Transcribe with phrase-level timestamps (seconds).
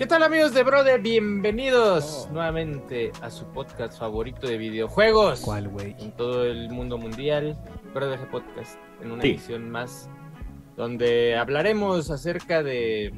[0.00, 0.98] ¿Qué tal amigos de Brother?
[1.02, 5.42] Bienvenidos nuevamente a su podcast favorito de videojuegos.
[5.42, 5.94] ¿Cuál, güey?
[5.98, 7.58] En todo el mundo mundial,
[7.92, 9.32] Brother Podcast, en una Sí.
[9.32, 10.08] edición más
[10.74, 13.12] donde hablaremos acerca de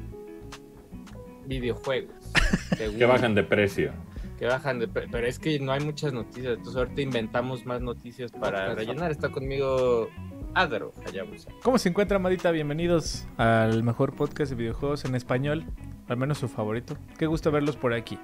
[1.45, 2.13] videojuegos.
[2.97, 3.93] Que bajan de precio.
[4.37, 7.79] que bajan de pre- pero es que no hay muchas noticias, entonces ahorita inventamos más
[7.81, 9.09] noticias para rellenar.
[9.09, 10.09] Está conmigo
[10.53, 11.49] Adro Hayabusa.
[11.63, 12.51] ¿Cómo se encuentra, Madita?
[12.51, 15.65] Bienvenidos al mejor podcast de videojuegos en español,
[16.07, 16.97] al menos su favorito.
[17.17, 18.19] Qué gusto verlos por aquí.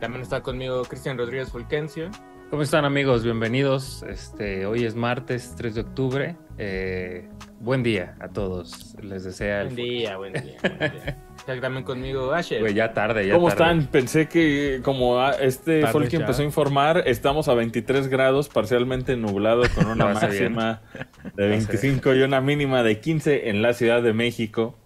[0.00, 2.10] También está conmigo Cristian Rodríguez Fulgencio.
[2.50, 3.24] ¿Cómo están amigos?
[3.24, 4.04] Bienvenidos.
[4.04, 6.36] Este, hoy es martes 3 de octubre.
[6.58, 7.28] Eh,
[7.58, 8.94] buen día a todos.
[9.02, 9.68] Les desea el...
[9.68, 10.56] Buen día, buen día.
[10.62, 11.18] buen día.
[11.38, 12.60] Está también conmigo Asher.
[12.60, 13.62] Güey, ya tarde, ya ¿Cómo tarde.
[13.62, 13.86] están?
[13.88, 16.22] Pensé que como ah, este fue el que ya.
[16.22, 20.14] empezó a informar, estamos a 23 grados, parcialmente nublado, con una bien.
[20.54, 20.82] máxima
[21.34, 24.78] de Lo hace 25 y una mínima de 15 en la Ciudad de México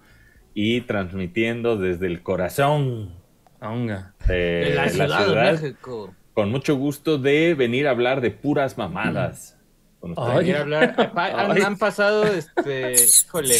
[0.54, 3.14] y transmitiendo desde el corazón
[3.60, 4.14] Onga.
[4.26, 6.14] de en la la Ciudad, ciudad, de México.
[6.34, 9.56] con mucho gusto de venir a hablar de puras mamadas.
[10.00, 10.28] Con ustedes.
[10.30, 10.38] Ay.
[10.38, 11.12] Venir a hablar.
[11.16, 11.62] Han, Ay.
[11.62, 12.92] han pasado, este,
[13.26, 13.56] híjole,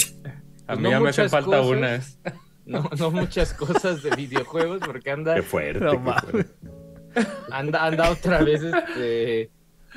[0.68, 1.66] A mí no ya me hace muchas falta cosas.
[1.66, 2.18] unas.
[2.66, 6.50] no, no muchas cosas de videojuegos porque anda, Qué fuerte, No qué fuerte.
[7.50, 9.50] anda, anda otra vez, este,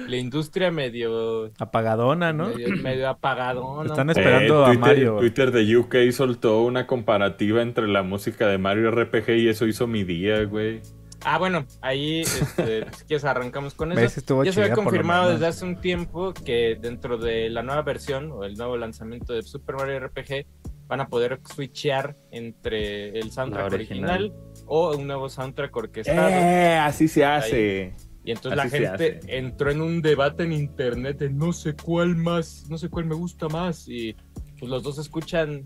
[0.08, 2.50] la industria medio, Apagadona, ¿no?
[2.50, 3.90] medio, medio apagadona.
[3.90, 4.20] Están poco.
[4.20, 5.18] esperando a Mario.
[5.18, 9.88] Twitter de UK soltó una comparativa entre la música de Mario RPG y eso hizo
[9.88, 10.82] mi día, güey.
[11.24, 14.44] Ah, bueno, ahí, este, si quieres arrancamos con eso.
[14.44, 18.44] Ya se había confirmado desde hace un tiempo que dentro de la nueva versión o
[18.44, 20.46] el nuevo lanzamiento de Super Mario RPG
[20.88, 24.34] van a poder switchear entre el soundtrack original.
[24.66, 26.30] o un nuevo soundtrack orquestado.
[26.30, 27.94] Eh, así se hace.
[28.24, 32.16] Y entonces así la gente entró en un debate en internet de no sé cuál
[32.16, 33.88] más, no sé cuál me gusta más.
[33.88, 34.16] Y
[34.60, 35.66] pues los dos escuchan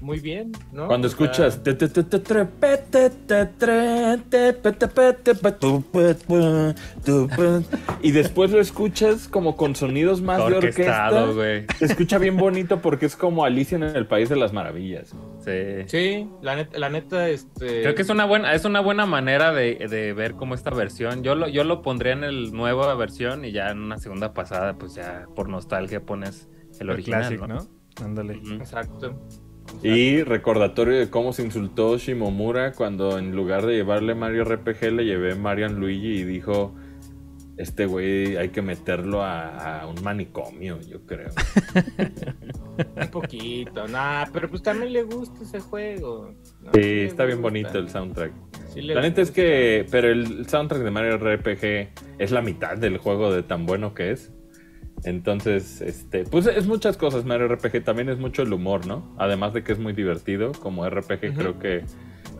[0.00, 0.86] muy bien, ¿no?
[0.86, 1.62] Cuando escuchas
[8.02, 11.10] y después lo escuchas como con sonidos más de orquesta.
[11.78, 15.14] Se escucha bien bonito porque es como Alicia en el País de las Maravillas.
[15.44, 15.82] Sí.
[15.86, 17.82] Sí, la neta, la neta este.
[17.82, 21.22] Creo que es una buena, es una buena manera de, de ver cómo esta versión.
[21.22, 24.74] Yo lo, yo lo pondría en el nueva versión y ya en una segunda pasada,
[24.78, 27.54] pues ya por nostalgia pones el El original, clásico, ¿no?
[27.56, 28.04] ¿no?
[28.04, 28.40] Ándale.
[28.54, 29.14] Exacto.
[29.82, 35.04] Y recordatorio de cómo se insultó Shimomura cuando en lugar de llevarle Mario RPG le
[35.04, 36.74] llevé Marian Luigi y dijo,
[37.56, 41.30] este güey hay que meterlo a, a un manicomio, yo creo.
[42.96, 46.34] Un poquito, nah, pero pues también le gusta ese juego.
[46.60, 46.70] ¿no?
[46.72, 47.50] Sí, está bien gusta.
[47.50, 48.32] bonito el soundtrack.
[48.72, 52.98] Sí La neta es que, pero el soundtrack de Mario RPG es la mitad del
[52.98, 54.32] juego de tan bueno que es.
[55.04, 59.14] Entonces, este, pues es muchas cosas Mario RPG, también es mucho el humor, ¿no?
[59.18, 61.84] Además de que es muy divertido, como RPG creo que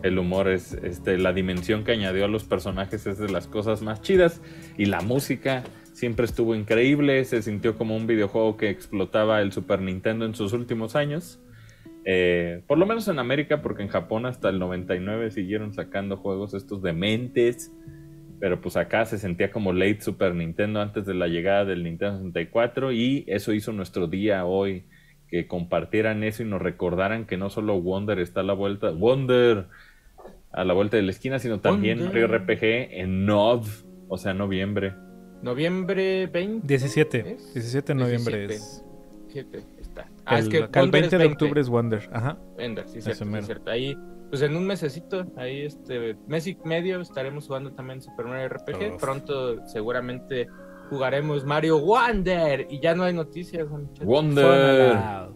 [0.03, 3.83] el humor es, este, la dimensión que añadió a los personajes es de las cosas
[3.83, 4.41] más chidas
[4.79, 5.65] y la música
[6.03, 10.53] siempre estuvo increíble, se sintió como un videojuego que explotaba el Super Nintendo en sus
[10.53, 11.41] últimos años.
[12.05, 16.55] Eh, por lo menos en América, porque en Japón hasta el 99 siguieron sacando juegos
[16.55, 17.73] estos dementes.
[18.41, 22.17] Pero pues acá se sentía como late Super Nintendo antes de la llegada del Nintendo
[22.17, 24.87] 64 y eso hizo nuestro día hoy,
[25.29, 29.69] que compartieran eso y nos recordaran que no solo Wonder está a la vuelta, Wonder
[30.51, 32.29] a la vuelta de la esquina, sino también Wonder.
[32.29, 33.69] RPG en Nov,
[34.09, 34.95] o sea, noviembre.
[35.43, 36.67] Noviembre 20.
[36.67, 37.35] 17.
[37.35, 37.55] ¿Es?
[37.55, 38.55] 17 de noviembre 17.
[38.55, 38.85] es.
[39.29, 40.09] Siete, está.
[40.25, 42.11] Ah, el, es que acá el Wonder es 20 de octubre es Wonder.
[42.13, 42.39] Ajá.
[42.59, 43.71] Wonder, sí, cierto, sí, cierto.
[43.71, 43.97] Ahí,
[44.29, 48.95] pues en un mesecito, ahí este mes y medio estaremos jugando también Super Mario RPG.
[48.95, 49.01] Uf.
[49.01, 50.49] Pronto seguramente
[50.91, 54.05] jugaremos Mario Wonder y ya no hay noticias, muchachos.
[54.05, 55.33] Wonder.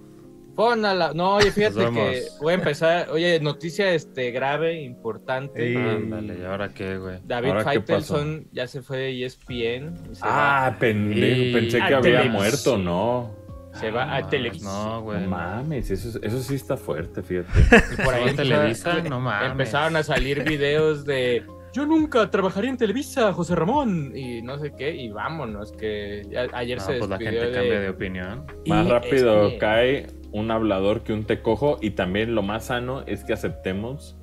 [0.57, 1.13] Pónala.
[1.15, 3.11] No, oye, fíjate que voy a empezar.
[3.11, 5.77] Oye, noticia este grave, importante.
[5.77, 7.19] Ándale, ¿y ahora qué, güey?
[7.25, 9.95] David ¿Ahora qué Faitelson ya se fue de ESPN.
[10.11, 12.33] y se va, Ah, pendejo, Y- pensé Ah, que había Televis.
[12.33, 13.47] muerto, no.
[13.79, 14.65] se va a No, Televisa.
[14.67, 15.27] No, No güey.
[15.27, 17.51] mames, eso, eso sí está fuerte, fíjate.
[17.93, 19.03] Y por ahí ¿Solo empeza- Televisa?
[19.03, 19.51] No mames.
[19.51, 21.45] empezaron a salir videos de
[21.77, 26.47] yo nunca trabajaría en Televisa, José Ramón, y no sé qué, y vámonos, que ya-
[26.55, 28.45] ayer No, se pues la gente de- cambia de opinión.
[28.65, 32.65] Y Más es rápido que- cae un hablador que un tecojo y también lo más
[32.67, 34.17] sano es que aceptemos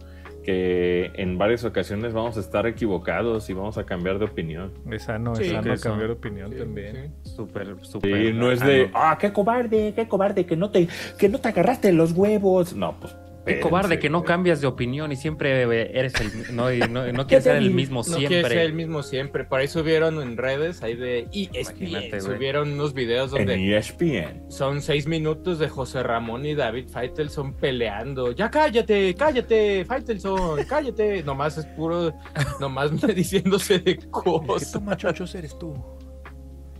[0.44, 4.74] que en varias ocasiones vamos a estar equivocados y vamos a cambiar de opinión.
[4.92, 7.14] Es sano, Sí, es sano eso- cambiar de opinión Sí, también.
[7.24, 7.30] sí.
[7.36, 8.26] Súper, súper.
[8.26, 11.40] Y no es de, Ah, ah, qué cobarde, qué cobarde, que no te, que no
[11.40, 12.76] te agarraste los huevos.
[12.76, 13.16] No, pues
[13.46, 15.64] Qué cobarde que no cambias de opinión y siempre
[15.98, 16.56] eres el.
[16.56, 18.28] No, y no, no quieres ser el mismo No siempre.
[18.28, 19.44] quiere ser el mismo siempre.
[19.44, 22.22] Por ahí subieron en redes ahí de ESPN.
[22.22, 24.50] Subieron unos videos En donde ESPN.
[24.50, 28.32] son seis minutos de José Ramón y David Faitelson peleando.
[28.32, 31.22] Ya cállate, cállate, Faitelson, cállate.
[31.26, 32.14] Nomás es puro,
[32.62, 34.72] nomás diciéndose de ¿Qué cosas.
[34.72, 35.74] toma chochos eres tú?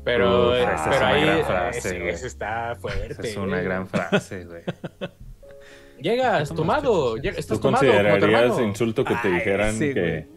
[0.06, 2.10] Pero, Uf, eh, esa es pero una ahí gran frase, ese- güey.
[2.10, 3.08] ese está fuerte.
[3.14, 4.62] Esa es una gran frase, güey.
[6.04, 7.22] Llegas ¿Qué tomas tomado, chochos?
[7.24, 7.86] llega- ¿Tú estás tomado.
[7.86, 10.28] considerarías insulto que te Ay, dijeran sí, que,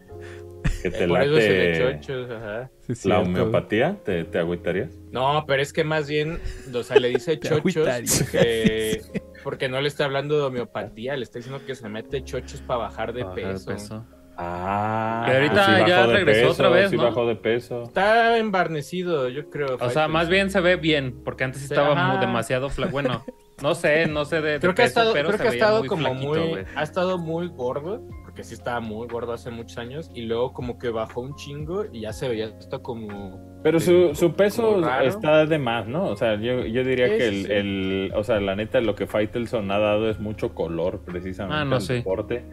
[0.81, 2.71] que te Eh, late chochos, ajá.
[2.87, 3.97] Sí, la homeopatía?
[4.05, 4.89] ¿Te, te agüitarías?
[5.11, 6.39] No, pero es que más bien,
[6.73, 9.01] o sea, le dice chochos agüitaría.
[9.43, 12.79] porque, no le está hablando de homeopatía, le está diciendo que se mete chochos para
[12.79, 13.65] bajar de Bajar de peso.
[13.71, 14.05] peso.
[14.37, 17.03] Ah, Que ahorita pues sí ya regresó peso, otra vez, sí ¿no?
[17.03, 17.83] bajó de peso.
[17.83, 19.77] Está embarnecido, yo creo.
[19.81, 22.17] O sea, más bien se ve bien, porque antes Sí, estaba ajá.
[22.19, 22.91] demasiado flaco.
[22.91, 23.25] Bueno,
[23.61, 25.53] no sé, no sé de, de Creo que ha estado, pero creo se que ha
[25.53, 29.49] estado muy como flaquito, muy, ha estado muy gordo, porque sí estaba muy gordo hace
[29.49, 33.59] muchos años, y luego como que bajó un chingo y ya se veía hasta como...
[33.63, 36.05] Pero su, su peso está de más, ¿no?
[36.05, 37.51] O sea, yo, yo diría Sí, que el, sí.
[37.51, 41.65] el- o sea, la neta, lo que Faitelson ha dado es mucho color precisamente Ah,
[41.65, 41.93] no, al sí.
[41.95, 42.43] deporte.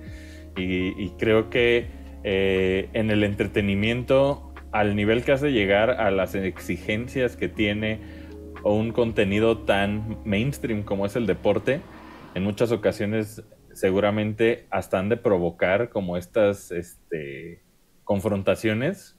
[0.57, 1.89] Y, y creo que
[2.25, 8.01] eh, en el entretenimiento, al nivel que hace llegar a las exigencias que tiene
[8.65, 11.81] o un contenido tan mainstream como es el deporte,
[12.35, 17.63] en muchas ocasiones seguramente hasta han de provocar como estas este,
[18.05, 19.17] confrontaciones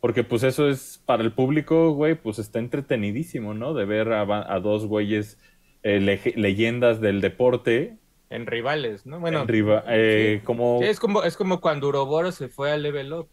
[0.00, 3.72] porque pues eso es para el público, güey, pues está entretenidísimo, ¿no?
[3.72, 5.38] De ver a, a dos güeyes
[5.82, 7.96] eh, lege- leyendas del deporte.
[8.28, 9.18] En rivales, ¿no?
[9.18, 10.78] Bueno, en riva- eh, como...
[10.82, 13.28] sí, es como, es como cuando Uroboro se fue a Level Up.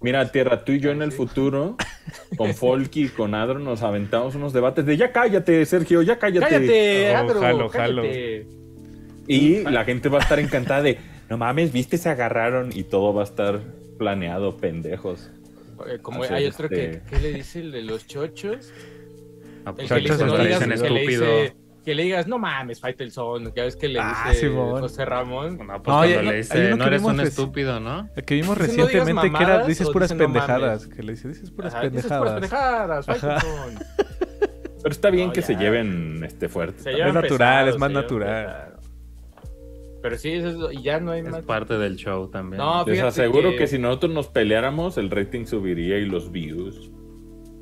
[0.00, 1.76] Mira, Tierra, tú y yo en el futuro,
[2.36, 6.46] con Folky y con Adro, nos aventamos unos debates de ya cállate, Sergio, ya cállate.
[6.46, 7.40] ¡Cállate, Oh, Adro!
[7.40, 8.46] jalo, cállate!
[9.26, 10.98] Y la gente va a estar encantada de,
[11.30, 13.60] no mames, viste, se agarraron y todo va a estar
[13.98, 15.30] planeado, pendejos.
[15.86, 18.72] Eh, Como hay otro que, este- ¿qué le dice el de los chochos?
[19.64, 21.26] Ah, El pues, que le Chochos dice, no dicen estúpido.
[21.84, 24.80] Que le digas, no mames, Faitelson, ya ves que le Ah, dice Simón.
[24.80, 25.58] José Ramón.
[25.58, 28.08] No, pues No, cuando hay- le dice, no eres un reci- estúpido, ¿no?
[28.14, 30.86] El que vimos no recientemente que era dices puras no pendejadas.
[30.86, 33.06] que le dice, dices puras Ajá, dices puras pendejadas.
[33.06, 33.42] pendejadas.
[33.46, 33.84] Faitelson.
[34.82, 35.46] Pero está bien No, que ya.
[35.46, 36.78] se lleven este fuerte.
[36.78, 37.06] Se también.
[37.08, 38.68] llevan natural, es más natural.
[40.02, 41.42] Pero sí, eso es ya no hay Es más.
[41.42, 42.58] parte del show también.
[42.58, 43.56] No, Les aseguro que...
[43.58, 46.90] que si nosotros nos peleáramos, el rating subiría y los views.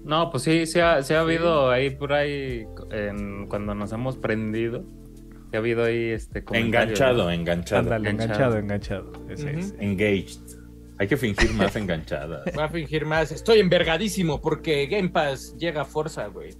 [0.04, 4.16] No, pues sí, sí ha, sí ha habido ahí por ahí, en- cuando nos hemos
[4.16, 4.82] prendido,
[5.50, 7.30] sí ha habido ahí este Enganchado, ¿no?
[7.30, 7.80] enganchado.
[7.82, 8.58] Ándale, Enganchado.
[8.58, 9.30] enganchado, enganchado.
[9.30, 9.74] Ese es.
[9.78, 10.58] Engaged.
[10.98, 12.44] Hay que fingir más enganchada.
[12.58, 13.32] Va a fingir más.
[13.32, 16.50] Estoy envergadísimo porque Game Pass llega a Forza, güey.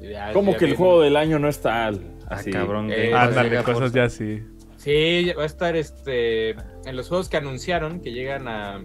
[0.00, 0.76] Ya- Como ya que el viene.
[0.84, 2.50] juego del año no está al- Ah, así.
[2.50, 2.90] cabrón.
[2.90, 4.42] Eh, Game Pass Ándale, cosas ya así.
[4.76, 8.82] Sí, va a estar este en los juegos que anunciaron que llegan a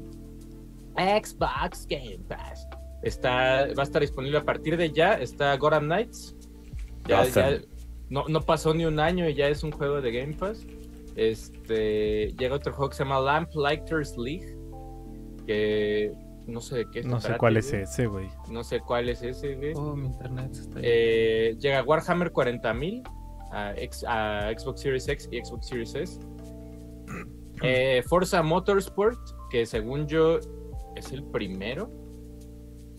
[0.97, 2.67] Xbox Game Pass.
[3.03, 5.13] Está, va a estar disponible a partir de ya.
[5.13, 6.35] Está Gotham Knights.
[7.07, 7.23] Ya,
[8.09, 10.65] no, no pasó ni un año y ya es un juego de Game Pass.
[11.15, 14.55] Este llega otro juego que se llama Lamp Lighters League.
[15.47, 16.11] Que
[16.47, 18.29] no sé de qué No sé cuál es ese, güey.
[18.49, 19.73] No sé cuál es ese, güey.
[19.75, 23.03] Oh, mi internet está Eh, llega Warhammer 40.000
[23.51, 26.19] a, X- a Xbox Series X y Xbox Series S.
[27.63, 29.19] Eh, Forza Motorsport,
[29.49, 30.39] que según yo
[30.95, 31.89] es el primero.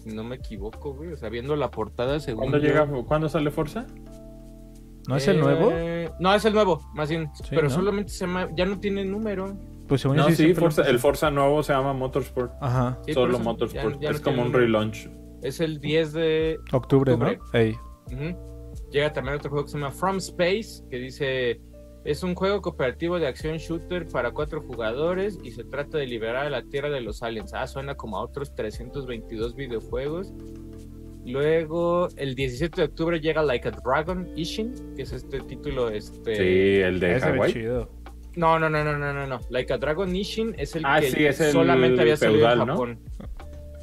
[0.02, 1.12] Si no me equivoco, güey.
[1.12, 3.86] O sea, viendo la portada, según ¿Cuándo, yo- llega, ¿Cuándo sale Forza?
[5.08, 5.72] ¿No es el Eh, nuevo?
[6.20, 7.30] No, es el nuevo, más bien.
[7.34, 7.70] Sí, pero ¿no?
[7.70, 8.48] solamente se llama.
[8.56, 9.56] Ya no tiene número.
[9.88, 12.52] Pues según yo No, sí, lo Forza- el Forza nuevo se llama Motorsport.
[12.60, 12.98] Ajá.
[13.06, 13.94] Sí, Solo eso, Motorsport.
[13.96, 15.08] ya- ya no es como un relaunch.
[15.42, 17.38] Es el 10 de Octubre, Octubre.
[18.10, 18.72] ¿no?
[18.90, 21.60] Llega también otro juego que se llama From Space, que dice,
[22.04, 26.46] es un juego cooperativo de acción shooter para cuatro jugadores y se trata de liberar
[26.46, 27.54] a la Tierra de los aliens.
[27.54, 30.32] Ah, suena como a otros 322 videojuegos.
[31.24, 36.34] Luego, el 17 de octubre llega Like a Dragon Ishin, que es este título, este...
[36.34, 37.52] Sí, el de Hawái.
[37.52, 37.88] chido.
[38.34, 39.38] No, no, no, no, no, no, no.
[39.50, 42.60] Like a Dragon Ishin es el Ah, que sí, es el solamente había salido feudal,
[42.62, 42.72] en ¿no?
[42.72, 42.98] Japón.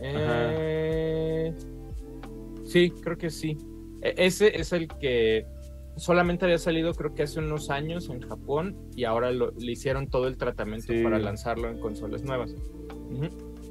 [0.02, 1.54] Eh,
[2.66, 3.58] Sí, creo que sí.
[4.02, 5.46] E- Ese es el que
[5.96, 10.08] solamente había salido creo que hace unos años en Japón y ahora lo- le hicieron
[10.08, 11.04] todo el tratamiento Sí.
[11.04, 12.54] para lanzarlo en consolas nuevas.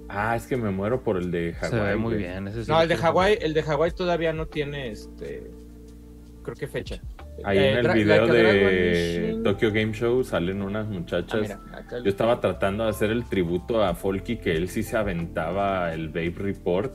[0.08, 1.70] Ah, es que me muero por el de Hawái.
[1.70, 2.48] Se ve muy bien.
[2.48, 5.50] ese sí No, el de Hawái, el de Hawái todavía no tiene este
[6.42, 7.00] creo que fecha.
[7.44, 11.40] Ahí Eh, en el video de Tokyo Game Show salen unas Ah, muchachas.
[11.42, 14.96] mira, acá Yo estaba tratando de hacer el tributo a Folky, que él sí se
[14.96, 16.92] aventaba el Babe Report.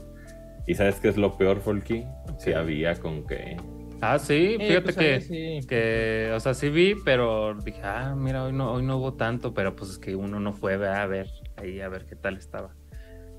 [0.66, 2.04] ¿Y sabes qué es lo peor, Folky?
[2.28, 2.48] Ok.
[2.56, 3.56] había con que...
[4.06, 5.20] Ah, sí, Eh, fíjate pues, que, ahí
[5.60, 5.66] sí.
[5.66, 9.54] que, o sea, sí vi, pero dije, ah, mira, hoy no, hoy no hubo tanto,
[9.54, 11.02] pero pues es que uno no fue ¿verdad?
[11.02, 12.74] a ver, ahí a ver qué tal estaba.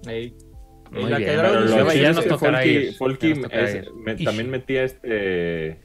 [0.07, 0.35] Ey.
[0.91, 3.63] Muy Y la bien, Pero lo ya nos tocará Folky, ir, Folky ya nos tocará
[3.63, 3.93] es- ir.
[3.93, 5.79] me- también metía este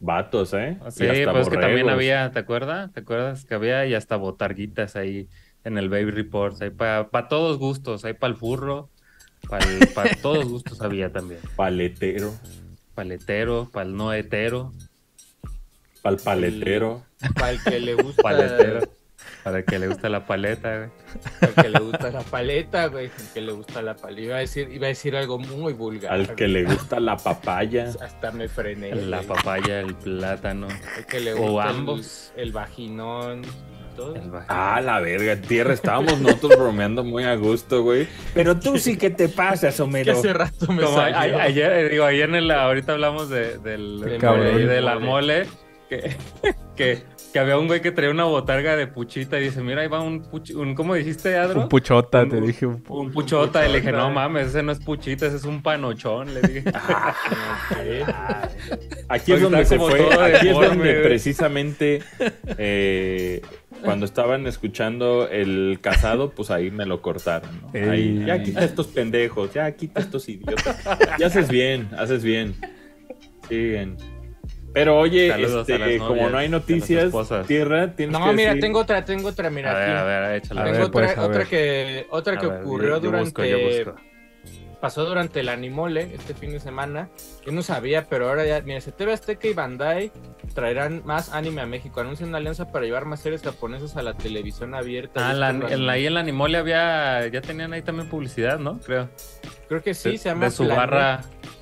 [0.00, 0.78] vatos, ¿eh?
[0.86, 1.92] Y Sí, pues que también borregos.
[1.92, 2.92] había, ¿te acuerdas?
[2.92, 5.28] ¿Te acuerdas que había y hasta botarguitas ahí
[5.64, 8.90] en el Baby Reports, ahí para todos gustos, ahí para el furro,
[9.48, 11.40] para todos gustos había también.
[11.56, 12.32] paletero,
[13.02, 14.72] Paletero, para el no hetero,
[16.02, 17.04] pal paletero.
[17.36, 18.22] Para el que le gusta.
[18.24, 18.80] paletero,
[19.44, 20.90] para el que le gusta la paleta, güey.
[21.40, 23.06] Al que le gusta la paleta, güey.
[23.06, 24.20] Al que le gusta la paleta.
[24.22, 26.12] Iba a decir, iba a decir algo muy vulgar.
[26.12, 27.84] Al que le gusta la papaya.
[28.02, 28.92] Hasta me frené.
[28.96, 29.28] La güey.
[29.28, 32.32] papaya, el plátano, Al que le o gusta el- ambos.
[32.36, 33.42] El, vaginón.
[33.98, 34.14] Todo.
[34.46, 38.06] Ah, la verga, tierra, estábamos nosotros bromeando muy a gusto, güey.
[38.32, 40.12] Pero tú sí que te pasas, que Homero.
[40.12, 41.36] hace rato me Como salió.
[41.36, 44.18] a- ayer, eh, digo, ayer en el, ahorita hablamos de, del, de,
[44.66, 45.44] de la mole.
[45.44, 45.46] mole,
[45.88, 46.16] que,
[46.76, 49.88] que, que había un güey que traía una botarga de puchita y dice, mira, ahí
[49.88, 51.60] va un, puch- un ¿cómo dijiste, Adro?
[51.62, 52.64] Un puchota, Un- te dije.
[52.66, 55.44] Un pu- Un puchota, y le dije, no mames, ese no es puchita, ese es
[55.44, 56.64] un panochón, le dije.
[57.70, 58.08] Ok.
[59.08, 62.02] Aquí es donde se fue, aquí es donde precisamente
[62.58, 63.42] eh,
[63.82, 67.50] cuando estaban escuchando el casado, pues ahí me lo cortaron.
[67.62, 67.90] ¿no?
[67.90, 70.76] Ahí, ya quita estos pendejos, ya quita estos idiotas.
[71.18, 72.54] Ya haces bien, haces bien.
[73.48, 73.96] Siguen.
[74.72, 77.12] Pero oye, Saludos este, como no hay noticias,
[77.46, 79.70] tierra, tienes No, que mira, decir- tengo otra, tengo otra, mira.
[79.72, 79.98] A ver, aquí.
[79.98, 80.60] a ver, échala.
[80.60, 81.46] A Tengo ver, otra, pues, a otra ver.
[81.48, 83.50] que, otra A que ver, ocurrió yo- yo busco, durante.
[83.84, 84.02] yo busco.
[84.80, 87.08] Pasó durante el Animole este fin de semana.
[87.44, 88.60] Yo no sabía, pero ahora ya.
[88.60, 90.12] Mira, se TV Azteca y Bandai
[90.54, 92.00] traerán más anime a México.
[92.00, 95.30] Anuncian una alianza para llevar más series japonesas a la televisión abierta.
[95.30, 98.78] Ah, la, la, ahí la Animole había, ya tenían ahí también publicidad, ¿no?
[98.78, 99.08] Creo.
[99.68, 100.44] Creo que sí, de, se llama.
[100.44, 100.76] de su Planet.
[100.78, 101.20] barra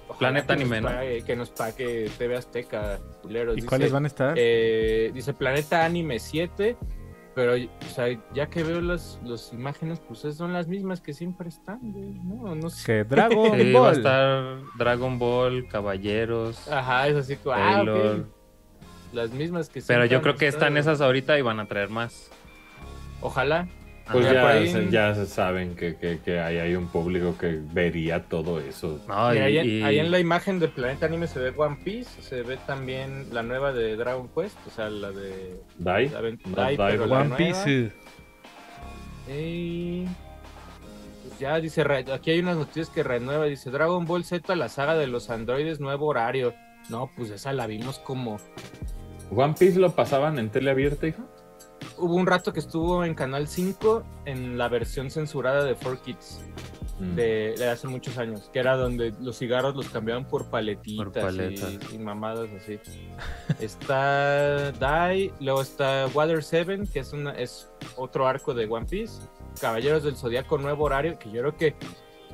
[0.08, 0.88] Ojalá Planet que nos Anime, ¿no?
[0.88, 3.54] pague- Que nos pague TV Azteca, culeros.
[3.54, 4.34] ¿Y Dice, cuáles van a estar?
[4.36, 6.76] eh, dice Planeta Anime 7.
[7.34, 11.12] Pero, o sea, ya que veo las, las imágenes, pues es- son las mismas que
[11.12, 12.54] siempre están, güey, ¿no?
[12.54, 12.86] No sé.
[12.86, 13.96] Que Dragon Sí, va a Ball.
[13.96, 17.84] estar Dragon Ball, Caballeros, Ajá, es así como, ah, ok.
[17.86, 18.26] Taylor.
[19.12, 21.66] Las mismas que Pero siempre yo han creo que están esas ahorita y van a
[21.66, 22.30] traer más.
[23.20, 23.68] Ojalá.
[24.12, 27.36] Pues ya, por ahí- se- ya se saben que, que, que ahí hay un público
[27.38, 29.00] que vería todo eso.
[29.08, 31.78] No, y, ahí, en- y- ahí en la imagen de Planeta Anime se ve One
[31.82, 36.08] Piece, se ve también la nueva de Dragon Quest, o sea, la de ¿Dai?
[36.08, 36.36] la Dai,
[36.76, 37.36] Dai, pero la One nueva.
[37.36, 37.92] Piece.
[39.28, 40.04] Y
[41.26, 41.82] pues ya dice,
[42.12, 45.80] aquí hay unas noticias que renueva, dice Dragon Ball Z, la saga de los androides,
[45.80, 46.54] nuevo horario.
[46.88, 48.38] No, pues esa la vimos como...
[49.34, 51.24] ¿One Piece lo pasaban en tele abierta, hijo?
[51.98, 56.38] Hubo un rato que estuvo en Canal 5 en la versión censurada de 4Kids.
[56.98, 57.14] Mm.
[57.14, 61.12] de, de hace muchos años, que era donde los cigarros los cambiaban por paletitas, Por
[61.12, 61.74] paletas.
[61.92, 62.78] Y, y mamadas así.
[63.60, 69.20] está Die, luego está Water 7, que es una es otro arco de One Piece,
[69.60, 71.74] Caballeros del Zodiaco nuevo horario, que yo creo que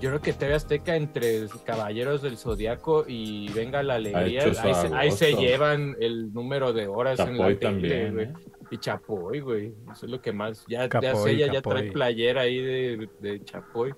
[0.00, 4.94] yo creo que TV Azteca entre Caballeros del Zodiaco y Venga la Alegría, ahí se,
[4.94, 5.40] ahí se agosto.
[5.42, 8.20] llevan el número de horas en la tele, también.
[8.20, 8.32] ¿eh?
[8.72, 9.74] Y Chapoy, güey.
[9.92, 10.64] Eso es lo que más.
[10.66, 13.94] Ya, ya Capoy, sé, ella ya trae playera ahí de, de Chapoy.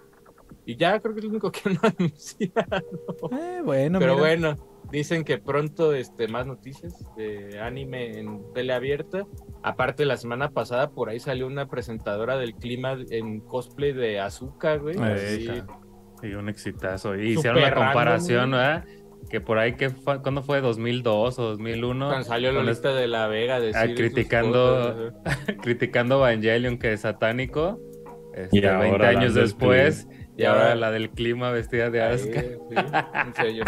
[0.67, 2.83] Y ya creo que es lo único que han anunciado.
[3.33, 4.27] Eh, bueno, Pero mira.
[4.27, 4.57] bueno,
[4.91, 9.27] dicen que pronto este, más noticias de anime en tele abierta.
[9.63, 14.81] Aparte, la semana pasada por ahí salió una presentadora del clima en cosplay de Azúcar,
[14.81, 14.97] güey.
[14.97, 15.63] Eh, Así,
[16.21, 17.15] Sí, un exitazo.
[17.17, 18.51] Y hicieron la comparación.
[18.53, 18.85] ¿verdad?
[19.31, 20.61] Que por ahí, que fue, ¿cuándo fue?
[20.63, 22.07] ¿2002 o 2001?
[22.09, 27.01] cuando salió Cuando Lolita de la Vega decir Ah, criticando- cosas, criticando Evangelion que es
[27.01, 27.81] satánico.
[28.35, 30.09] Este, Y ahora 20 la años después.
[30.37, 32.41] Y Y ahora ahora- la del clima vestida de Asuka.
[32.41, 33.61] sí,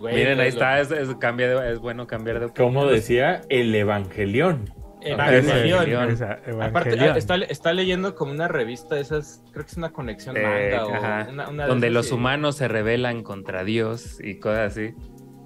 [0.00, 2.74] güey, Miren, ahí está, es, es- cambia de- es bueno cambiar de opinión.
[2.74, 4.70] Como decía, el Evangelión.
[5.04, 5.66] Evangelion.
[5.88, 6.10] Evangelion.
[6.10, 7.16] Esa, Aparte, Evangelion.
[7.16, 10.94] está, está leyendo como una revista, esas, creo que es una conexión Eh, manga o
[10.94, 11.26] ajá.
[11.30, 14.94] una, una de donde los que- humanos se rebelan contra Dios y cosas así.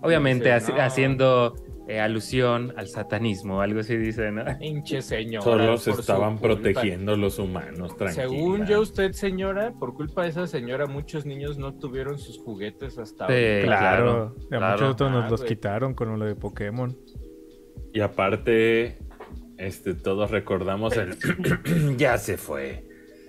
[0.02, 0.82] Obviamente Sí, haci- no.
[0.82, 1.54] haciendo
[1.90, 4.44] eh, alusión al satanismo, algo así dice, ¿no?
[4.60, 5.42] Pinche señora.
[5.42, 8.28] Solo se estaban protegiendo los humanos, tranquila.
[8.28, 12.98] Según yo, usted, señora, por culpa de esa señora, muchos niños no tuvieron sus juguetes
[12.98, 13.62] hasta Sí, ahora.
[13.64, 14.72] Claro, a claro.
[14.76, 16.94] muchos otros nos Ah, los quitaron con lo de Pokémon.
[17.94, 18.98] Y aparte,
[19.58, 21.16] este, todos recordamos el...
[21.96, 22.84] ya se fue.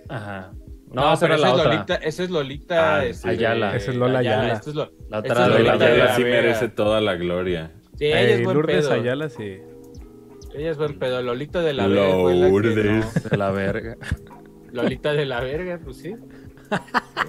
[0.08, 0.52] Ajá.
[0.92, 1.72] No, No, esa pero esa es otra.
[1.74, 3.76] Lolita, esa es Lolita Ah, este, Ayala.
[3.76, 4.52] Esa es Lola Ayala.
[4.54, 7.72] esta es lo- La otra es Lola Ayala la sí merece toda la gloria.
[7.98, 8.92] Sí, ella es buen Lourdes pedo.
[9.00, 9.58] Ayala, sí.
[10.54, 11.22] Ella es buen pedo.
[11.22, 13.30] Lolita de la la que Lourdes.
[13.30, 13.96] De la verga.
[14.28, 14.40] no.
[14.72, 16.16] Lolita de la verga, pues sí.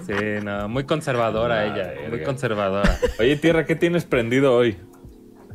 [0.06, 2.24] Sí, no, muy conservadora La ella, muy verga.
[2.26, 2.98] conservadora.
[3.20, 4.76] Oye, Tierra, ¿qué tienes prendido hoy?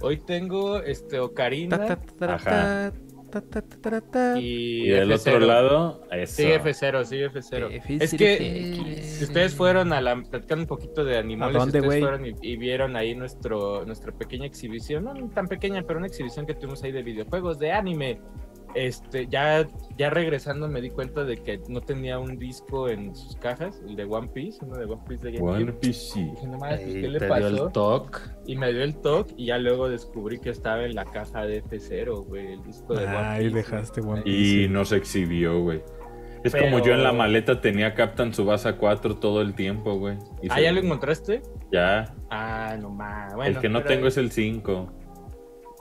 [0.02, 2.94] Hoy tengo este Ocarina Ta, ta, ta, Ajá.
[3.42, 4.40] Ta, ta, ta, ta, ta.
[4.40, 5.20] y, Y del F0.
[5.20, 6.36] otro lado, eso.
[6.36, 7.70] Sí, F0, sí, F0.
[7.70, 8.02] F0.
[8.02, 11.86] Es que si ustedes fueron a la platicando un poquito de animales, ¿A dónde, si
[11.88, 16.08] ustedes fueron y, y vieron ahí nuestro nuestra pequeña exhibición, no tan pequeña, pero una
[16.08, 18.20] exhibición que tuvimos ahí de videojuegos de anime.
[18.76, 23.36] Este, ya ya regresando me di cuenta de que no tenía un disco en sus
[23.38, 25.80] cajas, el de One Piece, uno de One Piece de One GameCube.
[25.80, 26.00] Piece.
[26.14, 26.24] sí.
[26.24, 27.48] Dije, no mames, pues, Ahí ¿qué le te dio pasó?
[27.68, 28.20] el toque.
[28.46, 31.64] Y me dio el toque y ya luego descubrí que estaba en la caja de
[31.64, 33.56] F0, güey, el disco de One Ahí Piece.
[33.58, 34.24] dejaste One Ahí.
[34.24, 34.62] Piece.
[34.64, 35.82] Y nos exhibió, güey.
[36.44, 40.18] Es Pero- como yo en la maleta tenía Captain Subasa 4 todo el tiempo, güey.
[40.44, 41.42] Y Ah, se- ¿ya lo encontraste?
[41.72, 42.14] Ya.
[42.30, 43.34] Ah, no más.
[43.34, 44.94] Bueno, el que no pero- tengo es el 5.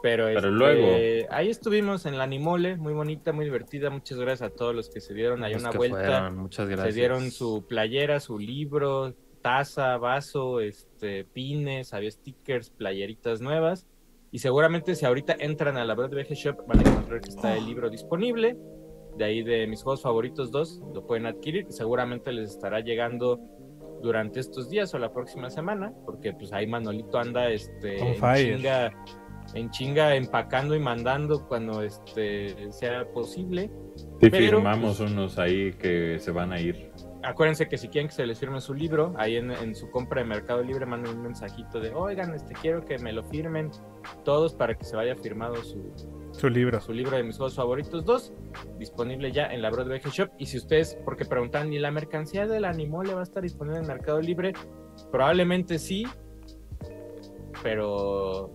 [0.06, 1.26] Pero, Pero este, luego.
[1.30, 3.90] Ahí estuvimos en la Animole, muy bonita, muy divertida.
[3.90, 5.96] Muchas gracias a todos los que se dieron ahí una vuelta.
[5.96, 6.94] fueron, Muchas gracias.
[6.94, 13.88] Se dieron su playera, su libro, taza, vaso, este, pines, había stickers, playeritas nuevas.
[14.30, 17.56] Y seguramente si ahorita entran a la Broad VG Shop van a encontrar que está
[17.56, 18.56] el libro disponible.
[19.16, 21.66] De ahí de mis juegos favoritos 2, lo pueden adquirir.
[21.70, 23.40] Seguramente les estará llegando
[24.02, 28.92] durante estos días o la próxima semana, porque pues ahí Manolito anda este, en chinga,
[29.54, 33.70] en chinga empacando y mandando cuando este sea posible.
[33.96, 36.90] Sí, Pero, firmamos unos ahí que se van a ir.
[37.22, 40.20] Acuérdense que si quieren que se les firme su libro, ahí en, en su compra
[40.20, 43.70] de Mercado Libre manden un mensajito de, oigan, este quiero que me lo firmen
[44.24, 45.92] todos para que se vaya firmado su,
[46.30, 46.80] Su libro.
[46.80, 48.32] su libro de mis juegos favoritos 2,
[48.78, 50.30] disponible ya en la Broad VG Shop.
[50.38, 53.88] Y si ustedes, porque preguntan, ¿y la mercancía del Animole va a estar disponible en
[53.88, 54.52] Mercado Libre?
[55.10, 56.06] Probablemente sí,
[57.62, 58.50] pero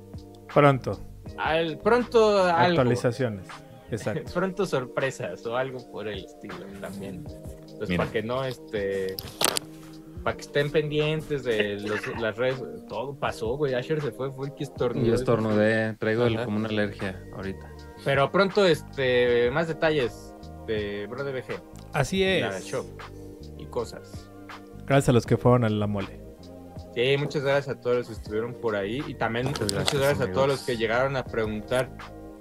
[0.54, 1.00] Pronto.
[1.38, 2.80] al, pronto algo.
[2.82, 3.48] Actualizaciones.
[3.92, 4.32] Exacto.
[4.34, 7.26] Pronto sorpresas o algo por el estilo también.
[7.88, 7.98] Mira.
[7.98, 9.16] para que no, este.
[10.24, 12.62] Para que estén pendientes de los- las redes.
[12.88, 13.74] Todo pasó, güey.
[13.74, 15.06] Asher se fue, fue el que estornudó.
[15.06, 17.70] Yo estornudé, traigo el- como una alergia ahorita.
[18.06, 19.50] Pero pronto, este.
[19.52, 20.34] Más detalles
[20.68, 21.60] de Bro de VG.
[21.92, 22.72] Así La es.
[23.58, 24.30] y cosas.
[24.86, 26.21] Gracias a los que fueron a la mole.
[26.94, 29.02] Sí, muchas gracias a todos los que estuvieron por ahí.
[29.08, 31.90] Y también Muchas muchas gracias, a todos los que llegaron a preguntar.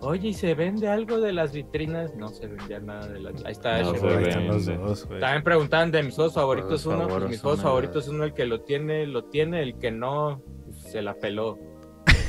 [0.03, 2.15] Oye, ¿y se vende algo de las vitrinas?
[2.17, 3.45] No se vendía nada de las.
[3.45, 4.47] Ahí está No güey.
[4.47, 5.09] Los dos.
[5.21, 7.07] También preguntaban de mis juegos favoritos uno.
[7.07, 10.83] pues, mis juegos favoritos uno, el que lo tiene, lo tiene, el que no, pues,
[10.85, 11.59] se la peló.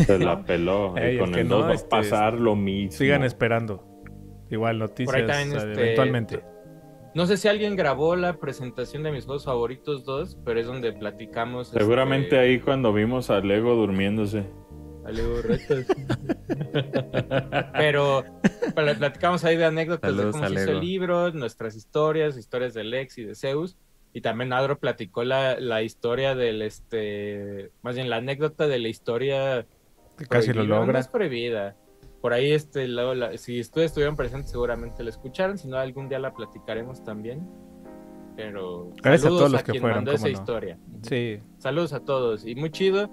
[0.06, 0.98] Se la peló.
[0.98, 2.92] Ey, y el con que el no, 2 va a este, pasar lo mismo.
[2.92, 3.86] Sigan esperando.
[4.50, 6.51] Igual noticias también, este, eventualmente.
[7.14, 10.94] No sé si alguien grabó la presentación de mis juegos favoritos 2, pero es donde
[10.94, 11.68] platicamos.
[11.70, 14.46] Seguramente este, ahí cuando vimos a Lego durmiéndose.
[15.06, 15.86] Alego Retos.
[17.74, 18.24] pero,
[18.76, 20.80] pero platicamos ahí de anécdotas Saludos de cómo a se hizo Lego.
[20.80, 23.78] el libro, nuestras historias, historias de Lex y de Zeus.
[24.14, 28.90] Y también Adro platicó la, la historia del este, más bien la anécdota de la
[28.90, 29.66] historia
[30.18, 31.00] Que casi lo No logra.
[31.00, 31.76] es prohibida.
[32.22, 35.58] Por ahí, este, luego la- si ustedes estuvieron presentes, seguramente la escucharon.
[35.58, 37.48] Si no, algún día la platicaremos también.
[38.36, 40.32] Pero Gracias a todos los que quien fueron, mandó esa no.
[40.32, 40.78] historia.
[41.02, 41.40] Sí.
[41.58, 42.46] Saludos a todos.
[42.46, 43.10] Y muy chido.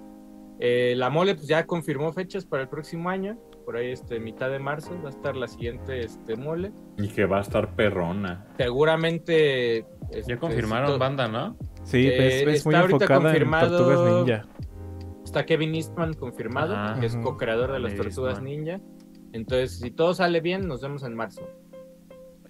[0.59, 3.37] Eh, la mole pues ya confirmó fechas para el próximo año.
[3.65, 6.71] Por ahí, este, mitad de marzo va a estar la siguiente este, mole.
[6.97, 8.45] Y que va a estar perrona.
[8.57, 9.79] Seguramente.
[10.11, 11.55] este, Ya confirmaron to- banda, ¿no?
[11.83, 14.45] Sí, Eh, es, es está muy ahorita enfocada en confirmado- Tortugas Ninja.
[15.23, 16.99] Está Kevin Eastman confirmado, Ajá.
[16.99, 18.43] que es co-creador de las Tortugas Eastman.
[18.45, 18.79] Ninja.
[19.33, 21.47] Entonces, si todo sale bien, nos vemos en marzo.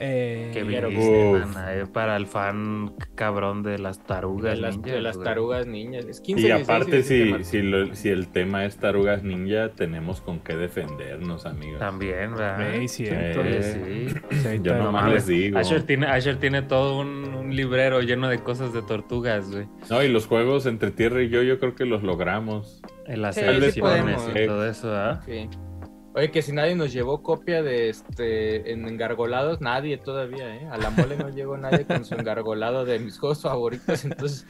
[0.02, 1.46] Eh, Que Pero- viniste, Uf.
[1.56, 4.56] mana, eh, para el fan cabrón de las tarugas.
[4.56, 6.06] de las, ninjas, de las tarugas niñas.
[6.06, 7.50] Es 15, Y 16 aparte, 17 de si, marzo.
[7.52, 11.80] si, lo- si el tema es tarugas ninja, tenemos con qué defendernos, amigos.
[11.80, 12.80] También, ¿verdad?
[12.88, 13.42] Cierto.
[13.44, 14.38] Eh, Sí.
[14.38, 15.60] Sí, Yo nomás les digo.
[15.60, 19.68] Asher tiene, Asher tiene todo un, un librero lleno de cosas de tortugas, güey.
[19.90, 22.82] No, y los juegos entre tierra y yo, yo creo que los logramos.
[23.06, 23.42] En las Sí,
[23.74, 25.20] sí y todo eso, ¿ah?
[25.26, 25.50] Sí.
[26.20, 30.68] Oye, que si nadie nos llevó copia de este en engargolados, nadie todavía, ¿eh?
[30.70, 34.46] A la mole no llegó nadie con su engargolado de mis juegos favoritos, entonces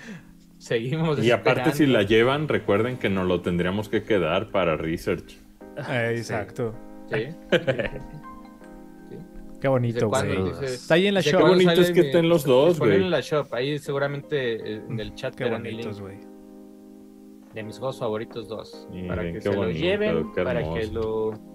[0.57, 1.23] seguimos.
[1.23, 5.37] Y aparte, si la llevan, recuerden que nos lo tendríamos que quedar para research.
[5.91, 6.73] Eh, exacto.
[7.11, 7.27] Sí.
[9.61, 10.51] Qué bonito, güey.
[10.63, 11.37] Está ahí en la shop.
[11.37, 12.95] Qué bonito es que estén los dos, güey.
[12.95, 16.17] en la shop, ahí seguramente eh, en el chat Qué bonitos, güey.
[17.53, 18.87] de mis juegos favoritos dos.
[18.89, 21.48] Miren, para que se lo bonito, lleven, qué para que hermoso.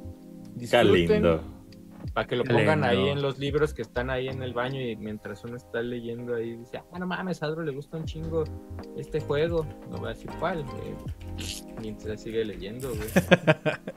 [0.54, 1.22] Lo Qué disfruten.
[1.22, 1.42] lindo.
[2.12, 4.94] Para que lo pongan ahí en los libros que están ahí en el baño y
[4.94, 8.44] mientras uno está leyendo ahí dice, ah, no mames, a Adro le gusta un chingo
[8.96, 9.66] este juego.
[9.90, 10.60] No voy a decir cuál.
[10.60, 10.94] eh,
[11.80, 13.00] Mientras sigue leyendo, güey.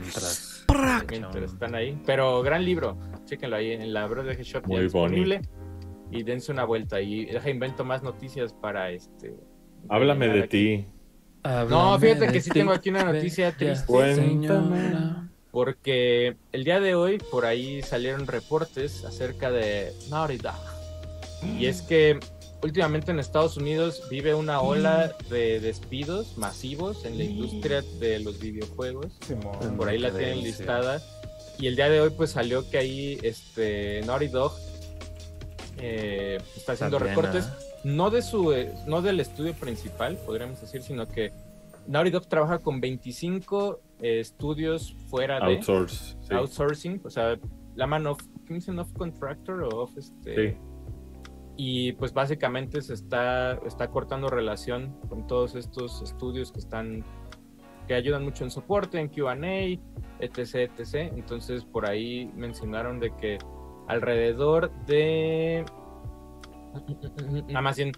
[0.00, 0.64] Mientras-
[1.08, 2.00] mientras están ahí.
[2.06, 2.96] Pero gran libro.
[3.24, 4.66] Chéquenlo ahí en la Brother Shop.
[4.66, 5.40] Muy disponible.
[6.10, 7.00] Y dense una vuelta.
[7.00, 9.34] Y deja invento más noticias para este.
[9.88, 10.86] Háblame de ti.
[11.44, 13.86] No, fíjate que sí tengo aquí una noticia triste.
[13.86, 15.29] Cuéntame.
[15.50, 20.54] Porque el día de hoy por ahí salieron reportes acerca de Naughty Dog.
[21.58, 22.20] Y es que
[22.62, 28.38] últimamente en Estados Unidos vive una ola de despidos masivos en la industria de los
[28.38, 29.06] videojuegos.
[29.26, 29.76] Simón.
[29.76, 31.02] Por ahí la tienen listada.
[31.58, 34.52] Y el día de hoy pues salió que ahí este Naughty Dog
[35.78, 37.48] eh, está haciendo También, recortes.
[37.82, 41.32] No de su eh, no del estudio principal, podríamos decir, sino que
[41.86, 45.62] Naughty Dog trabaja con 25 eh, estudios fuera de.
[45.62, 46.34] Sí.
[46.34, 47.38] outsourcing, o sea,
[47.74, 48.78] la mano ¿qué dicen?
[48.78, 50.56] Off contractor o off este Sí.
[51.56, 57.04] y pues básicamente se está, está cortando relación con todos estos estudios que están
[57.86, 59.34] que ayudan mucho en soporte, en QA,
[60.20, 61.12] etc, etc.
[61.16, 63.38] Entonces por ahí mencionaron de que
[63.88, 65.64] alrededor de
[67.48, 67.92] nada más bien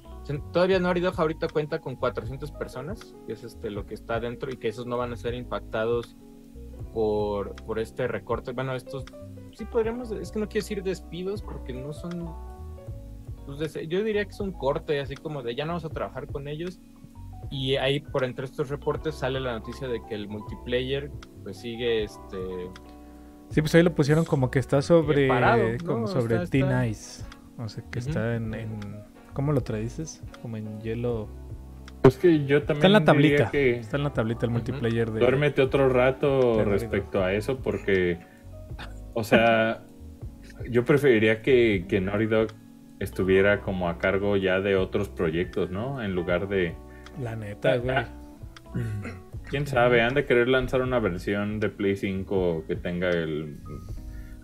[0.53, 4.51] todavía Naughty Dog ahorita cuenta con 400 personas, que es este lo que está dentro
[4.53, 6.17] y que esos no van a ser impactados
[6.93, 8.53] por, por este recorte.
[8.53, 9.05] Bueno, estos
[9.57, 12.35] sí podríamos, es que no quiero decir despidos porque no son
[13.47, 16.27] pues, yo diría que es un corte, así como de ya no vamos a trabajar
[16.27, 16.81] con ellos.
[17.51, 21.11] Y ahí por entre estos reportes sale la noticia de que el multiplayer
[21.43, 22.39] pues sigue este
[23.51, 25.29] Sí, pues ahí lo pusieron como que está sobre.
[25.29, 25.85] parado, ¿no?
[25.87, 27.25] Como sobre Está- Teen está- Ice.
[27.59, 30.23] O sea, que está en, en- ¿Cómo lo traduces?
[30.41, 31.29] Como en hielo.
[32.03, 33.51] Pues que yo también Está en la tablita.
[33.51, 35.21] que Está en la tablita el multiplayer de.
[35.21, 38.19] duérmete otro rato de respecto a eso porque,
[39.15, 39.83] o sea,
[40.69, 42.49] yo preferiría que, que Naughty Dog
[42.99, 46.03] estuviera como a cargo ya de otros proyectos, ¿no?
[46.03, 46.75] En lugar de...
[47.21, 47.97] La neta, güey.
[47.97, 48.09] Ah,
[49.49, 50.03] ¿Quién sabe?
[50.03, 53.59] Han de querer lanzar una versión de Play 5 que tenga el...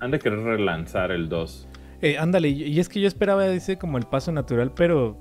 [0.01, 1.69] Han de querer relanzar el 2.
[2.03, 5.17] Eh, ándale, y y es que yo esperaba ese como el paso natural, pero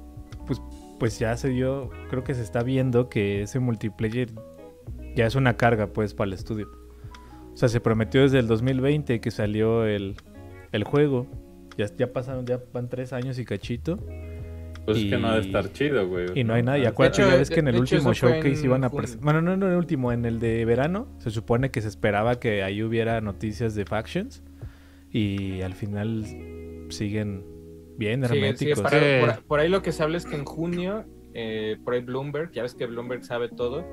[0.46, 0.62] pues,
[1.00, 4.30] pues ya se dio, creo que se está viendo que ese multiplayer
[5.16, 6.68] ya es una carga pues para el estudio.
[7.54, 10.16] O sea, se prometió desde el 2020 que salió el,
[10.72, 11.26] el juego.
[11.78, 13.98] Ya, ya pasaron, ya van tres años y cachito.
[14.86, 16.28] Pues es que no ha de Y- estar chido, güey.
[16.40, 16.78] Y no hay nada.
[16.78, 19.24] Y acuérdate, hecho, ya ves que en el último showcase iban a presentar.
[19.24, 21.08] Bueno, no, no en el último, en el de verano.
[21.18, 24.44] Se supone que se esperaba que ahí hubiera noticias de factions.
[25.12, 26.26] Y al final
[26.90, 27.44] siguen
[27.98, 28.82] bien sigue- sigue herméticos.
[28.82, 29.04] parado.
[29.04, 29.20] Sí.
[29.40, 32.52] Por, por ahí lo que se habla es que en junio, eh, por ahí Bloomberg,
[32.52, 33.84] ya ves que Bloomberg sabe todo,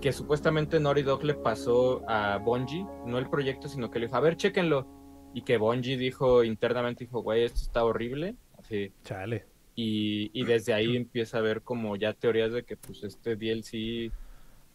[0.00, 4.16] que supuestamente Naughty Dog le pasó a Bungie, no el proyecto, sino que le dijo,
[4.16, 4.86] a ver, chéquenlo.
[5.34, 8.34] Y que Bungie dijo internamente, dijo, güey, esto está horrible.
[8.58, 9.44] Así, Chale.
[9.74, 14.10] y, y desde ahí empieza a haber como ya teorías de que pues este DLC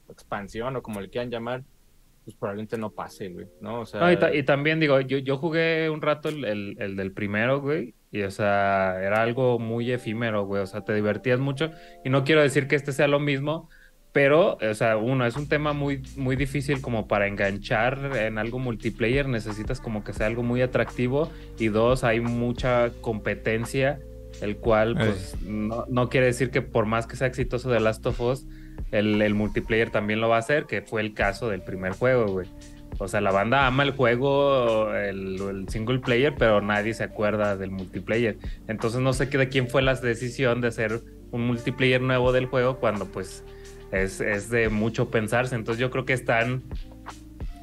[0.09, 1.63] expansión o como le quieran llamar,
[2.23, 3.81] pues probablemente no pase, güey, ¿no?
[3.81, 6.75] O sea, No, y, ta- y también digo, yo, yo jugué un rato el, el-
[6.79, 10.93] el del primero, güey, y o sea, era algo muy efímero, güey, o sea, te
[10.93, 11.71] divertías mucho,
[12.05, 13.69] y no quiero decir que este sea lo mismo,
[14.11, 18.59] pero, o sea, uno, es un tema muy, muy difícil como para enganchar en algo
[18.59, 23.99] multiplayer, necesitas como que sea algo muy atractivo, y dos, hay mucha competencia,
[24.41, 28.05] el cual, pues, no, no quiere decir que por más que sea exitoso de Last
[28.05, 28.45] of Us,
[28.91, 32.27] el, el multiplayer también lo va a hacer, que fue el caso del primer juego,
[32.27, 32.47] güey.
[32.97, 37.57] O sea, la banda ama el juego, el, el single player, pero nadie se acuerda
[37.57, 38.37] del multiplayer.
[38.67, 42.79] Entonces no sé de quién fue la decisión de hacer un multiplayer nuevo del juego
[42.79, 43.43] cuando pues
[43.91, 45.55] es, es de mucho pensarse.
[45.55, 46.63] Entonces yo creo que están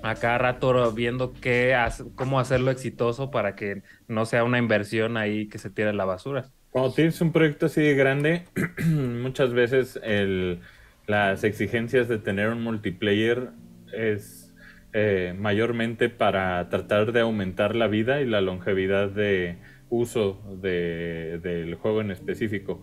[0.03, 1.77] a cada rato viendo qué
[2.15, 6.51] cómo hacerlo exitoso para que no sea una inversión ahí que se tire la basura.
[6.71, 8.45] Cuando tienes un proyecto así de grande,
[8.87, 10.61] muchas veces el,
[11.09, 13.49] las exigencias de tener un multiplayer
[13.93, 14.55] es
[14.93, 19.57] eh, mayormente para tratar de aumentar la vida y la longevidad de
[19.91, 22.83] uso de- del juego en específico.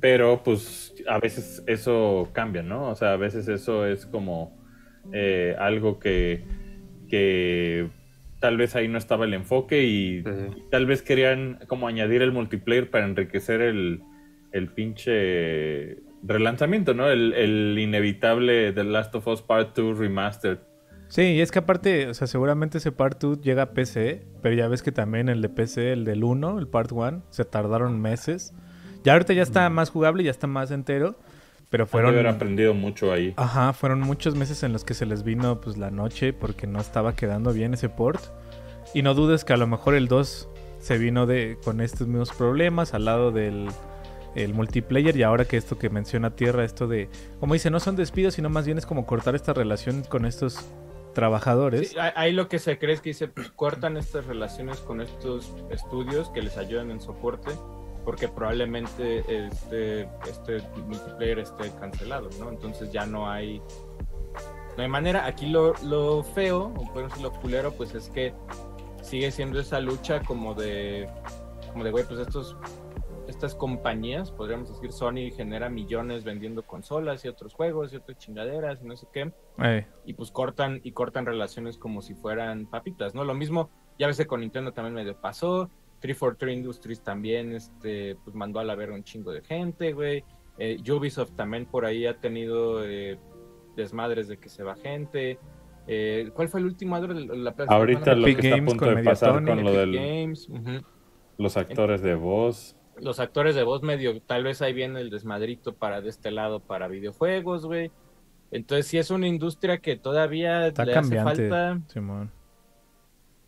[0.00, 2.88] Pero pues a veces eso cambia, ¿no?
[2.90, 4.60] O sea, a veces eso es como
[5.12, 6.44] eh, algo que,
[7.08, 7.88] que
[8.38, 10.62] tal vez ahí no estaba el enfoque y Sí.
[10.70, 14.02] tal vez querían como añadir el multiplayer para enriquecer el,
[14.52, 17.08] el pinche relanzamiento, ¿no?
[17.08, 20.58] El, el inevitable The Last of Us Part 2 Remastered.
[21.08, 24.54] Sí, y es que aparte, o sea, seguramente ese Part 2 llega a PC, pero
[24.54, 28.00] ya ves que también el de PC, el del 1, el Part 1, se tardaron
[28.00, 28.54] meses.
[29.04, 31.16] Ya ahorita ya está más jugable, ya está más entero,
[31.68, 32.12] pero Fueron...
[32.12, 32.26] fueron...
[32.26, 33.34] haber aprendido mucho ahí.
[33.36, 36.80] Ajá, fueron muchos meses en los que se les vino pues la noche porque no
[36.80, 38.22] estaba quedando bien ese port.
[38.94, 42.32] Y no dudes que a lo mejor el 2 se vino de con estos mismos
[42.32, 43.68] problemas al lado del
[44.34, 47.08] el multiplayer y ahora que esto que menciona Tierra, esto de,
[47.40, 50.58] como dice, no son despidos, sino más bien es como cortar esta relación con estos
[51.14, 51.90] trabajadores.
[51.90, 55.52] Sí, ahí- lo que se cree es que dice, pues cortan estas relaciones con estos
[55.70, 57.50] estudios que les ayudan en soporte
[58.04, 62.48] porque probablemente este, este multiplayer esté cancelado, ¿no?
[62.48, 63.62] Entonces ya no hay
[64.76, 65.26] no hay manera.
[65.26, 68.32] Aquí lo, lo feo, o por lo culero, pues es que
[69.02, 71.08] sigue siendo esa lucha como de,
[71.70, 72.56] como de, güey, pues estos,
[73.28, 78.82] estas compañías, podríamos decir, Sony genera millones vendiendo consolas y otros juegos y otras chingaderas
[78.82, 79.32] y no sé qué.
[80.04, 83.24] Y pues cortan, y cortan relaciones como si fueran papitas, ¿no?
[83.24, 85.70] Lo mismo, ya ves que con Nintendo también medio pasó.
[86.00, 90.24] 343 Industries también, este, pues mandó a la verga un chingo de gente, güey.
[90.58, 93.18] Eh, Ubisoft también por ahí ha tenido eh,
[93.76, 95.38] desmadres de que se va gente.
[95.86, 99.44] Eh, ¿Cuál fue el último de la Ahorita lo que está a punto de pasar
[99.44, 100.34] con lo del
[101.38, 102.76] los actores de voz.
[103.00, 106.60] Los actores de voz medio, tal vez ahí viene el desmadrito para de este lado
[106.60, 107.90] para videojuegos, güey.
[108.50, 111.80] Entonces sí es una industria que todavía le hace falta.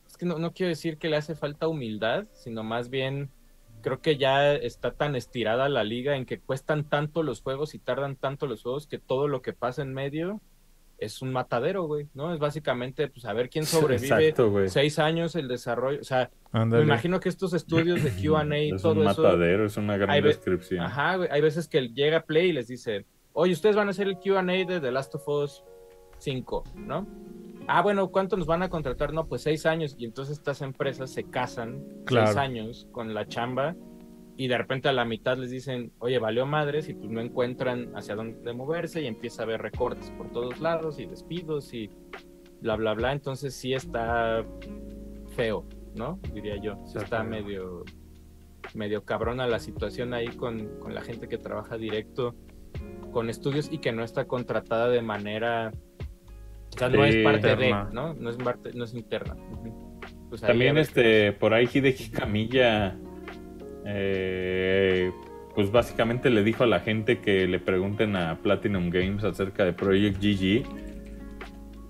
[0.06, 3.30] Es que no, no quiero decir que le hace falta humildad, sino más bien
[3.82, 7.78] creo que ya está tan estirada la liga en que cuestan tanto los juegos y
[7.78, 10.40] tardan tanto los juegos que todo lo que pasa en medio
[10.98, 12.32] es un matadero, güey, ¿no?
[12.32, 16.00] Es básicamente, pues, a ver quién sobrevive seis años el desarrollo.
[16.00, 18.90] O sea, me imagino que estos estudios de Q&A y todo eso...
[18.90, 20.84] Es un matadero, es una gran descripción.
[20.84, 21.28] Ajá, güey.
[21.30, 24.42] Hay veces que llega Play y les dice, oye, ustedes van a hacer el Q&A
[24.42, 25.64] de The Last of Us
[26.18, 27.06] 5, ¿no?
[27.66, 29.12] Ah, bueno, ¿cuánto nos van a contratar?
[29.12, 29.94] No, pues seis años.
[29.98, 33.74] Y entonces estas empresas se casan seis años con la chamba
[34.36, 37.92] y de repente a la mitad les dicen, oye, valió madres y pues no encuentran
[37.96, 41.90] hacia dónde moverse y empieza a haber recortes por todos lados y despidos y
[42.60, 43.12] bla, bla, bla.
[43.12, 44.44] Entonces sí está
[45.36, 46.18] feo, ¿no?
[46.32, 46.78] Diría yo.
[46.86, 47.84] Sí está medio,
[48.74, 52.34] medio cabrona la situación ahí con, con la gente que trabaja directo
[53.12, 55.70] con estudios y que no está contratada de manera
[56.74, 58.14] o sea, no es parte de, ¿no?
[58.14, 59.36] No es, parte, no es interna.
[60.28, 62.96] Pues También este, por ahí Hideki Camilla,
[63.84, 65.12] eh,
[65.54, 69.72] pues básicamente le dijo a la gente que le pregunten a Platinum Games acerca de
[69.72, 70.64] Project GG,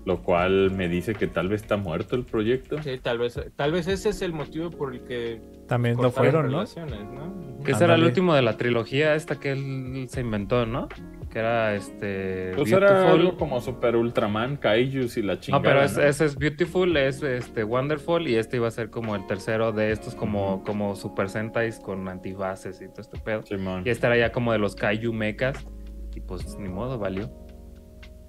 [0.05, 2.81] lo cual me dice que tal vez está muerto el proyecto.
[2.83, 6.51] Sí, tal vez, tal vez ese es el motivo por el que también no fueron,
[6.51, 6.61] ¿no?
[6.61, 10.87] ese era el último de la trilogía esta que él se inventó, ¿no?
[11.35, 12.53] Que era este.
[12.55, 15.61] Pues era algo como Super Ultraman, Kaijus y la chingada.
[15.61, 19.27] No, pero ese es Beautiful, es este Wonderful y este iba a ser como el
[19.27, 23.43] tercero de estos como, como Super Sentais con antibases y todo este pedo.
[23.83, 25.67] y este era ya como de los Kaiju mechas
[26.15, 27.29] y pues ni modo, valió.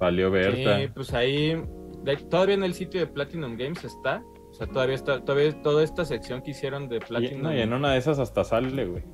[0.01, 0.81] Valió Berta.
[0.81, 1.62] Sí, pues ahí
[2.29, 4.21] todavía en el sitio de Platinum Games está.
[4.51, 7.53] O sea, todavía está, todavía toda esta sección que hicieron de Platinum.
[7.53, 9.05] Y, en una de esas hasta sale, güey.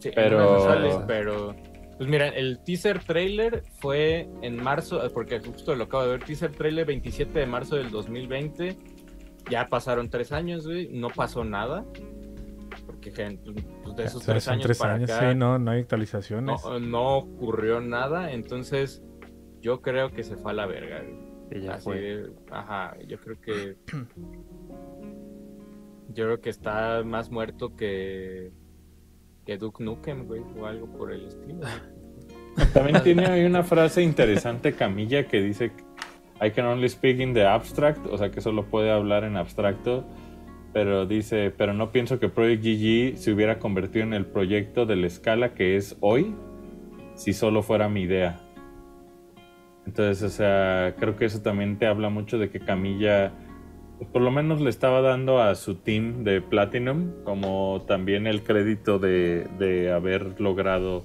[0.00, 0.64] Sí, pero...
[0.64, 1.54] Sale, pero
[2.00, 6.50] pues mira, el teaser trailer fue en marzo, porque justo lo acabo de ver, teaser
[6.50, 8.74] trailer 27 de marzo del 2020.
[9.50, 11.84] Ya pasaron tres años, güey, no pasó nada.
[12.86, 13.38] Porque pues,
[13.84, 16.62] pues, de esos tres años para acá, sí, no, no hay actualizaciones.
[16.80, 19.02] No, ocurrió nada, entonces
[19.60, 21.04] yo creo que se fue a la verga,
[21.50, 21.80] güey.
[21.80, 22.32] fue.
[22.50, 23.76] ajá, yo creo que...
[26.14, 28.52] yo creo que está más muerto que
[29.58, 31.60] que Nukem, güey, o algo por el estilo.
[32.74, 35.72] También tiene ahí una frase interesante, Camilla, que dice:
[36.40, 40.04] I can only speak in the abstract, o sea que solo puede hablar en abstracto.
[40.72, 44.96] Pero dice: Pero no pienso que Project GG se hubiera convertido en el proyecto de
[44.96, 46.34] la escala que es hoy
[47.14, 48.40] si solo fuera mi idea.
[49.86, 53.32] Entonces, o sea, creo que eso también te habla mucho de que Camilla
[54.12, 58.98] por lo menos le estaba dando a su team de Platinum como también el crédito
[58.98, 61.04] de, haber logrado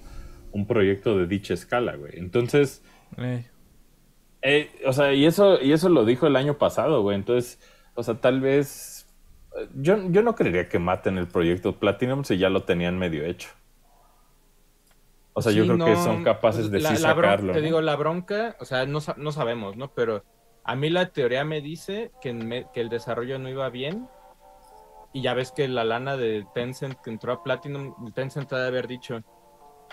[0.51, 2.13] un proyecto de dicha escala, güey.
[2.17, 2.83] Entonces,
[3.17, 3.45] eh.
[4.41, 7.15] Eh, o sea, y eso, y eso lo dijo el año pasado, güey.
[7.15, 7.59] Entonces,
[7.95, 9.07] o sea, tal vez,
[9.73, 13.49] yo, yo no creería que maten el proyecto Platinum si ya lo tenían medio hecho.
[15.33, 17.51] O sea, yo creo que son capaces de sí sacarlo.
[17.51, 19.91] te digo, la bronca, o sea, no, no sabemos, ¿no?
[19.93, 20.23] Pero
[20.67, 22.31] a mí la teoría me dice que,
[22.73, 24.07] el desarrollo no iba bien.
[25.13, 28.67] Y ya ves que la lana de Tencent que entró a Platinum, Tencent ha de
[28.67, 29.19] haber dicho,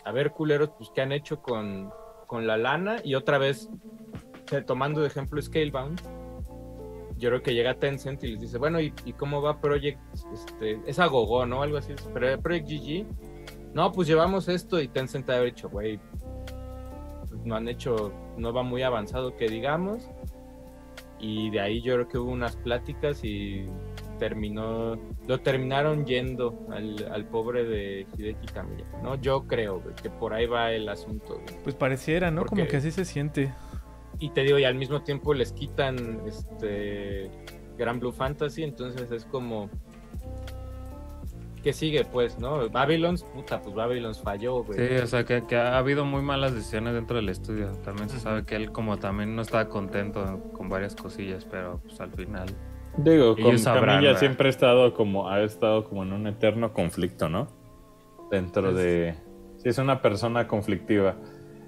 [0.03, 1.93] a ver culeros, pues qué han hecho con,
[2.31, 2.97] la lana.
[3.05, 3.69] Y otra vez,
[4.67, 6.01] tomando de ejemplo Scalebound,
[7.19, 10.01] yo creo que llega Tencent y les dice, bueno, ¿y, cómo va Project?
[10.33, 11.63] Este, es a gogo, ¿no?
[11.63, 11.95] Algo así.
[12.15, 16.01] Pero Project GG, no, pues llevamos esto y Tencent ha dicho, güey,
[17.29, 20.09] pues no han hecho, no va muy avanzado que digamos
[21.23, 23.65] y de ahí yo creo que hubo unas pláticas y
[24.19, 29.15] terminó, lo terminaron yendo al, pobre de Hideki Kamiya, ¿no?
[29.15, 31.41] Yo creo que por ahí va el asunto.
[31.63, 32.45] Pues pareciera, ¿no?
[32.45, 33.55] Como que así se siente.
[34.19, 37.31] Y te digo, y al mismo tiempo les quitan este
[37.79, 39.71] Gran Blue Fantasy, entonces es como
[41.63, 42.69] ¿qué sigue, pues, no?
[42.69, 44.79] Babylons, puta, pues Babylons falló, güey.
[44.79, 47.73] Sí, o sea, que, que ha habido muy malas decisiones dentro del estudio.
[47.85, 52.01] También se sabe que él como también no estaba contento con varias cosillas, pero pues
[52.01, 52.47] al final...
[52.99, 54.21] Digo, con sabrán, Camilla ¿verdad?
[54.21, 57.49] siempre ha estado como, ha estado como en un eterno conflicto, ¿no?
[58.31, 59.15] Dentro Es- de.
[59.57, 61.17] Sí, es una persona conflictiva.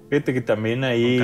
[0.09, 1.19] Fíjate que también ahí.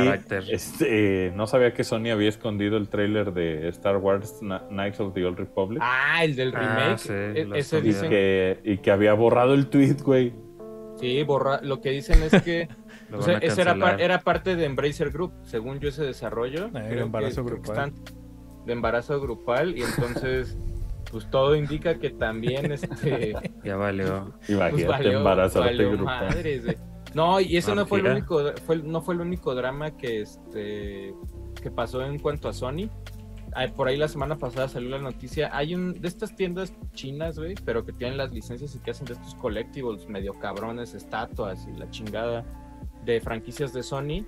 [0.50, 4.40] Este, no sabía que Sony había escondido el tráiler de Star Wars
[4.70, 5.80] Knights of the Old Republic.
[5.84, 6.98] Ah, el del Ah, remake.
[6.98, 10.34] sí, E- y, que, y que había borrado el tweet, güey.
[11.00, 12.68] sí, borra, lo que dicen es que
[13.14, 16.68] o sea, ese era, par- era parte de Embracer Group, según yo ese desarrollo.
[16.68, 17.90] Eh, creo embarazo que- creo que grupal.
[17.90, 20.58] están de embarazo grupal y entonces
[21.12, 24.34] pues todo indica que también este Ya valió.
[24.38, 26.28] pues Imagínate valió, embarazarte valió grupal.
[26.30, 26.64] madres.
[27.14, 31.14] No, y ese no fue el único fue, no fue el único drama que este
[31.62, 32.90] que pasó en cuanto a Sony.
[33.76, 35.50] Por ahí la semana pasada salió la noticia.
[35.56, 39.06] Hay un de estas tiendas chinas, güey, pero que tienen las licencias y que hacen
[39.06, 42.46] de estos collectibles medio cabrones, estatuas y la chingada
[43.04, 44.26] de franquicias de Sony.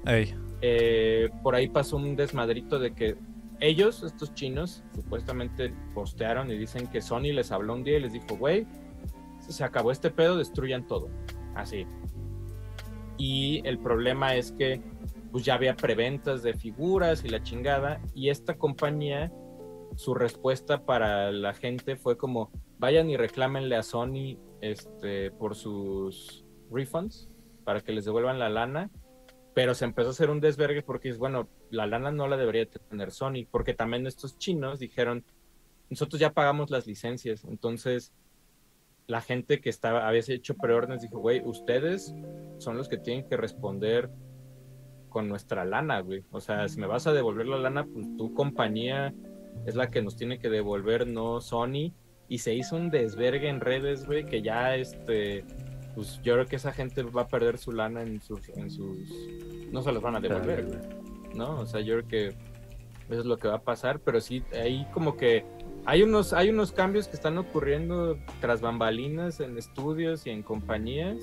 [0.61, 3.15] Eh, por ahí pasó un desmadrito de que
[3.59, 8.13] ellos, estos chinos, supuestamente postearon y dicen que Sony les habló un día y les
[8.13, 8.67] dijo, güey,
[9.39, 11.09] se acabó este pedo, destruyan todo.
[11.55, 11.85] Así.
[13.25, 14.81] Y el problema es que
[15.31, 18.01] pues ya había preventas de figuras y la chingada.
[18.13, 19.31] Y esta compañía,
[19.95, 26.43] su respuesta para la gente fue como, vayan y reclámenle a Sony este, por sus
[26.69, 27.29] refunds
[27.63, 28.91] para que les devuelvan la lana
[29.53, 32.65] pero se empezó a hacer un desvergue porque es bueno, la lana no la debería
[32.65, 35.23] tener Sony, porque también estos chinos dijeron,
[35.91, 38.11] nosotros ya pagamos las licencias, entonces
[39.07, 42.13] la gente que estaba, había hecho preórdenes dijo, güey, ustedes
[42.57, 44.09] son los que tienen que responder
[45.09, 46.23] con nuestra lana, güey.
[46.31, 49.13] O sea, si me vas a devolver la lana, pues tu compañía
[49.65, 51.93] es la que nos tiene que devolver, no Sony.
[52.29, 55.45] Y se hizo un desvergue en redes, güey, que ya este
[55.95, 58.97] pues yo creo que esa gente va a perder su lana en sus, en sus,
[59.71, 60.79] no se los van a devolver, güey,
[61.35, 61.59] ¿no?
[61.59, 62.27] O sea, yo creo que
[63.09, 65.45] eso es lo que va a pasar, pero sí, ahí como que
[65.85, 71.17] hay unos, hay unos cambios que están ocurriendo tras bambalinas en estudios y en compañías.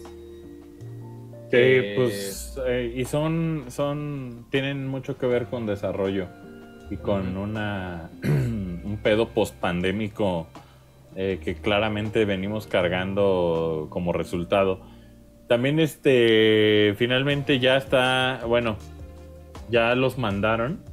[1.51, 6.29] Sí, Eh, pues, eh, y son, son, tienen mucho que ver con desarrollo
[6.91, 10.47] y con una, un pedo post-pandémico
[11.17, 14.81] eh, que claramente venimos cargando como resultado.
[15.49, 18.77] También, este, finalmente ya está, bueno,
[19.71, 20.85] ya los mandaron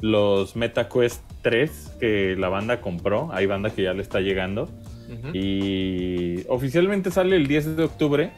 [0.00, 4.64] los MetaQuest 3 que la banda compró, hay banda que ya le está llegando.
[4.64, 5.28] Ujú.
[5.32, 8.32] Y oficialmente sale el 10 de octubre,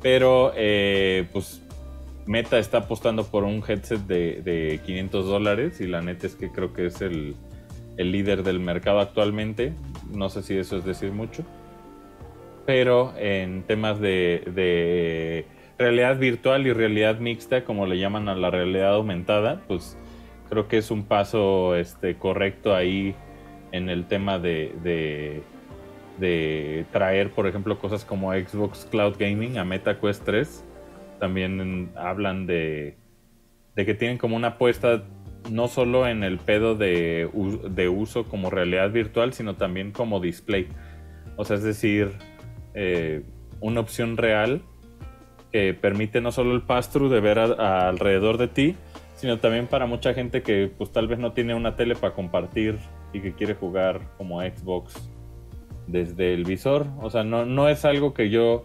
[0.00, 1.60] pero eh, pues
[2.26, 6.52] Meta está apostando por un headset de, de 500 dólares y la neta es que
[6.52, 7.34] creo que es el,
[7.96, 9.72] el líder del mercado actualmente.
[10.12, 11.42] No sé si eso es decir mucho.
[12.64, 15.46] Pero en temas de, de
[15.78, 19.98] realidad virtual y realidad mixta, como le llaman a la realidad aumentada, pues
[20.50, 23.14] creo que es un paso este, correcto ahí
[23.72, 24.74] en el tema de,
[26.18, 30.64] de, traer, por ejemplo, cosas como Xbox Cloud Gaming a MetaQuest 3.
[31.20, 32.96] También hablan de,
[33.76, 35.04] de que tienen como una apuesta
[35.50, 37.30] no solo en el pedo de,
[37.70, 40.68] de uso como realidad virtual, sino también como display.
[41.36, 42.10] O sea, es decir,
[42.74, 43.22] eh,
[43.60, 44.62] una opción real
[45.52, 48.76] que permite no solo el pass-through de ver a alrededor de ti,
[49.20, 52.78] sino también para mucha gente que pues tal vez no tiene una tele para compartir
[53.12, 55.10] y que quiere jugar como Xbox
[55.86, 56.86] desde el visor.
[57.02, 58.64] O sea, no, no es algo que yo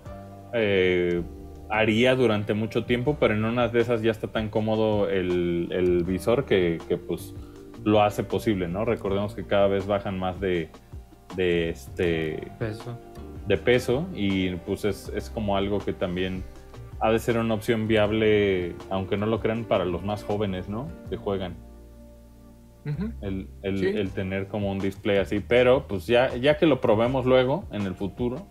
[0.54, 1.24] eh,
[1.70, 6.06] haría durante mucho tiempo, pero en unas de esas ya está tan cómodo el, el
[6.06, 7.34] visor que, que, pues
[7.84, 8.86] lo hace posible, ¿no?
[8.86, 10.70] Recordemos que cada vez bajan más de,
[11.36, 12.98] de este Peso.
[13.46, 16.46] de peso y pues es, es como algo que también
[17.00, 20.88] ha de ser una opción viable, aunque no lo crean, para los más jóvenes, ¿no?
[21.10, 21.56] Que juegan.
[23.22, 23.86] El, el- Sí.
[23.88, 25.40] el tener como un display así.
[25.40, 28.46] Pero pues ya, ya que lo probemos luego, en el futuro,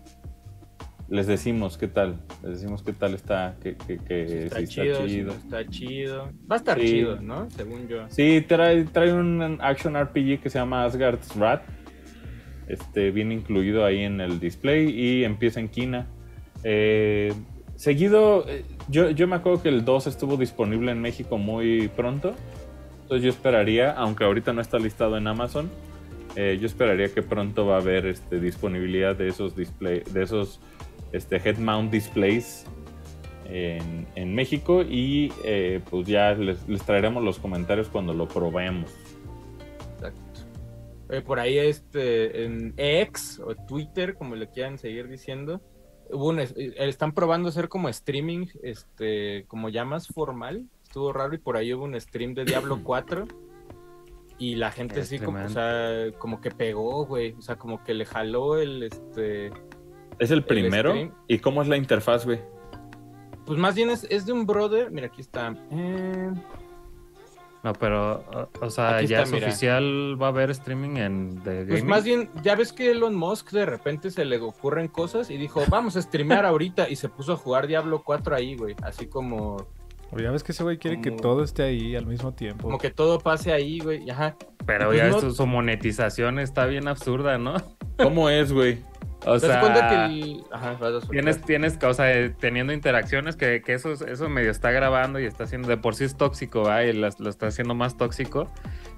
[1.07, 2.19] les decimos qué tal.
[2.43, 5.27] Les decimos qué tal está, que, que, que Si está, si está chido, si chido.
[5.27, 6.29] no está chido.
[6.51, 6.85] Va a estar Sí.
[6.87, 7.49] chido, ¿no?
[7.51, 8.09] Según yo.
[8.09, 11.63] Sí, trae, trae un action RPG que se llama Asgard's Wrath.
[12.67, 16.07] Este viene incluido ahí en el display y empieza en Kina.
[16.63, 17.31] Eh,
[17.75, 22.33] seguido, eh, yo, me acuerdo que el 2 estuvo disponible en México muy pronto.
[23.03, 25.69] Entonces yo esperaría, aunque ahorita no está listado en Amazon,
[26.35, 30.59] eh, yo esperaría que pronto va a haber este, disponibilidad de esos display, de esos
[31.11, 32.65] este, head mount displays
[33.47, 38.91] en, México y eh, pues ya les, les traeremos los comentarios cuando lo probemos.
[39.95, 40.41] Exacto.
[41.09, 45.61] Eh, por ahí este, en X o Twitter, como le quieran seguir diciendo,
[46.11, 50.65] hubo un, es- eh, están probando hacer como streaming, este, como ya más formal.
[50.83, 53.27] Estuvo raro y por ahí hubo un stream de Diablo 4.
[54.37, 55.53] Y la gente Es sí, como, o tremendo.
[56.11, 57.31] sea, como que pegó, güey.
[57.33, 59.51] O sea, como que le jaló el, este...
[60.19, 60.93] ¿Es el primero?
[61.27, 62.41] ¿Y cómo es la interfaz, güey?
[63.45, 64.91] Pues más bien es, es de un brother.
[64.91, 65.55] Mira, aquí está.
[65.71, 66.31] Eh,
[67.65, 68.23] No, pero,
[68.61, 69.47] o, sea, Aquí ya está, es mira.
[69.47, 71.87] oficial, va a haber streaming en The Pues Gaming.
[71.87, 75.63] más bien, ya ves que Elon Musk de repente se le ocurren cosas y dijo,
[75.67, 76.87] vamos a streamear ahorita.
[76.87, 78.75] Y se puso a jugar Diablo 4 ahí, güey.
[78.83, 79.65] Así como,
[80.15, 82.63] O ya ves que ese güey quiere que todo esté ahí al mismo tiempo.
[82.63, 84.09] como que todo pase ahí, güey.
[84.09, 84.35] Ajá.
[84.65, 87.55] Pero pues ya no- esto- su monetización está bien absurda, ¿no?
[87.97, 88.79] ¿Cómo es, güey?
[89.27, 90.43] O ¿Te das cuenta que sea, el...
[90.51, 91.09] Ajá, vas a soltar.
[91.09, 95.45] tienes, tienes, o sea, teniendo interacciones que, que eso, eso medio está grabando y está
[95.45, 96.83] haciendo, de por sí es tóxico, ¿va?
[96.83, 98.47] Y lo está haciendo más tóxico.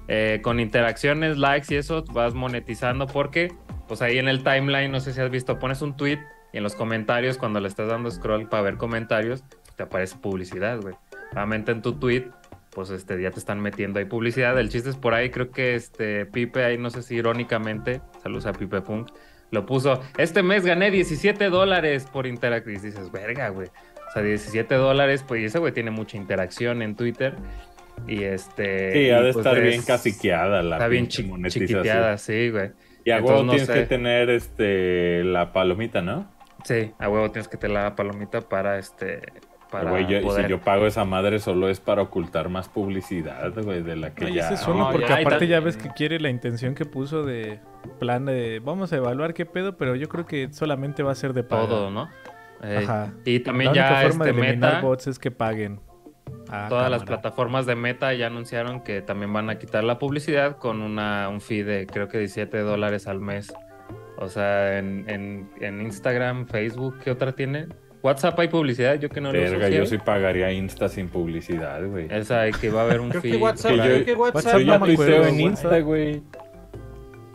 [0.06, 3.52] Eh, con interacciones, likes y eso vas monetizando porque,
[3.88, 6.18] pues ahí en el timeline, no sé si has visto, pones un tweet
[6.52, 9.44] y en los comentarios, cuando le estás dando scroll para ver comentarios,
[9.76, 10.94] te aparece publicidad, güey.
[11.32, 12.26] Obviamente en tu tweet,
[12.70, 14.58] pues este, ya te están metiendo ahí publicidad.
[14.58, 18.46] El chiste es por ahí, creo que este Pipe, ahí no sé si irónicamente, saludos
[18.46, 19.10] a Pipe Punk,
[19.50, 22.76] lo puso, este mes gané 17 dólares por interacción.
[22.76, 23.68] Y dices, verga, güey.
[23.68, 27.34] O sea, 17 dólares, pues ese güey tiene mucha interacción en Twitter.
[28.06, 28.92] Y este...
[28.92, 32.70] Sí, ha de pues, estar es- bien caciqueada la Está bien chi- chiquiteada, sí, güey.
[33.04, 33.74] Y a huevo no tienes sé.
[33.74, 36.30] que tener este la palomita, ¿no?
[36.64, 39.22] Sí, a huevo tienes que te la palomita para este...
[39.70, 40.44] Para Güey, yo- poder...
[40.46, 44.26] si yo pago esa madre solo es para ocultar más publicidad, güey, de la que
[44.26, 44.50] Ay, ya...
[44.66, 47.60] uno, no, porque ya, aparte ya ves que quiere la intención que puso de
[47.98, 51.34] plan de vamos a evaluar qué pedo, pero yo creo que solamente va a ser
[51.34, 51.66] de pago.
[51.68, 52.08] todo, ¿no?
[52.62, 53.12] Eh, Ajá.
[53.24, 55.80] Y La también única ya forma este de eliminar Meta, bots es que paguen.
[56.50, 60.56] Ah, todas las plataformas de Meta ya anunciaron que también van a quitar la publicidad
[60.56, 63.52] con una, un fee de creo que 17 dólares al mes.
[64.16, 67.68] O sea, en, en, en Instagram, Facebook, ¿qué otra tiene?
[68.02, 69.50] WhatsApp hay publicidad, yo que no lo uso.
[69.50, 69.86] Verga, ¿sí yo hay?
[69.86, 72.06] sí pagaría Insta sin publicidad, güey.
[72.10, 74.34] Esa hay que va a haber un Creo que WhatsApp, Que yo- creo que WhatsApp,
[74.44, 75.40] WhatsApp Yo no me acuerdo, en güey.
[75.42, 76.22] Insta, güey.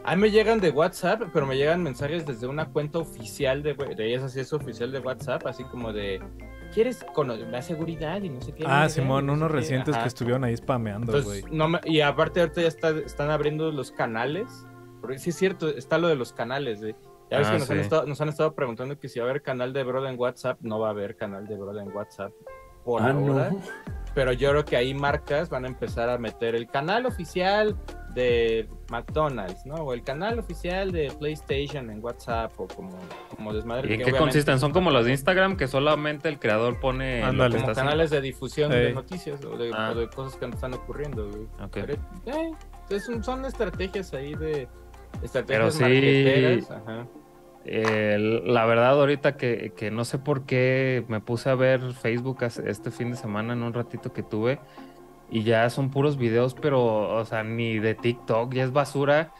[0.05, 3.73] A mí me llegan de WhatsApp, pero me llegan mensajes desde una cuenta oficial de,
[3.73, 6.21] de esa sí es oficial de WhatsApp, así como de
[6.73, 8.65] ¿quieres conocer la seguridad y no sé qué?
[8.67, 9.59] Ah, sé Simón, unos sé qué?
[9.61, 10.03] recientes Ajá.
[10.03, 11.39] que estuvieron ahí spameando, güey.
[11.39, 14.47] Entonces, no me- y aparte ahorita ya está- están abriendo los canales.
[14.99, 16.79] Porque sí es cierto, está lo de los canales.
[16.81, 16.95] de-
[17.33, 17.81] Ya ves Ah, que nos, han sí.
[17.81, 20.57] estado, nos han estado preguntando que si va a haber canal de Broda en WhatsApp.
[20.61, 22.31] No va a haber canal de Broda en WhatsApp
[22.85, 23.49] por Ah, ahora.
[23.49, 23.61] no.
[24.13, 27.75] Pero yo creo que ahí marcas van a empezar a meter el canal oficial
[28.13, 29.73] de McDonald's, ¿no?
[29.75, 32.91] O el canal oficial de PlayStation en WhatsApp o como,
[33.35, 33.89] como desmadre.
[33.89, 34.59] ¿Y en qué consisten?
[34.59, 37.59] ¿Son como los de Instagram que solamente el creador pone Ándale.
[37.59, 39.93] Como canales de difusión de noticias o de, Ah.
[39.95, 41.47] o de cosas que nos están ocurriendo, güey.
[41.71, 42.51] Pero, eh,
[42.83, 44.67] entonces son, son estrategias ahí de
[45.13, 47.07] Pero estrategias sí- marqueteras, ajá.
[47.65, 52.39] Eh, la verdad, ahorita que, que no sé por qué me puse a ver Facebook
[52.43, 54.59] este fin de semana en un ratito que tuve
[55.33, 59.31] y ya son puros videos, pero, o sea, ni de TikTok, ya es basura.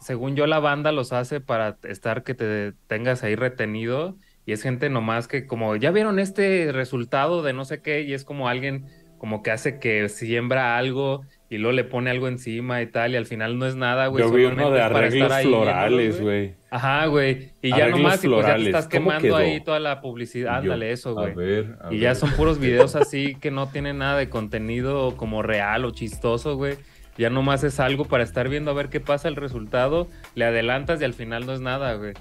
[0.00, 4.62] Según yo, la banda los hace para estar que te tengas ahí retenido y es
[4.62, 8.48] gente nomás que como ya vieron este resultado de no sé qué y es como
[8.48, 8.86] alguien
[9.18, 13.16] como que hace que siembra algo y luego le pone algo encima y tal y
[13.16, 14.24] al final no es nada, güey.
[14.24, 16.54] Yo vi uno de arreglos florales, güey.
[16.76, 17.52] Ajá, güey.
[17.62, 19.36] Y ya Arreglos nomás y pues ya te estás ¿Cómo quemando quedó?
[19.36, 20.56] ahí toda la publicidad.
[20.58, 21.34] Ándale, eso, A güey.
[21.34, 22.16] ver, a Y ya ver.
[22.16, 26.76] son puros videos así que no tienen nada de contenido como real o chistoso, güey.
[27.18, 30.06] Ya nomás es algo para estar viendo a ver qué pasa el resultado.
[30.34, 32.12] Le adelantas y al final no es nada, güey.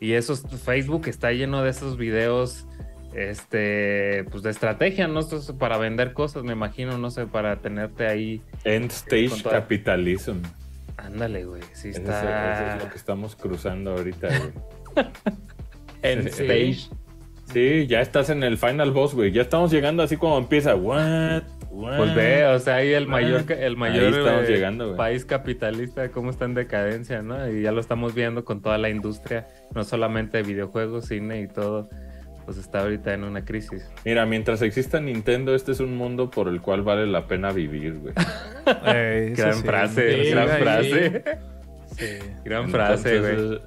[0.00, 2.66] Y eso, Facebook está lleno de esos videos,
[3.14, 5.20] este, pues de estrategia, ¿no?
[5.20, 8.42] Esto es para vender cosas, me imagino, no sé, para tenerte ahí.
[8.64, 10.38] End stage capitalism.
[11.02, 11.62] Ándale, güey.
[11.72, 12.52] Sí Eso, está.
[12.54, 15.06] eso es lo que estamos cruzando ahorita, güey.
[16.02, 16.28] Sí.
[16.28, 17.02] stage.
[17.52, 19.30] Sí, ya estás en el final boss, güey.
[19.30, 20.74] Ya estamos llegando así como empieza.
[20.74, 21.42] What?
[21.70, 21.96] What?
[21.96, 26.30] Pues ve, o sea, ahí el mayor, el mayor estamos eh, llegando, país capitalista, cómo
[26.30, 27.50] está en decadencia, ¿no?
[27.50, 31.48] Y ya lo estamos viendo con toda la industria, no solamente de videojuegos, cine y
[31.48, 31.88] todo,
[32.44, 33.88] pues está ahorita en una crisis.
[34.04, 37.98] Mira, mientras exista Nintendo, este es un mundo por el cual vale la pena vivir,
[37.98, 38.14] güey.
[39.34, 39.62] Gran sí.
[39.62, 41.24] frase, Sí, gran frase.
[41.96, 42.06] Sí.
[42.44, 43.60] Gran frase, güey.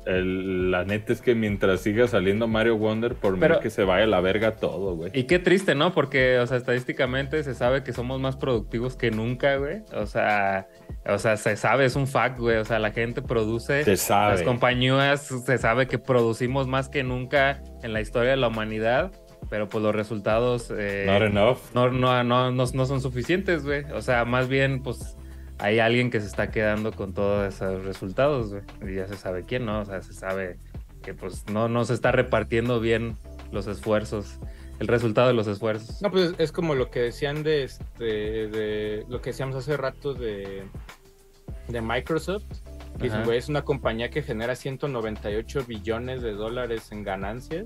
[0.72, 4.04] La neta es que mientras siga saliendo Mario Wonder, por Pero- mí que se vaya
[4.06, 5.12] a la verga todo, güey.
[5.14, 5.94] Y qué triste, ¿no?
[5.94, 9.82] Porque, o sea, estadísticamente se sabe que somos más productivos que nunca, güey.
[9.94, 10.68] O sea,
[11.08, 12.58] o sea, se sabe, es un fact, güey.
[12.58, 13.84] O sea, la gente produce.
[13.84, 14.44] Se Las sabe.
[14.44, 19.12] compañías se sabe que producimos más que nunca en la historia de la humanidad,
[19.50, 21.58] pero pues los resultados eh, Not enough.
[21.76, 23.84] no, no, no, no, no son suficientes, güey.
[23.94, 25.16] O sea, más bien, pues
[25.60, 28.94] hay alguien que se está quedando con todos esos resultados, güey.
[28.94, 29.82] Y ya se sabe quién, ¿no?
[29.82, 30.58] O sea, se sabe
[31.02, 33.16] que pues no, no se está repartiendo bien
[33.52, 34.40] los esfuerzos,
[34.80, 36.02] el resultado de los esfuerzos.
[36.02, 40.14] No, pues es como lo que decían de este, de lo que decíamos hace rato
[40.14, 40.64] de,
[41.68, 42.46] de Microsoft.
[42.98, 47.66] Que dicen, güey, es una compañía que genera 198 billones de dólares en ganancias.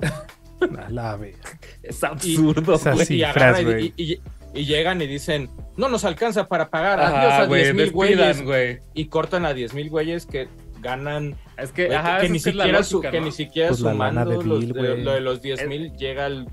[0.89, 1.39] La verga.
[1.83, 3.93] Es absurdo, Esas güey.
[3.95, 4.21] y, y-.
[4.53, 7.91] y, llegan y dicen, no nos alcanza para pagar Ajá, adiós a güey, 10 mil
[7.91, 8.41] güeyes.
[8.43, 8.79] güey.
[8.93, 10.47] Y cortan a 10 mil güeyes que
[10.81, 13.25] ganan Es que, ajá, ni es siquiera su- que ¿no?
[13.25, 15.03] ni siquiera Pues sumando de los- Bill, de- güey.
[15.03, 16.47] lo de los 10 mil llega al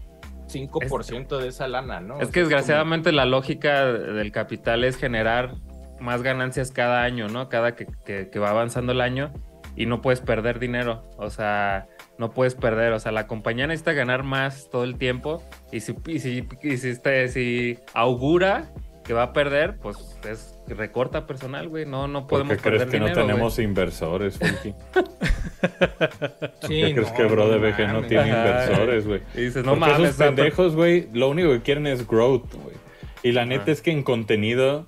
[0.49, 2.21] 5% de esa lana, ¿no?
[2.21, 5.55] Es que desgraciadamente la lógica del capital es generar
[6.01, 7.49] más ganancias cada año, ¿no?
[7.49, 9.33] Cada que, que- que va avanzando el año
[9.77, 11.03] y no puedes perder dinero.
[11.19, 11.87] O sea,
[12.19, 12.93] no puedes perder.
[12.93, 15.43] O sea, la compañía necesita ganar más todo el tiempo
[15.73, 18.71] y si, y si, y si, este- si augura
[19.05, 21.87] que va a perder, pues es recorta personal, güey.
[21.87, 23.15] No, no ¿Por podemos qué crees que no güey.
[23.15, 24.75] tenemos inversores, Fulky?
[26.67, 29.23] sí, ¿Qué crees no, que Bro de no BG no tiene inversores, güey?
[29.35, 32.77] Y dices, no Porque mames, esos pendejos, güey, lo único que quieren es growth, güey.
[33.23, 34.87] Y la neta es que en contenido,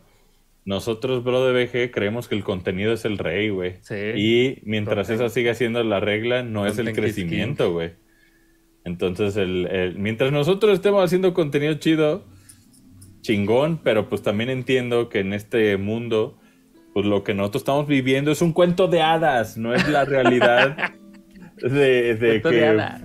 [0.69, 3.77] nosotros, Bro de BG, creemos que el contenido es el rey, güey.
[3.81, 3.95] Sí.
[4.17, 7.93] Y mientras esa siga siendo la regla, no es el crecimiento, güey.
[8.85, 12.23] Entonces, el, el- mientras nosotros estemos haciendo contenido chido,
[13.23, 16.39] chingón, pero pues también entiendo que en este mundo,
[16.93, 20.77] pues lo que nosotros estamos viviendo es un cuento de hadas, no es la realidad
[21.63, 22.57] de, de Cuento que...
[22.57, 23.03] de hadas.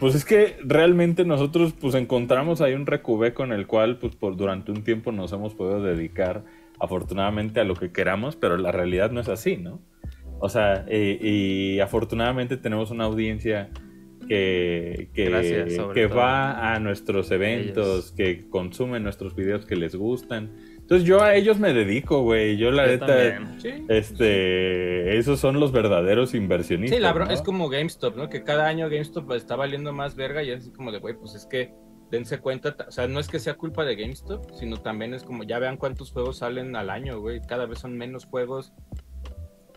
[0.00, 4.36] Pues es que realmente nosotros pues encontramos ahí un recubeco en el cual pues por
[4.36, 6.44] durante un tiempo nos hemos podido dedicar
[6.80, 9.80] afortunadamente a lo que queramos, pero la realidad no es así, ¿no?
[10.38, 13.70] O sea, eh, y afortunadamente tenemos una audiencia
[14.28, 15.78] que, que, Gracias,
[16.14, 20.50] va a nuestros eventos, que consume nuestros videos que les gustan.
[20.86, 22.56] Entonces yo a ellos me dedico, güey.
[22.56, 23.40] Yo la neta.
[23.58, 23.70] Sí.
[23.88, 26.96] este, esos son los verdaderos inversionistas.
[26.96, 27.32] Sí, la bro- ¿no?
[27.32, 28.28] es como GameStop, ¿no?
[28.28, 31.34] Que cada año GameStop está valiendo más verga y es así como de, güey, pues
[31.34, 31.72] es que
[32.10, 35.22] dense cuenta, ta- o sea, no es que sea culpa de GameStop, sino también es
[35.24, 38.72] como, ya vean cuántos juegos salen al año, güey, cada vez son menos juegos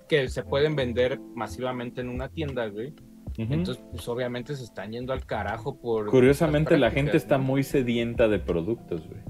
[0.08, 2.94] que se pueden vender masivamente en una tienda, güey.
[3.38, 6.08] Entonces, pues obviamente se están yendo al carajo por...
[6.08, 9.22] Curiosamente, la gente está muy sedienta de productos, güey.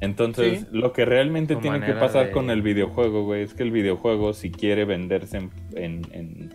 [0.00, 0.66] Entonces, Sí.
[0.72, 3.70] lo que realmente Su tiene que pasar de- con el videojuego, güey, es que el
[3.70, 6.54] videojuego, si quiere venderse en, en- en-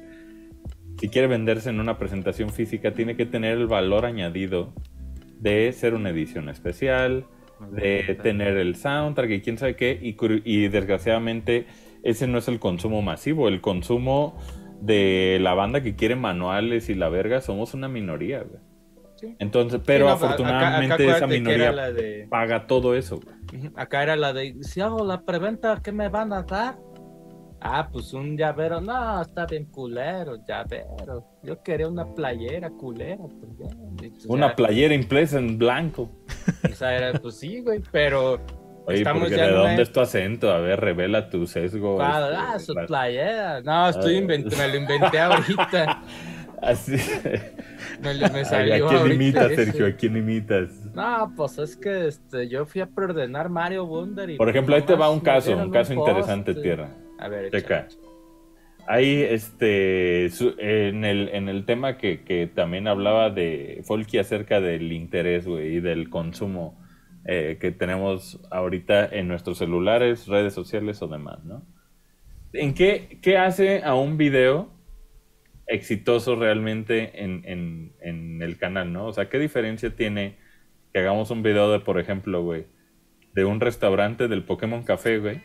[1.00, 4.74] si quiere venderse en una presentación física, tiene que tener el valor añadido
[5.40, 7.26] de ser una edición especial,
[7.72, 10.00] de tener el soundtrack y quién sabe qué,
[10.46, 11.66] y, desgraciadamente
[12.04, 14.38] ese no es el consumo masivo, el consumo
[14.82, 18.62] de la banda que quiere manuales y la verga, somos una minoría, güey.
[19.18, 19.36] Sí.
[19.40, 23.70] Entonces, pero Sí, no, acá- afortunadamente acá esa minoría de- paga todo eso, güey.
[23.76, 26.78] Acá era la de, si hago la preventa, ¿qué me van a dar?
[27.62, 28.80] Ah, pues un llavero.
[28.80, 31.26] No, está bien culero, llavero.
[31.44, 33.18] Yo quería una playera culera.
[33.18, 36.10] Pues pues Una ya, playera impresa en blanco.
[36.70, 38.40] O sea, era, pues sí, güey, pero
[38.86, 40.50] Oye, Estamos ya ¿de una- dónde es tu acento?
[40.52, 42.02] A ver, revela tu sesgo.
[42.02, 43.62] ah, este, su la- playera.
[43.62, 44.22] No, estoy Ah.
[44.22, 46.02] invent- me lo inventé ahorita.
[46.62, 46.98] Así.
[48.02, 49.52] Me, me ¿A salió quién ahorita imitas.
[49.54, 49.86] Sergio?
[49.88, 50.70] ¿A quién imitas?
[50.94, 54.82] No, pues es que este, yo fui a preordenar Mario Wonder y Por ejemplo, ahí
[54.82, 56.90] te va un caso, un caso interesante, Tierra.
[57.20, 57.88] A ver, Checa.
[58.88, 64.62] Ahí, este, su- en el, en el tema que, que también hablaba de Folky acerca
[64.62, 66.80] del interés, güey, y del consumo
[67.26, 71.64] eh, que tenemos ahorita en nuestros celulares, redes sociales o demás, ¿no?
[72.54, 74.72] ¿En qué, qué hace a un video
[75.68, 79.06] exitoso realmente en, en, en el canal, ¿no?
[79.06, 80.38] O sea, ¿qué diferencia tiene
[80.92, 82.66] que hagamos un video de, por ejemplo, güey,
[83.36, 85.42] de un restaurante del Pokémon Café, güey?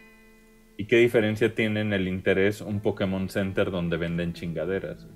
[0.76, 5.06] ¿Y qué diferencia tiene en el interés un Pokémon Center donde venden chingaderas?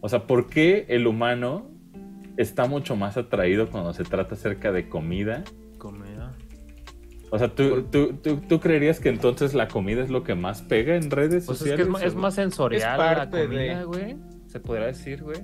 [0.00, 1.70] O sea, ¿por qué el humano
[2.36, 5.44] está mucho más atraído cuando se trata acerca de comida?
[5.78, 6.34] Comida.
[7.30, 10.62] O sea, ¿tú, tú, tú, tú creerías que entonces la comida es lo que más
[10.62, 11.76] pega en redes Pues es sociales?
[11.76, 14.16] que es, ma- es más sensorial Es la comida, güey.
[14.46, 15.38] Se podría decir, güey.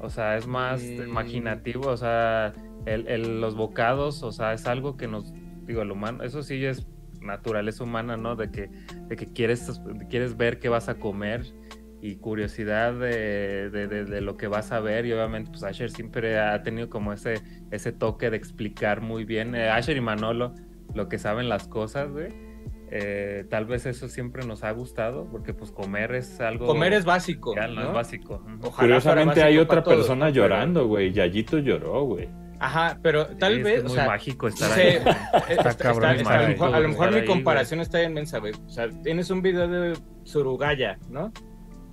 [0.00, 1.02] O sea, es más Mm.
[1.08, 2.52] imaginativo, o sea,
[2.86, 5.32] el, el- los bocados, o sea, es algo que nos,
[5.66, 6.86] digo, el humano, eso sí es
[7.20, 8.36] naturaleza humana, ¿no?
[8.36, 8.70] De que,
[9.08, 11.42] de que quieres, quieres ver qué vas a comer
[12.00, 15.90] y curiosidad de, de- de- de lo que vas a ver y obviamente pues Asher
[15.90, 17.42] siempre ha tenido como ese,
[17.72, 20.54] ese toque de explicar muy bien, eh, Asher y Manolo,
[20.94, 22.28] lo que saben las cosas, güey.
[22.90, 26.66] Eh, tal vez eso siempre nos ha gustado porque pues comer es algo...
[26.66, 27.54] Comer es básico.
[27.54, 27.88] real, no ¿no?
[27.88, 28.36] es básico.
[28.46, 28.68] Ujú.
[28.68, 30.26] Ojalá Curiosamente hay otra todos, persona.
[30.26, 31.12] Pero- llorando, güey.
[31.12, 32.28] Yayito lloró, güey.
[32.60, 33.74] Ajá, pero tal Es vez.
[33.78, 34.86] es o muy sea, mágico estar sí, ahí.
[34.96, 35.02] eh,
[35.50, 38.02] está- cabrón, está- es está- a lo mejor, a lo mejor mi ahí, comparación está
[38.02, 38.52] inmensa, güey.
[38.66, 41.32] O sea, tienes un video de Surugaya, ¿no?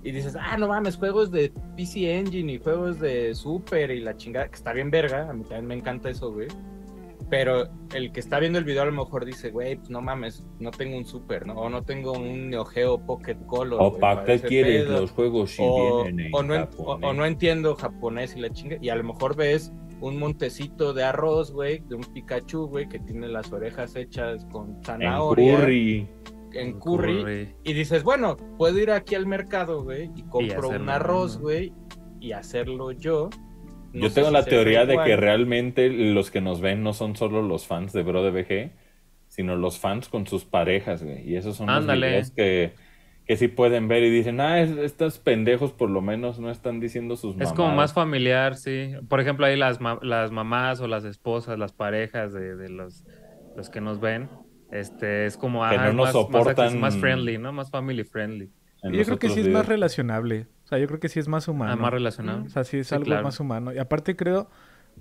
[0.02, 4.16] Y dices, ah, no mames, juegos de PC Engine y juegos de Super y la
[4.16, 6.48] chingada, que está bien verga, a mí también me encanta eso, güey.
[7.28, 10.46] Pero el que está viendo el video a lo mejor dice, güey, pues no mames,
[10.60, 11.54] no tengo un Super, ¿no?
[11.54, 13.78] O no tengo un Neo Geo Pocket Color.
[13.82, 16.92] ¿O para qué quieres pedo los juegos si o, vienen en o no, en- o-
[17.02, 18.76] o no entiendo japonés y la chinga.
[18.80, 22.98] Y a lo mejor ves un montecito de arroz, güey, de un Pikachu, güey, que
[22.98, 25.56] tiene las orejas hechas con En zanahoria.
[25.58, 26.08] curry.
[26.52, 27.54] En curry.
[27.64, 31.72] Y dices, bueno, puedo ir aquí al mercado, güey, y compro un arroz, güey,
[32.20, 33.30] y hacerlo yo.
[33.92, 35.06] No Yo tengo si la teoría de igual.
[35.06, 38.72] que realmente los que nos ven no son solo los fans de Bro de BG,
[39.28, 41.26] sino los fans con sus parejas, güey.
[41.28, 42.00] Y esos son Ándale.
[42.00, 42.72] los videos que,
[43.26, 46.78] que sí pueden ver y dicen, ah, es- estos pendejos por lo menos no están
[46.80, 47.76] diciendo sus Es como mamadas".
[47.76, 48.92] más familiar, sí.
[49.08, 53.04] Por ejemplo, ahí las, ma- las mamás o las esposas, las parejas de, de los,
[53.56, 54.28] los que nos ven,
[54.70, 57.52] este, es como Que no es nos más, soportan- más, más friendly, ¿no?
[57.52, 58.50] Más family friendly.
[58.82, 60.46] en Yo creo que sí es más relacionable.
[60.64, 61.72] O sea, yo creo que sí es más humano.
[61.72, 62.44] Ah, más relacionado.
[62.44, 63.24] O sea, sí es Sí, algo claro.
[63.24, 63.72] más humano.
[63.72, 64.48] Y aparte creo,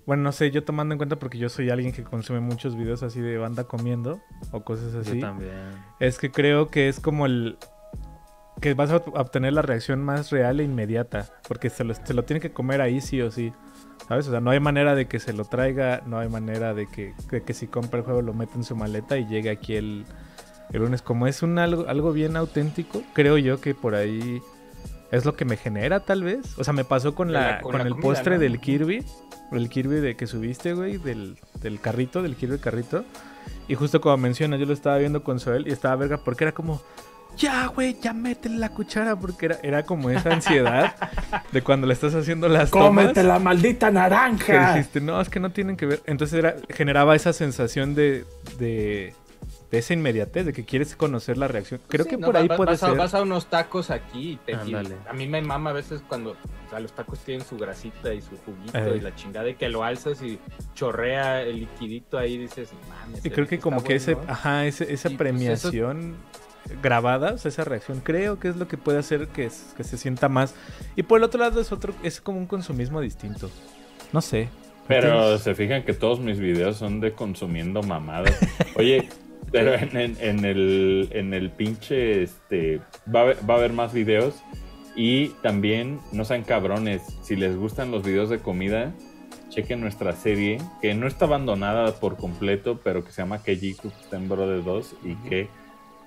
[0.05, 3.01] bueno, no sé, yo tomando en cuenta porque yo soy alguien que consume muchos videos
[3.03, 4.19] así de banda comiendo
[4.51, 5.15] o cosas así.
[5.19, 5.51] Yo también.
[5.99, 7.57] Es que creo que es como el
[8.65, 12.23] que vas a obtener la reacción más real e inmediata, porque se lo, se lo
[12.23, 13.53] tiene que comer ahí sí o sí.
[14.07, 14.27] ¿Sabes?
[14.27, 17.13] O sea, no hay manera de que se lo traiga, no hay manera de que,
[17.31, 20.05] de que si compra el juego lo meta en su maleta y llegue aquí el,
[20.71, 21.01] el lunes.
[21.03, 24.41] Como es un algo, algo bien auténtico, creo yo que por ahí
[25.11, 26.57] es lo que me genera tal vez.
[26.57, 28.41] O sea, me pasó con, la, la- con con la el comida, postre ¿no?
[28.41, 29.05] del Kirby,
[29.51, 33.05] el Kirby de que subiste, güey, del, del carrito, del Kirby carrito.
[33.67, 36.51] Y justo como mencionas, yo lo estaba viendo con Soel y estaba verga porque era
[36.51, 36.81] como,
[37.37, 40.95] ya, güey, ya métele la cuchara, porque era, era como esa ansiedad
[41.51, 43.15] de cuando le estás haciendo las tomas.
[43.17, 44.73] la maldita Que naranja!
[44.75, 46.01] dijiste, no, es que no tienen que ver.
[46.05, 48.25] Entonces era, generaba esa sensación de,
[48.57, 49.13] de,
[49.71, 51.81] de esa inmediatez, de que quieres conocer la reacción.
[51.87, 52.97] Creo Sí, que no, por ahí va- puede vas a, ser.
[52.97, 54.95] vas a unos tacos aquí y, te, y Ándale.
[55.09, 58.21] a mí me mama a veces cuando o sea, los tacos tienen su grasita y
[58.21, 60.39] su juguito y la chingada y que lo alzas y
[60.73, 63.23] chorrea el liquidito ahí dices, mames.
[63.25, 64.31] Y creo que como que ese, bueno".
[64.31, 65.29] ajá, ese, esa Y, pues,
[65.59, 65.69] eso-
[66.65, 69.97] premiación grabada, o sea, esa reacción, creo que es lo que puede hacer que, se
[69.97, 70.55] sienta más.
[70.95, 73.49] Y por el otro lado es otro, es como un consumismo distinto.
[74.11, 74.49] No sé.
[74.87, 78.37] Pero se fijan que todos mis videos son de consumiendo mamadas.
[78.75, 79.09] Oye,
[79.51, 82.81] pero en, en- en el, en el pinche, este,
[83.13, 84.35] va a, haber, va a haber más videos.
[84.95, 88.93] Y también, no sean cabrones, si les gustan los videos de comida,
[89.49, 94.01] chequen nuestra serie, que no está abandonada por completo, pero que se llama Kejiku, que
[94.03, 95.49] está en Brother 2 y que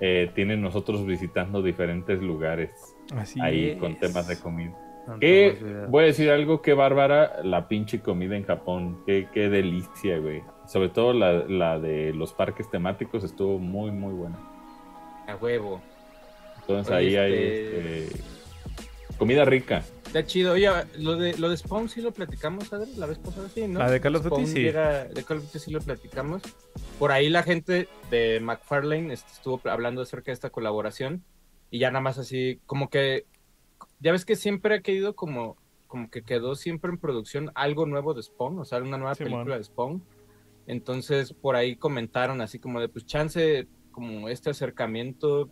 [0.00, 2.70] eh, tiene nosotros visitando diferentes lugares
[3.16, 3.78] Así ahí es.
[3.78, 4.74] con temas de comida.
[5.20, 8.98] Que voy a decir algo que bárbara la pinche comida en Japón.
[9.06, 10.42] Qué, qué delicia, güey.
[10.66, 14.36] Sobre todo la, la de los parques temáticos estuvo muy, muy buena.
[15.26, 15.80] A huevo.
[16.60, 18.22] Entonces Oye, ahí hay este- este,
[19.18, 19.84] comida rica.
[20.06, 20.52] Está chido.
[20.52, 23.78] Oye, lo de, lo de Spawn sí lo platicamos, Adri, la vez pasada sí, ¿no?
[23.80, 24.54] La de Call of Duty, sí.
[24.62, 26.42] llega- de Call of Duty sí lo platicamos.
[26.98, 31.24] Por ahí la gente de McFarlane estuvo hablando acerca de esta colaboración
[31.70, 33.26] y ya nada más así, como que,
[34.00, 35.56] ya ves que siempre ha querido como,
[35.86, 39.32] como que quedó siempre en producción algo nuevo de Spawn, o sea, una nueva Simón.
[39.32, 40.02] película de Spawn.
[40.66, 45.50] Entonces por ahí comentaron así como de, pues chance, como este acercamiento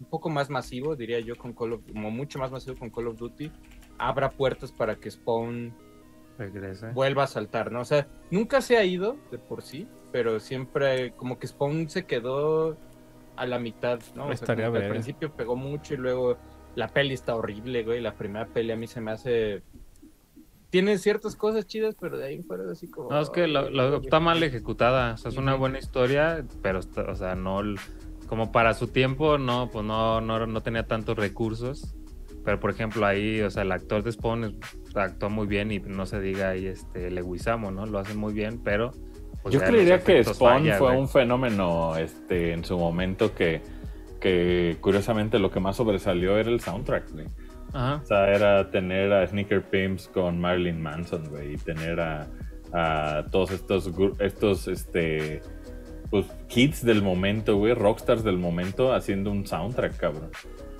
[0.00, 3.08] un poco más masivo, diría yo, con Call of, como mucho más masivo con Call
[3.08, 3.52] of Duty,
[3.98, 5.74] abra puertas para que Spawn
[6.38, 6.90] Regresa.
[6.92, 7.80] vuelva a saltar, ¿no?
[7.80, 12.06] O sea, nunca se ha ido de por sí, pero siempre como que Spawn se
[12.06, 12.76] quedó
[13.36, 14.26] a la mitad, ¿no?
[14.28, 16.36] O sea, al principio pegó mucho y luego
[16.74, 18.00] la peli está horrible, güey.
[18.00, 19.62] La primera peli a mí se me hace...
[20.70, 23.10] Tiene ciertas cosas chidas, pero de ahí en fuera es así como...
[23.10, 25.14] No, es que lo- lo- está mal ejecutada.
[25.14, 27.60] O sea, es una buena historia, pero, está- o sea, no.
[28.30, 31.96] Como para su tiempo, no, pues no, no, no tenía tantos recursos.
[32.44, 34.56] Pero, por ejemplo, ahí, o sea, el actor de Spawn
[34.94, 37.86] actuó muy bien y no se diga ahí, este, Leguizamo, ¿no?
[37.86, 38.92] Lo hace muy bien, pero.
[39.42, 41.00] pues, Yo creería que Spawn falla, fue güey.
[41.00, 43.62] un fenómeno este, en su momento que,
[44.20, 47.26] que curiosamente lo que más sobresalió era el soundtrack, güey.
[47.72, 48.00] Ajá.
[48.00, 52.28] O sea, era tener a Sneaker Pimps con Marilyn Manson, güey, y tener a,
[52.72, 55.42] a todos estos, estos, este,
[56.10, 60.30] pues, kids del momento, güey, rockstars del momento haciendo un soundtrack, cabrón.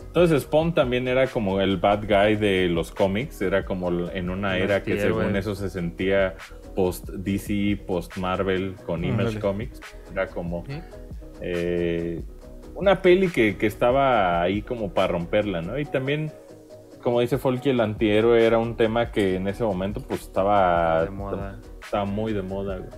[0.06, 4.58] Entonces Spawn también era como el bad guy de los cómics, era como en una
[4.58, 6.34] era que según eso se sentía
[6.74, 9.38] post DC, post Marvel con Image.
[9.38, 10.64] Comics, era como
[11.40, 12.22] eh,
[12.74, 15.78] una peli que, que estaba ahí como para romperla, ¿no?
[15.78, 16.32] Y también
[17.02, 21.10] como dice Folky, el antihéroe era un tema que en ese momento pues estaba, De
[21.10, 21.60] moda.
[21.82, 22.90] estaba muy de moda, güey.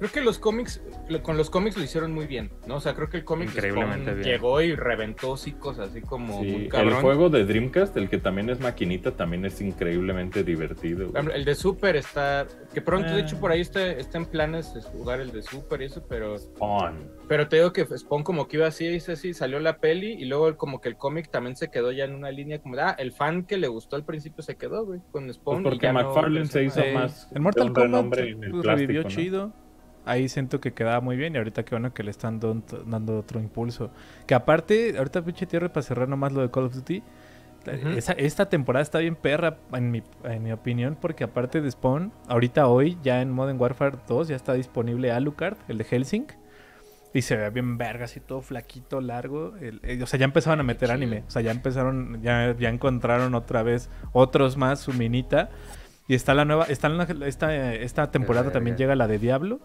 [0.00, 0.82] Creo que los cómics,
[1.22, 2.76] con los cómics lo hicieron muy bien, ¿no?
[2.76, 4.26] O sea, creo que el cómic Increíblemente bien.
[4.26, 8.48] llegó y reventó hocicos así como Sí, muy el juego de Dreamcast, el que también
[8.48, 11.10] es maquinita, también es increíblemente divertido.
[11.10, 11.22] Güey.
[11.34, 12.46] El de Super está.
[12.72, 13.40] Que pronto, de hecho, Ah.
[13.40, 16.38] por ahí está, está en planes de jugar el de Super y eso, pero.
[16.38, 16.96] Spawn.
[17.28, 20.24] Pero te digo que Spawn como que iba así, dice así, salió la peli y
[20.24, 22.96] luego como que el cómic también se quedó ya en una línea como de, ah,
[22.98, 25.60] el fan que le gustó al principio se quedó, güey, con Pues Spawn.
[25.60, 27.28] y porque no McFarlane se hizo más.
[27.34, 29.08] El Mortal Kombat renombre en el pues, plástico, revivió ¿no?
[29.10, 29.52] chido.
[30.04, 33.38] Ahí siento que quedaba muy bien y ahorita qué bueno que le están dando otro
[33.40, 33.90] impulso.
[34.26, 37.02] Que aparte, ahorita pinche tierra para cerrar nomás lo de Call of Duty.
[37.96, 42.10] Esa- esta temporada está bien perra, en mi, en mi opinión, porque aparte de Spawn,
[42.28, 46.26] ahorita hoy ya en Modern Warfare 2 ya está disponible Alucard, el de Helsing.
[47.12, 49.56] Y se ve bien verga, así todo flaquito, largo.
[49.60, 51.24] El- eh, o sea, ya empezaron a meter anime.
[51.26, 55.50] O sea, ya empezaron, ya, ya encontraron otra vez otros más, su minita.
[56.08, 58.54] Y está la nueva, está la- esta, esta temporada verga.
[58.54, 59.60] también llega la de Diablo,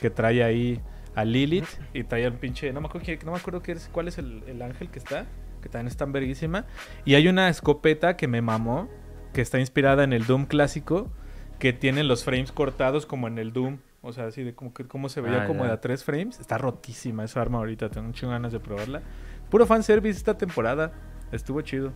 [0.00, 0.80] que trae ahí
[1.14, 3.88] a Lilith y trae al pinche, no me acuerdo, qué- no me acuerdo qué es,
[3.92, 5.26] cuál es el, el ángel que está,
[5.62, 6.64] que también está verguísima.
[7.04, 8.88] Y hay una escopeta que me mamó,
[9.32, 11.10] que está inspirada en el Doom clásico,
[11.58, 13.78] que tiene los frames cortados como en el Doom.
[14.00, 15.68] O sea, así de como que cómo se veía Ah, como ya.
[15.68, 16.38] de a tres frames.
[16.38, 19.02] Está rotísima esa arma ahorita, tengo un chingo ganas de probarla.
[19.50, 20.92] Puro fanservice esta temporada.
[21.32, 21.92] Estuvo chido,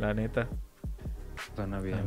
[0.00, 0.48] la neta.
[1.54, 1.98] Suena bien.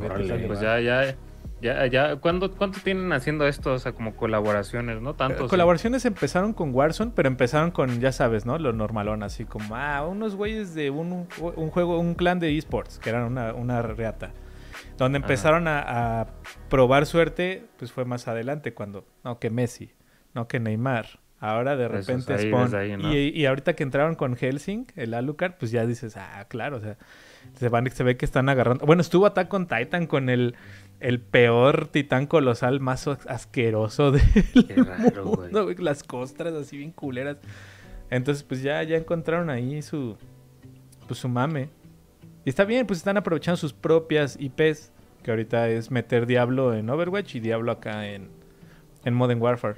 [0.48, 1.16] Pues ya, ya,
[1.62, 2.16] ya, ya.
[2.18, 3.74] ¿Cuánto, ¿Cuánto tienen haciendo esto?
[3.74, 5.16] O sea, como colaboraciones, ¿no?
[5.16, 5.46] Tanto.
[5.46, 8.58] Eh, Colaboraciones empezaron con Warzone, pero empezaron con, ya sabes, ¿no?
[8.58, 13.00] Lo normalón, así como, ah, unos güeyes de un, un juego, un clan de esports,
[13.00, 14.32] que eran una, una reata.
[14.98, 16.28] Donde empezaron a, a
[16.70, 19.92] probar suerte, pues fue más adelante, cuando, no, que Messi,
[20.34, 21.20] no, que Neymar.
[21.40, 22.64] Ahora de Eso es repente ahí, Spawn.
[22.64, 23.14] desde ahí, ¿no?
[23.14, 26.80] y, y ahorita que entraron con Helsing, el Alucard, pues ya dices, ah, claro, o
[26.82, 26.98] sea,
[27.60, 28.86] se, van, se ve que están agarrando.
[28.86, 30.56] Bueno, estuvo Attack on Titan con el,
[31.00, 34.24] el peor titán colosal más asqueroso del
[34.68, 37.38] Qué raro, mundo, güey, Las costras así bien culeras.
[38.10, 40.18] Entonces, pues ya, ya encontraron ahí su,
[41.08, 41.70] pues, su mame.
[42.46, 46.90] Y está bien, pues están aprovechando sus propias IPs, que ahorita es meter Diablo en
[46.90, 48.30] Overwatch y Diablo acá en,
[49.04, 49.76] en Modern Warfare.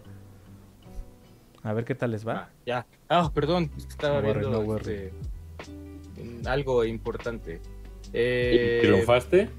[1.64, 2.34] A ver qué tal les va.
[2.34, 2.86] Ah, ya.
[3.10, 5.12] Ah, perdón, es que estaba No viendo no este,
[6.46, 7.62] algo importante.
[8.14, 9.50] Eh, ¿Triunfaste?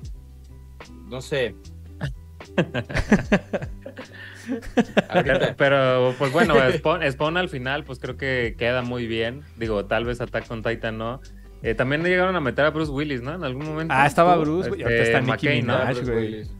[1.08, 1.54] No sé.
[5.56, 9.42] Pero, pues bueno, Spawn, Spawn al final, pues creo que queda muy bien.
[9.56, 11.20] Digo, tal vez Attack on Titan no.
[11.62, 13.34] Eh, también llegaron a meter a Bruce Willis, ¿no?
[13.34, 13.94] En algún momento.
[13.96, 15.78] Ah, estaba Bruce, este, McCain, ¿no?
[15.78, 15.94] Minaj.
[15.94, 16.24] Bruce güey.
[16.24, 16.50] Willis.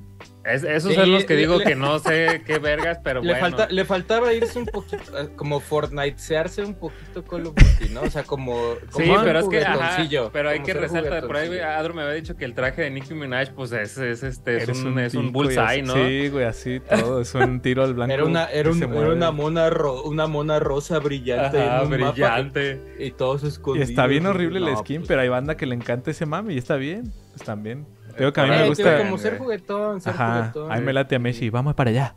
[0.42, 3.32] Es- esos Sí, son los que digo le- que no sé qué vergas, pero le,
[3.32, 3.40] bueno.
[3.40, 7.54] falta, le faltaba irse un poquito, eh, como Fortnitesearse un poquito con lo
[7.90, 8.02] ¿no?
[8.02, 8.74] O sea, como.
[8.96, 9.98] Sí, como un pero es que, ajá,
[10.32, 11.58] pero hay como que resaltar, por ahí.
[11.58, 14.82] Adro me había dicho que el traje de Nicki Minaj, pues es, es este, es
[14.82, 15.94] un, es un y bullseye, así- ¿no?
[15.94, 17.20] Sí, güey, así todo.
[17.20, 18.14] Es un tiro al blanco.
[18.14, 22.80] Era una, era, un- una, mona ro- una mona rosa brillante Ajá, brillante.
[22.98, 23.90] y todos Y escondidos.
[23.90, 26.54] está bien horrible el No, skin, pues, pero hay banda que le encanta ese mame
[26.54, 27.12] y está bien.
[27.32, 27.86] Pues también.
[28.20, 28.98] Digo que a mí eh, me gusta.
[28.98, 30.72] como ser juguetón, ser Ajá, juguetón.
[30.72, 31.50] a mí me late a Messi.
[31.50, 32.14] Vamos para allá.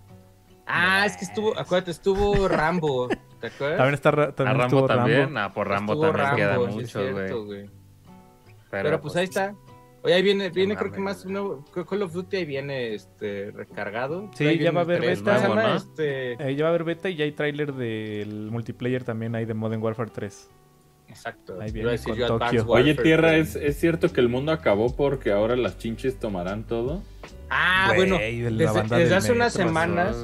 [0.68, 3.10] Ah, es que estuvo, acuérdate, estuvo Rambo,
[3.42, 3.78] ¿te acuerdas?
[3.78, 5.20] También está Ra- A también Rambo estuvo también.
[5.24, 5.40] Rambo.
[5.40, 7.70] Ah, por Rambo Estuvo también queda sí mucho, güey.
[8.70, 9.56] Pero, pues ahí está.
[10.06, 13.52] Oye, ahí viene, viene creo que más un nuevo Call of Duty ahí viene este
[13.52, 14.30] recargado.
[14.34, 15.38] Sí, Ahí ya va a haber beta.
[15.40, 15.76] Nuevo, ¿no?
[15.76, 19.46] Este, Eh, ya va a haber beta y ya hay tráiler del multiplayer también ahí
[19.46, 20.50] de Modern Warfare 3.
[21.16, 21.60] Exacto.
[21.62, 22.62] Ahí viene con yo Tokio.
[22.62, 26.20] Advanced Oye, Tierra, pero- ¿es, ¿es cierto que el mundo acabó porque ahora las chinches
[26.20, 27.02] tomarán todo?
[27.50, 28.18] Ah, Güey, bueno.
[28.18, 30.18] de Desde, desde hace unas semanas,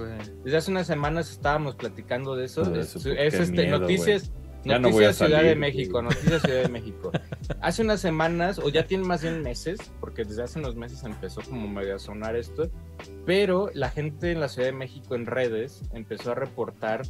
[0.44, 2.64] desde hace unas semanas estábamos platicando de eso.
[2.64, 4.32] De es eso, es, este, miedo, noticias,
[4.66, 7.12] Ya no noticias Ciudad salir, de México, noticias Ciudad de México.
[7.62, 11.42] Hace unas semanas, o ya tiene más bien meses, porque desde hace unos meses empezó
[11.42, 12.70] como medio a sonar esto,
[13.26, 17.02] pero la gente en la Ciudad de México en redes empezó a reportar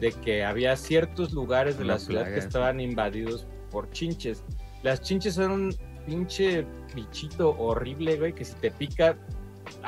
[0.00, 4.44] de que había ciertos lugares de Una la ciudad plaga, que estaban invadidos por chinches.
[4.82, 5.74] Las chinches son un
[6.06, 9.16] pinche bichito horrible, güey, que si te pica...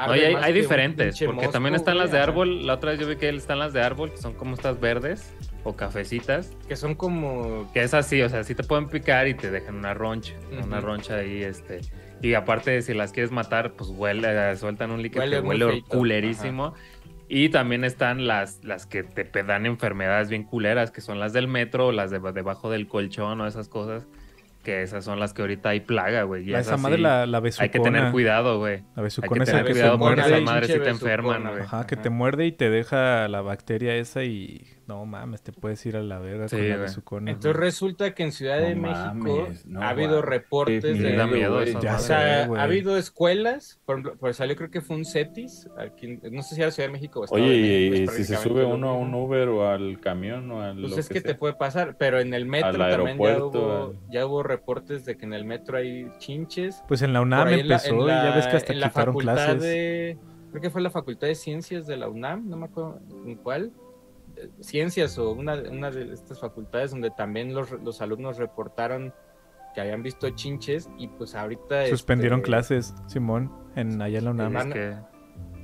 [0.09, 2.31] Oye, hay, hay diferentes, porque también mosco, están las güey, de ajá.
[2.31, 2.67] árbol.
[2.67, 5.33] La otra vez yo vi que están las de árbol, que son como estas verdes
[5.63, 7.71] o cafecitas, Que son como...
[7.73, 10.79] que es así, o sea, sí te pueden picar y te dejan una roncha, una
[10.79, 10.87] Ujú.
[10.87, 11.81] roncha ahí, este.
[12.21, 16.75] Y aparte, si las quieres matar, pues huele, sueltan un líquido Huele que huele culerísimo.
[17.29, 21.47] Y también están las, las que te dan enfermedades bien culeras, que son las del
[21.49, 24.07] metro las de debajo del colchón o esas cosas.
[24.65, 26.43] Que esas son las que ahorita hay plaga, güey.
[26.43, 27.65] y La, esas esa madre, sí la, la besucona.
[27.65, 28.79] Hay que tener cuidado, güey.
[28.79, 30.29] La Hay besucona que es la tener que te cuidado porque muerde.
[30.31, 31.63] esas y- madres sí te enferman, güey.
[31.63, 32.03] Ajá, que Ajá.
[32.03, 36.03] te muerde y te deja la bacteria esa y No mames, te puedes ir a
[36.03, 36.77] la verga Sí, con la.
[36.79, 37.65] Nezucones, Entonces güey.
[37.67, 41.13] resulta que en Ciudad de No México mames, no, ha habido reportes de...
[41.15, 42.59] da miedo, eso, Ya O sea, sé, güey.
[42.59, 46.55] ha habido escuelas, por ejemplo, pues salió creo que fue un CETIS, aquí, no sé
[46.55, 48.37] si era Ciudad de México o Estado Oye, de y, México, y es si se
[48.43, 49.15] sube uno a un.
[49.15, 52.33] Uber o al camión o al Pues lo es que te puede pasar, pero en
[52.33, 55.77] el metro Al también ya hubo, al- ya hubo reportes de que en el metro
[55.77, 56.83] hay chinches.
[56.89, 58.81] Pues en la Por UNAM ahí en la- empezó y ya ves que hasta en
[58.81, 59.61] la quitaron facultad clases.
[59.63, 60.19] de-
[60.51, 63.71] creo que fue la Facultad de Ciencias de la UNAM, no me acuerdo en cuál.
[64.61, 69.13] Ciencias o una, una de estas facultades donde también los, los alumnos reportaron
[69.75, 71.87] que habían visto chinches y pues ahorita...
[71.87, 74.73] Suspendieron este, clases, Simón, en allá en la UNAM.
[74.73, 74.97] Que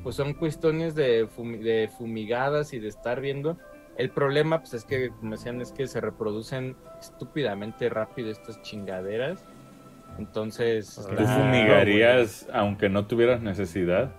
[0.02, 3.58] pues son cuestiones de, fumi- de fumigadas y de estar viendo.
[3.96, 9.44] El problema, pues es que, como decían, es que se reproducen estúpidamente rápido estas chingaderas.
[10.18, 14.14] Entonces, ¿Tú ¿Tú claro, fumigarías aunque no tuvieras necesidad?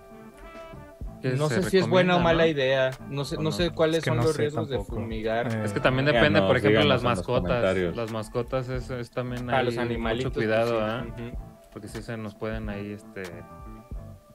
[1.22, 2.48] Que No sé si es buena o mala ¿no?
[2.50, 2.90] idea.
[3.08, 3.52] No sé, ¿O no no?
[3.52, 5.52] sé cuáles Es que son no los riesgos de fumigar.
[5.52, 7.76] Eh, Es que también depende, por ejemplo, las mascotas.
[7.96, 10.30] Las mascotas es, es también ahí los animalitos.
[10.32, 11.04] mucho cuidado, pues, ¿ah?
[11.16, 11.22] sí.
[11.22, 11.38] Ujú.
[11.72, 13.22] Porque si se nos pueden ahí, este...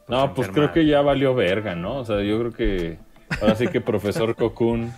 [0.07, 1.97] No, pues creo que ya valió verga, ¿no?
[1.97, 2.99] O sea, yo creo que
[3.41, 4.91] ahora sí que profesor Cocoon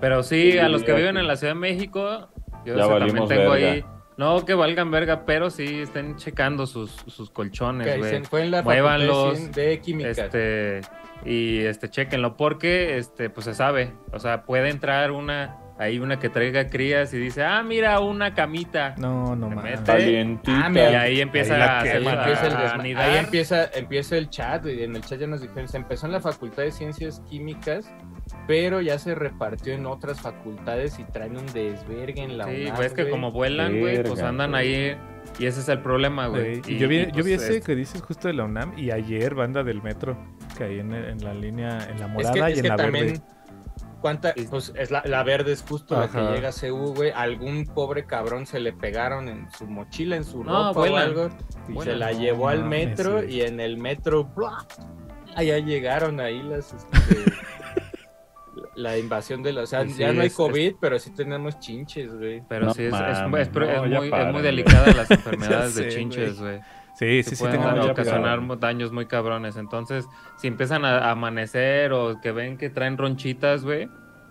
[0.00, 2.28] Pero sí, Sí, a los que viven que- en la Ciudad de México,
[2.64, 3.72] yo Ya o sea, también valimos tengo verga.
[3.72, 3.84] ahí...
[4.18, 8.10] No que valgan verga, pero sí estén checando sus, sus colchones, güey.
[8.58, 10.10] de, Muévanlos, de Química.
[10.10, 10.80] Este,
[11.24, 13.92] y este, chequenlo, porque este, pues se sabe.
[14.12, 18.34] O sea, puede entrar una, ahí una que traiga crías y dice, ah, mira, una
[18.34, 18.96] camita.
[18.98, 19.80] No, no mames.
[19.88, 23.64] Ah, Y ahí empieza Ahí la a, Ahí quema, a- empieza, el desma- ahí empieza,
[23.72, 26.64] empieza el chat y en el chat ya nos dijeron, se empezó en la Facultad
[26.64, 27.88] de Ciencias Químicas,
[28.48, 32.76] pero ya se repartió en otras facultades y traen un desvergue en la Sí, UNAM,
[32.76, 34.96] pues que como vuelan, güey, pues andan ahí.
[35.38, 36.62] Y ese es el problema, güey.
[36.66, 38.90] Y yo vi, yo vi pues, ese es- que dices justo de la UNAM y
[38.90, 40.16] ayer banda del metro
[40.56, 42.68] que ahí en, en la línea, en la Es morada que, y es en que
[42.70, 43.20] la también, verde.
[44.00, 44.34] ¿cuánta?
[44.50, 46.28] Pues es la, la verde es justo la Ajá.
[46.30, 47.10] que llega a CU, güey.
[47.14, 51.28] Algún pobre cabrón se le pegaron en su mochila, en su No, ropa o algo,
[51.68, 54.66] y se la No llevó al metro y en el metro, ¡bla!
[55.36, 56.72] allá llegaron ahí las...
[56.72, 56.96] este,
[58.78, 59.62] la invasión de la...
[59.62, 62.42] O sea, Sí, ya no hay es- COVID, pero sí tenemos chinches, güey.
[62.48, 65.88] Pero No sí, es, es- mames, es- no, muy, es muy delicada las enfermedades de
[65.88, 66.60] chinches, güey.
[66.98, 69.56] Sí, sí, sí, pueden mucho ocasionar daños muy cabrones.
[69.56, 70.06] Entonces,
[70.36, 73.88] si empiezan a, amanecer o que ven que traen ronchitas, güey,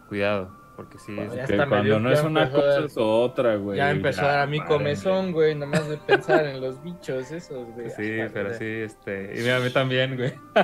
[0.10, 0.56] cuidado.
[0.76, 3.78] Porque sí, Bueno, es- Que cuando no es una cosa es otra, güey.
[3.78, 7.66] ya empezó a dar a mi comezón, güey, nomás de pensar en los bichos esos,
[7.74, 7.90] güey.
[7.90, 9.32] sí, Ah, pero sí, este.
[9.36, 10.34] Y mira, a mí también, güey.
[10.56, 10.64] No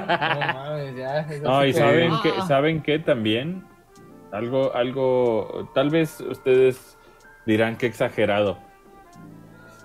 [0.53, 1.27] mames, ya.
[1.41, 2.19] No, y saben ¡Ah!
[2.21, 3.63] que, saben que también
[4.33, 6.97] algo, algo, tal vez ustedes
[7.45, 8.57] dirán que exagerado.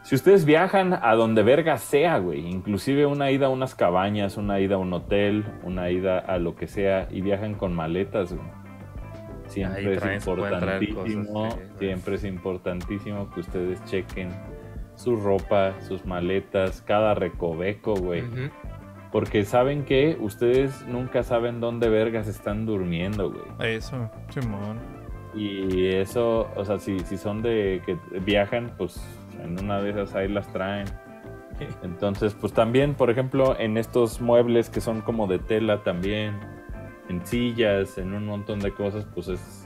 [0.02, 4.58] Si ustedes viajan a donde verga sea, güey, inclusive una ida a unas cabañas, una
[4.58, 8.48] ida a un hotel, una ida a lo que sea, y viajan con maletas, güey.
[9.48, 14.30] Siempre es importantísimo, cosas, sí, siempre es importantísimo que ustedes chequen
[14.94, 18.22] su ropa, sus maletas, cada recoveco, güey.
[18.22, 18.50] Ujú.
[19.10, 23.76] Porque saben que ustedes nunca saben dónde vergas están durmiendo, güey.
[23.76, 24.78] Eso, Simón.
[25.34, 29.00] Y eso, o sea, si, si son de que viajan, pues
[29.42, 30.86] en una de esas ahí las traen.
[31.82, 36.38] Entonces, pues también, por ejemplo, en estos muebles que son como de tela también,
[37.08, 39.57] en sillas, en un montón de cosas, pues es...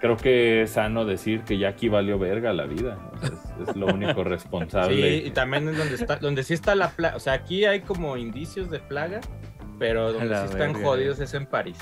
[0.00, 2.98] Creo que es sano decir que ya aquí valió verga la vida.
[3.14, 3.28] O sea,
[3.62, 5.20] es, es lo único responsable.
[5.20, 7.16] Sí, y también es donde está, donde sí está la plaga.
[7.16, 9.20] O sea, aquí hay como indicios de plaga,
[9.78, 11.78] pero donde La sí están verga, jodidos es en París.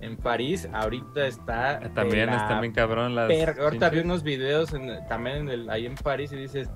[0.00, 1.78] En París ahorita está.
[1.94, 3.28] También la está bien cabrón las.
[3.28, 3.62] verga.
[3.64, 6.70] Ahorita vi unos videos en- también en el, ahí en París y dices,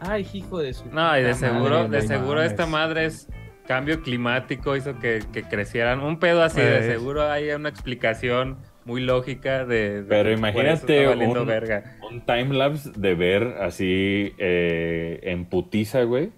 [0.00, 0.86] ay, hijo de su.
[0.86, 2.50] No, y de seguro, madre, de seguro mames.
[2.52, 3.28] esta madre es
[3.66, 6.00] cambio climático, hizo que, que crecieran.
[6.00, 6.86] Un pedo así, de Pues.
[6.86, 8.56] seguro hay una explicación
[8.88, 10.02] muy lógica de.
[10.02, 11.96] de Pero imagínate un- verga.
[12.10, 16.30] Un timelapse de ver así eh, en putiza, güey.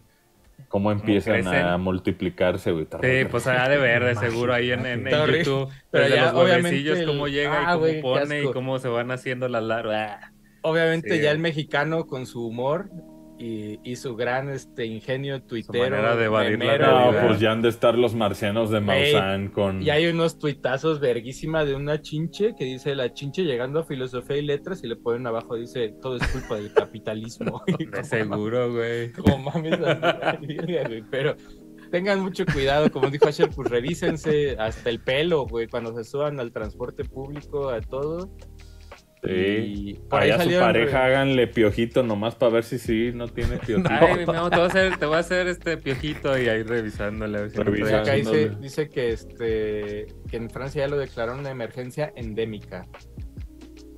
[0.68, 2.86] Cómo empiezan a multiplicarse, güey.
[3.02, 5.26] Sí, pues ha de ver, de seguro ahí en, en, en.
[5.26, 5.68] YouTube.
[5.90, 8.52] Pero desde ya, los huevecillos, el- cómo llega Ah, y cómo güey, qué pone y
[8.52, 10.18] cómo se van haciendo las larvas.
[10.22, 10.32] Ah.
[10.62, 11.22] Obviamente Sí.
[11.22, 12.90] ya el mexicano con su humor
[13.40, 15.84] y, y su gran este ingenio tuitero.
[15.84, 19.82] manera de evadir la No, pues ya han de estar los marcianos de Maussan con...
[19.82, 24.36] Y hay unos tuitazos verguísima de una chinche que dice la chinche llegando a filosofía
[24.36, 27.62] y letras y le ponen abajo, dice, todo es culpa del capitalismo.
[27.78, 29.12] De como seguro, güey.
[29.12, 29.78] Como mames,
[31.10, 31.34] pero
[31.90, 36.38] tengan mucho cuidado, como dijo Asher, pues revísense hasta el pelo, güey, cuando se suban
[36.40, 38.30] al transporte público, a todo.
[39.22, 39.98] Sí.
[40.08, 43.58] Por ahí Allá su pareja, re- háganle piojito nomás para ver si sí no tiene
[43.66, 43.88] piojito.
[43.90, 47.38] Ay, amor, te voy a hacer, te voy a hacer este piojito y ahí revisándole.
[47.38, 51.40] A ver si no Acá dice, dice que este que en Francia ya lo declararon
[51.40, 52.86] una emergencia endémica.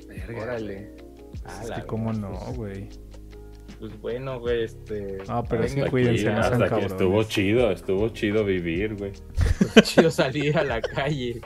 [0.09, 0.91] Verga, Órale.
[1.45, 2.89] Ah, Es que cómo no, pues, güey.
[3.79, 5.19] Pues bueno, güey, este.
[5.29, 6.93] Ah, pero sí, cuídense, aquí, no hasta cabrones.
[6.93, 9.13] estuvo chido, estuvo chido vivir, güey.
[9.83, 11.41] chido salir a la calle.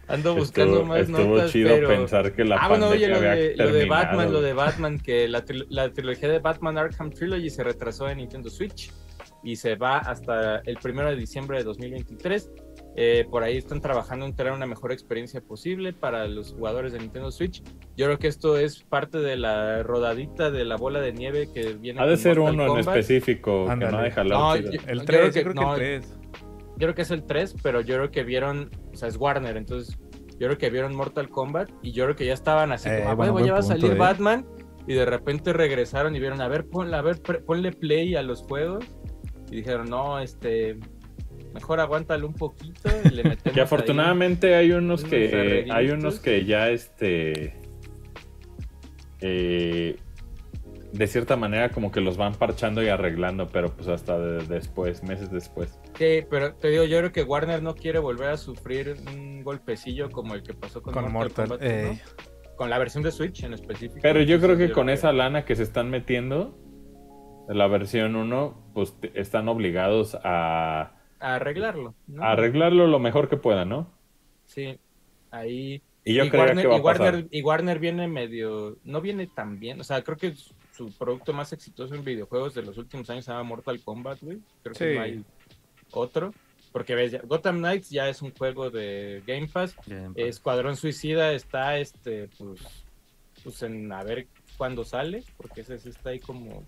[0.09, 1.89] Ando buscando Estuvo, más estuvo notas, chido pero...
[1.89, 4.99] pensar que la ah, bueno, oye, lo había de, lo de Batman, lo de Batman,
[4.99, 8.91] que la, tri- la trilogía de Batman Arkham Trilogy se retrasó en Nintendo Switch
[9.45, 12.51] y se va hasta el primero de diciembre de 2023.
[13.01, 16.99] Eh, por ahí están trabajando en tener una mejor experiencia posible para los jugadores de
[16.99, 17.63] Nintendo Switch.
[17.97, 21.75] Yo creo que esto es parte de la rodadita de la bola de nieve que
[21.75, 22.97] viene Ha de con ser Mortal uno en Kombat.
[22.97, 23.93] específico que Ándale.
[23.97, 26.19] no deja No, yo- El Yo 3, creo yo que- creo que no, el 3.
[26.79, 29.57] Yo creo que es el 3, pero yo creo que vieron, o sea, es Warner,
[29.57, 29.99] entonces
[30.39, 33.11] yo creo que vieron Mortal Kombat y yo creo que ya estaban así Eh, como,
[33.11, 33.95] "Ah, bueno, huevo, ya va a salir eh".
[33.97, 34.47] Batman
[34.87, 38.43] y de repente regresaron y vieron, a ver, ponle, a ver, ponle play a los
[38.43, 38.85] juegos
[39.51, 40.79] y dijeron, no, este,
[41.53, 43.65] mejor aguántalo un poquito y le metemos Que ahí".
[43.65, 45.77] afortunadamente hay unos unos que arreglitos.
[45.77, 47.55] hay unos que ya este
[49.21, 49.97] eh,
[50.93, 55.03] de cierta manera como que los van parchando y arreglando, pero pues hasta de- después,
[55.03, 55.79] meses después.
[55.99, 60.11] Sí, pero te digo, yo creo que Warner no quiere volver a sufrir un golpecillo
[60.11, 61.69] como el que pasó con, Con Mortal, Mortal.
[61.69, 62.55] Kombat, ¿no?
[62.57, 63.99] Con la versión de Switch en específico.
[64.03, 66.57] Pero yo creo que con esa lana que se están metiendo,
[67.49, 71.95] la versión 1, pues están obligados a, a arreglarlo.
[72.07, 72.23] ¿no?
[72.23, 73.91] a arreglarlo lo mejor que puedan, ¿no?
[74.47, 74.79] Sí,
[75.31, 75.83] ahí.
[76.05, 77.01] Y yo y Warner, que va y a pasar.
[77.15, 78.79] Warner, y Warner viene medio.
[78.85, 79.81] No viene tan bien.
[79.81, 80.55] O sea, creo que su-
[80.97, 84.39] producto más exitoso en videojuegos de los últimos años se llama Mortal Kombat, güey.
[84.63, 84.95] Creo que Sí.
[84.97, 85.25] no hay
[85.93, 86.33] otro.
[86.73, 89.75] Porque ves, ya- Gotham Knights ya es un juego de Game Pass.
[89.87, 90.27] Bien, pues.
[90.29, 92.61] Escuadrón Suicida está, este, pues,
[93.43, 94.27] pues en a ver
[94.59, 96.65] cuándo sale, porque ese sí está ahí como,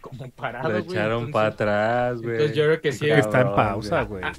[0.00, 2.32] como parado, Lo echaron Entonces- para atrás, güey.
[2.32, 4.22] entonces yo creo que sí está en pausa, güey.
[4.22, 4.32] güey.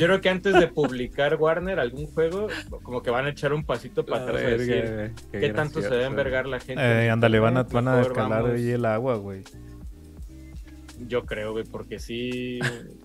[0.00, 2.46] Yo creo que antes de publicar Warner algún juego,
[2.82, 6.04] como que van a echar un pasito para atrás a decir qué tanto se debe
[6.04, 6.82] envergar la gente.
[6.82, 9.42] Eh, ándale, van a, van a escalar ahí el agua, güey.
[11.08, 12.58] Yo creo, güey, porque sí,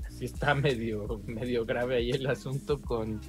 [0.09, 3.19] sí está medio, medio grave ahí el asunto con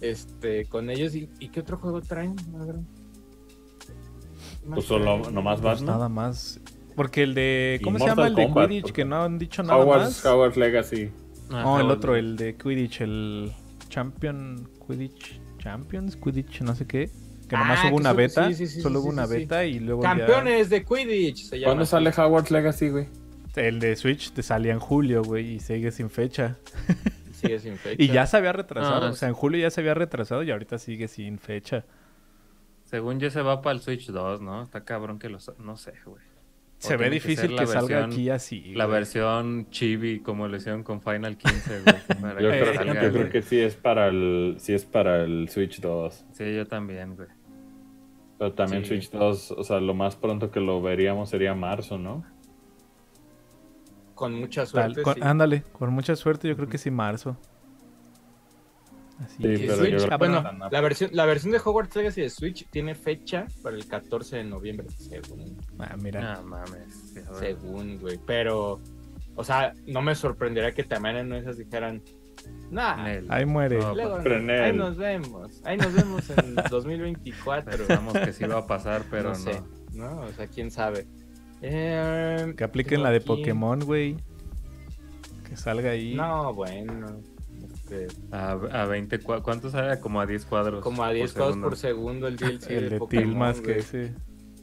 [0.00, 1.14] este, con ellos.
[1.14, 2.34] ¿Y, y qué otro juego traen?
[2.60, 2.76] A ver.
[4.60, 5.34] ¿Qué más Pues solo traen?
[5.34, 5.86] nomás Pues Batman.
[5.94, 6.60] nada más.
[6.96, 7.80] Porque el de.
[7.82, 8.82] ¿Cómo se llama el de Kombat, Quidditch?
[8.82, 10.26] porque- Que no han dicho nada Hogwarts, más.
[10.26, 11.10] Hogwarts Legacy.
[11.50, 13.52] Ah, No, el otro, el de Quidditch, el
[13.88, 15.40] Champion Quidditch.
[15.58, 17.10] Champions, Quidditch, no sé qué.
[17.48, 18.48] Que nomás Ah, hubo que una beta.
[18.48, 19.34] sí, sí, sí, solo sí, hubo sí, una sí.
[19.34, 21.68] beta y luego ya- Campeones de Quidditch se llama.
[21.72, 23.06] ¿Cuándo sale Hogwarts Legacy, güey?
[23.56, 26.56] El de Switch te salía en julio, güey, y sigue sin fecha.
[27.32, 28.02] Sigue sin fecha.
[28.02, 29.06] Y ya se había retrasado.
[29.06, 31.84] Ah, o sea, en julio ya se había retrasado y ahorita sigue sin fecha.
[32.84, 34.62] Según yo se va para el Switch 2, ¿no?
[34.62, 35.50] Está cabrón que los...
[35.58, 36.22] No sé, güey.
[36.22, 38.74] O Se ve que difícil que, salga aquí así.
[38.74, 41.96] La versión chibi como lo hicieron con Final 15, güey.
[42.20, 43.30] para Yo, que creo, salga, yo creo güey.
[43.30, 46.26] que sí es para el sí es para el Switch 2.
[46.32, 47.28] Sí, yo también, güey.
[48.38, 48.88] Pero también Sí.
[48.88, 52.24] Switch 2, o sea, lo más pronto que lo veríamos sería marzo, ¿no?
[54.14, 55.02] Con mucha Tal- suerte.
[55.02, 55.20] con- sí.
[55.22, 57.36] Ándale, con mucha suerte, yo creo que sí, marzo.
[59.20, 60.42] Así Sí, Switch, yo bueno,
[60.72, 64.44] la versión, la versión de Hogwarts Legacy de Switch tiene fecha para el 14 de
[64.44, 66.42] noviembre, según, Ah, mira.
[66.42, 67.12] Mames.
[67.14, 67.24] güey.
[67.38, 68.18] según, güey.
[68.26, 68.80] Pero,
[69.36, 72.02] o sea, no me sorprendería que también en esas dijeran,
[72.72, 73.04] nah.
[73.28, 73.78] Ahí muere.
[73.78, 77.86] No, luego, pero en ahí nos vemos, ahí nos vemos en 2024.
[77.86, 79.34] Pensamos que sí iba a pasar, pero no no.
[79.36, 79.62] sé,
[79.92, 80.20] ¿no?
[80.22, 81.06] O sea, quién sabe.
[81.66, 84.16] Eh, Que apliquen la de aquí- Pokémon, güey.
[85.48, 86.14] Que salga ahí.
[86.14, 87.20] No, bueno.
[87.74, 89.98] este, A, a 20, cua- ¿cuánto sale?
[90.00, 90.82] Como a 10 cuadros.
[90.82, 91.68] como a 10 por cuadros segundo.
[91.68, 94.14] por segundo el DLC el de, de Pokémon, Tilmas, que ese.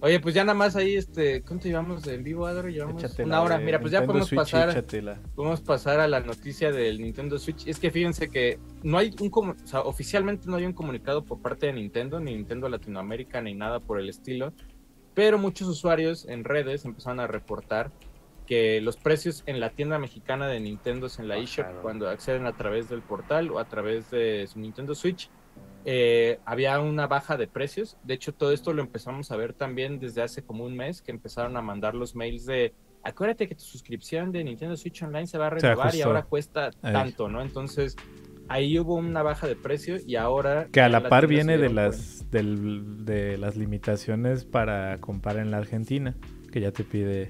[0.03, 2.67] Oye, pues ya nada más ahí, este, ¿cuánto llevamos en vivo, Adro?
[2.69, 3.57] Llevamos Échatela una hora.
[3.59, 5.19] de Mira, pues ya Nintendo podemos Switch, pasar, échatela.
[5.35, 7.67] podemos pasar a la noticia del Nintendo Switch.
[7.67, 11.39] Es que fíjense que no hay un, o sea, oficialmente no hay un comunicado por
[11.39, 14.53] parte de Nintendo, ni Nintendo Latinoamérica, ni nada por el estilo.
[15.13, 17.91] Pero muchos usuarios en redes empezaron a reportar
[18.45, 22.53] que los precios en la tienda mexicana de Nintendo en la eShop, cuando acceden a
[22.53, 25.29] través del portal o a través de su Nintendo Switch,
[25.85, 27.97] eh, había una baja de precios.
[28.03, 31.11] De hecho, todo esto lo empezamos a ver también desde hace como un mes, que
[31.11, 35.37] empezaron a mandar los mails de, acuérdate que tu suscripción de Nintendo Switch Online se
[35.37, 37.41] va a renovar y ahora cuesta tanto, ¿no?
[37.41, 37.95] Entonces,
[38.51, 40.67] ahí hubo una baja de precio y ahora...
[40.71, 45.57] Que a la par viene de las, del- de las limitaciones para comprar en la
[45.57, 46.15] Argentina.
[46.51, 47.29] Que ya te pide.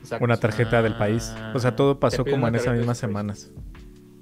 [0.00, 0.24] Exacto.
[0.24, 1.34] una tarjeta del país.
[1.54, 3.52] O sea, todo pasó como en esas mismas país.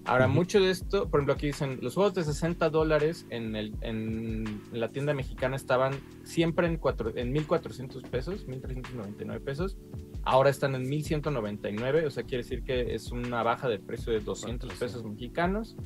[0.06, 0.34] Ahora, Ujú.
[0.34, 4.62] mucho de esto, por ejemplo, aquí dicen, los juegos de 60 dólares en, el, en
[4.72, 9.76] la tienda mexicana estaban siempre en, cuatro, en 1.400 pesos, 1.399 pesos.
[10.22, 14.20] Ahora están en 1.199, o sea, quiere decir que es una baja de precio de
[14.20, 15.76] 200 pesos mexicanos.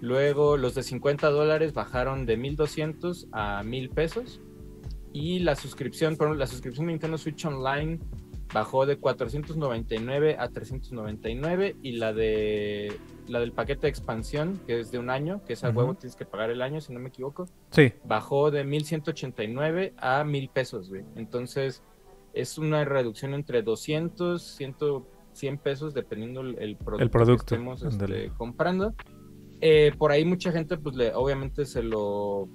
[0.00, 4.40] Luego, los de 50 dólares bajaron de 1.200 a 1.000 pesos.
[5.12, 8.00] Y la suscripción, por ejemplo, la suscripción de Nintendo Switch Online
[8.52, 12.92] bajó de 499 a 399 y la de
[13.28, 15.78] la del paquete de expansión, que es de un año, que esa Ujú.
[15.78, 20.24] huevo tienes que pagar el año, si no me equivoco, Sí, bajó de 1189 a
[20.24, 21.04] 1000 pesos, güey.
[21.16, 21.82] Entonces,
[22.34, 24.76] es una reducción entre 200, 100,
[25.32, 28.94] 100 pesos, dependiendo el, el producto, que estemos este, comprando.
[29.60, 32.48] Eh, por ahí mucha gente, pues, le, obviamente se lo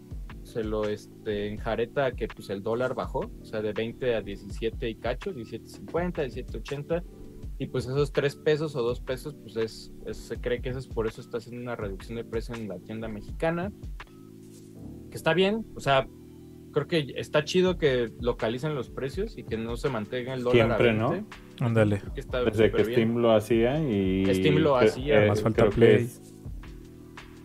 [0.58, 4.90] se lo este, enjareta que pues el dólar bajó, o sea, de 20 a 17
[4.90, 7.04] y cacho, 17.50, 17.80,
[7.60, 10.80] y pues esos 3 pesos o 2 pesos, pues es, es- se cree que eso
[10.80, 13.72] es por eso está haciendo una reducción de precio en la tienda mexicana,
[15.12, 16.08] que está bien, o sea,
[16.74, 20.66] creo que está chido que localicen los precios y que no se mantenga el dólar
[20.80, 21.10] Siempre, a ¿no?
[21.12, 21.36] 20.
[21.60, 22.00] ándale.
[22.00, 22.92] Creo que está Desde que bien.
[22.94, 24.26] Steam lo hacía y...
[24.34, 25.96] Steam lo hacía, Más falta Play.
[26.06, 26.27] es-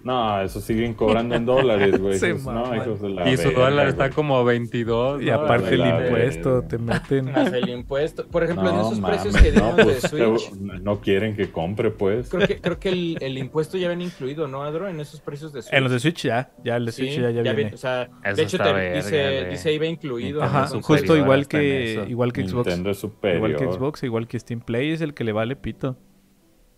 [0.05, 2.19] No, eso siguen cobrando en dólares, güey.
[2.19, 2.79] Se Esos, no, maman.
[2.81, 4.15] hijos de la Y su verga, dólar está güey.
[4.15, 5.23] como 22.
[5.23, 5.35] Y ¿no?
[5.35, 6.69] aparte el impuesto, verga.
[6.69, 7.25] te meten.
[7.33, 8.27] Más el impuesto.
[8.27, 11.51] Por ejemplo, en esos mames, precios que no, dimos pues, de Switch, no quieren que
[11.53, 12.29] compre, pues.
[12.29, 14.89] creo que, creo que el, el impuesto ya ven incluido, ¿no, Adro?
[14.89, 15.73] En esos precios de Switch.
[15.75, 17.75] En los de Switch ya, ya el de Sí, Switch ya, ya ya viene.
[17.75, 20.43] o sea, Eso de hecho, te verga, dice, dice iba incluido.
[20.43, 22.67] Ajá, justo igual que igual que Xbox.
[22.67, 23.51] Nintendo es superior.
[23.51, 25.97] Igual que Xbox, igual que Steam Play es el que le vale pito.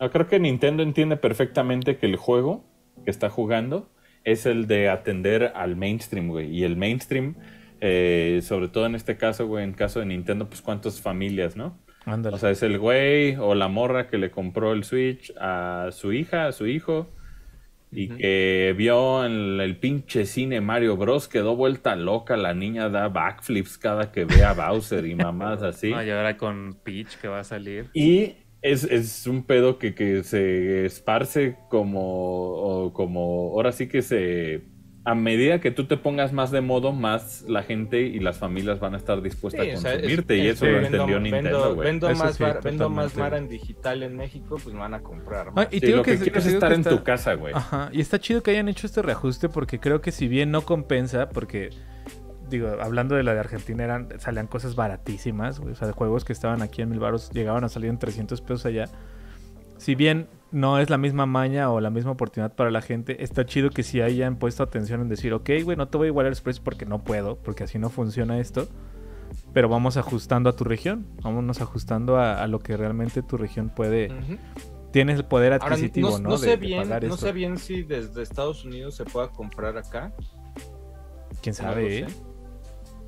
[0.00, 2.64] No, creo que Nintendo entiende perfectamente que el juego
[3.04, 3.90] que está jugando
[4.24, 6.50] es el de atender al mainstream, güey.
[6.50, 7.36] Y el mainstream,
[7.80, 11.78] eh, sobre todo en este caso, güey, en caso de Nintendo, pues cuántas familias, ¿no?
[12.06, 12.36] Ándale.
[12.36, 16.12] O sea, es el güey o la morra que le compró el Switch a su
[16.12, 17.10] hija, a su hijo,
[17.90, 21.28] y que vio en el pinche cine Mario Bros.
[21.28, 25.90] Quedó vuelta loca, la niña da backflips cada que ve a Bowser y mamás así.
[25.94, 27.90] No, y ahora con Peach que va a salir.
[27.94, 28.34] Y
[28.64, 32.00] es, es un pedo que, que se esparce como,
[32.48, 34.62] o como, ahora sí que se,
[35.04, 38.80] a medida que tú te pongas más de modo, más la gente y las familias
[38.80, 40.38] van a estar dispuestas Sí, a o sea, es- consumirte.
[40.38, 41.86] y es eso que lo vendo- entendió vendo- Nintendo, güey.
[41.88, 43.14] Vendo, más, sí, bar- vendo más.
[43.16, 45.48] Mara en digital en México, pues me van a comprar.
[45.48, 45.68] Ah, más.
[45.70, 47.52] y Sí, lo que, que, quieres es estar que en está- tu casa, güey.
[47.54, 50.62] Ajá, y está chido que hayan hecho este reajuste porque creo que si bien no
[50.62, 51.68] compensa, porque
[52.48, 56.24] digo, hablando de la de Argentina eran salían cosas baratísimas, güey, o sea, de juegos
[56.24, 58.86] que estaban aquí en mil baros llegaban a salir en 300 pesos allá.
[59.78, 63.44] Si bien no es la misma maña o la misma oportunidad para la gente, está
[63.44, 66.30] chido que si hayan puesto atención en decir, ok, güey, no te voy a igualar
[66.30, 68.68] los precios porque no puedo, porque así no funciona esto.
[69.52, 73.68] Pero vamos ajustando a tu región, vámonos ajustando a, a lo que realmente tu región
[73.68, 74.36] puede, Ujú.
[74.92, 76.28] tienes el poder Ahora, adquisitivo, no, ¿no?
[76.30, 79.76] no sé de bien, pagar no sé bien si desde Estados Unidos se pueda comprar
[79.76, 80.12] acá.
[81.42, 81.98] ¿Quién no sabe?
[81.98, 82.06] eh?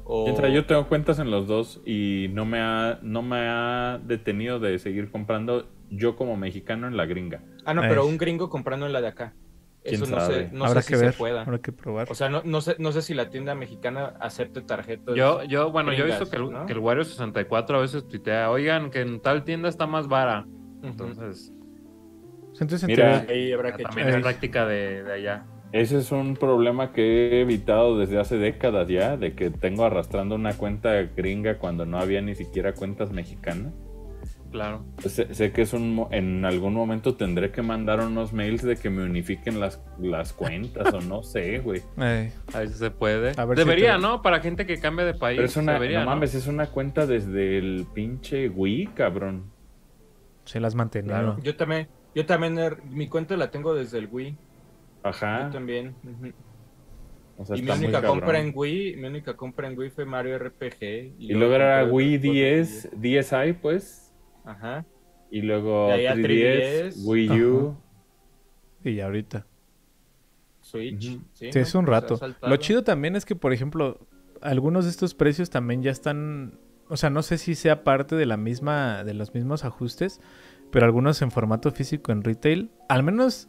[0.08, 4.00] O- Mientras yo tengo cuentas en los dos y no me ha, no me ha
[4.04, 7.42] detenido de seguir comprando yo como mexicano en la gringa.
[7.64, 9.34] Ah, no, pero un gringo comprando en la de acá.
[9.82, 10.44] ¿Quién Eso no sabe?
[10.46, 11.42] sé, no habrá sé que si ver, se pueda.
[11.42, 12.08] habrá que probar.
[12.10, 15.14] O sea, no, no sé, no sé si la tienda mexicana acepte tarjetas.
[15.16, 16.66] Yo, yo, bueno, yo he visto que el, ¿no?
[16.66, 20.44] que el Wario 64 a veces tuitea, oigan, que en tal tienda está más vara.
[20.82, 21.52] Entonces,
[22.60, 25.46] Entonces, en Mira, Ahí habrá que también es práctica de, de allá.
[25.80, 27.02] Ese es un problema que
[27.38, 31.98] he evitado desde hace décadas ya, de que tengo arrastrando una cuenta gringa cuando no
[31.98, 33.72] había ni siquiera cuentas mexicanas.
[34.50, 34.84] Claro.
[35.04, 38.88] Sé, sé que es un en algún momento tendré que mandar unos mails de que
[38.88, 41.82] me unifiquen las, las cuentas o no sé, güey.
[41.98, 43.32] eh, A ver si se puede.
[43.36, 44.22] A ver si Debería, te- ¿no?
[44.22, 45.36] Para gente que cambia de país.
[45.36, 49.50] Pero es una, debería, no mames, es una cuenta desde el pinche Wii, cabrón.
[50.44, 51.12] se las mantenido.
[51.14, 51.36] Claro.
[51.42, 54.38] Yo también, yo también, er- mi cuenta la tengo desde el Wii.
[55.08, 55.46] Ajá.
[55.46, 55.94] Yo también.
[56.04, 56.32] ujú.
[57.38, 60.38] O sea, y mi única compra en Wii, mi única compra en Wii fue Mario
[60.38, 61.14] RPG.
[61.18, 64.14] Y luego era Wii otras cosas 10, DSi, pues.
[64.44, 64.86] y- Ajá.
[65.30, 67.04] Y luego De ahí a 3DS, 3DS.
[67.06, 67.76] Wii U.
[68.84, 69.46] Y ahorita.
[70.60, 71.02] Switch.
[71.02, 71.60] Sí, Sí, ¿no?
[71.60, 72.18] es un rato.
[72.42, 74.06] Lo chido también es que, por ejemplo,
[74.40, 76.58] algunos de estos precios también ya están.
[76.88, 79.04] O sea, no sé si sea parte de la misma.
[79.04, 80.20] de los mismos ajustes.
[80.72, 82.70] Pero algunos en formato físico en retail.
[82.88, 83.48] Al menos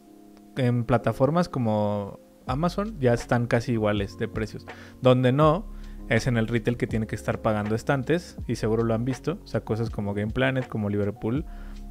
[0.58, 4.66] en plataformas como Amazon ya están casi iguales de precios.
[5.02, 5.76] Donde no.
[6.10, 8.38] Es en el retail que tiene que estar pagando estantes.
[8.48, 9.40] Y seguro lo han visto.
[9.44, 11.46] O sea, cosas como Game Planet, como Liverpool.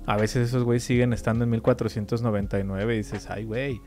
[0.06, 3.80] A veces esos güeyes siguen estando en 1499 y dices, ay, güey.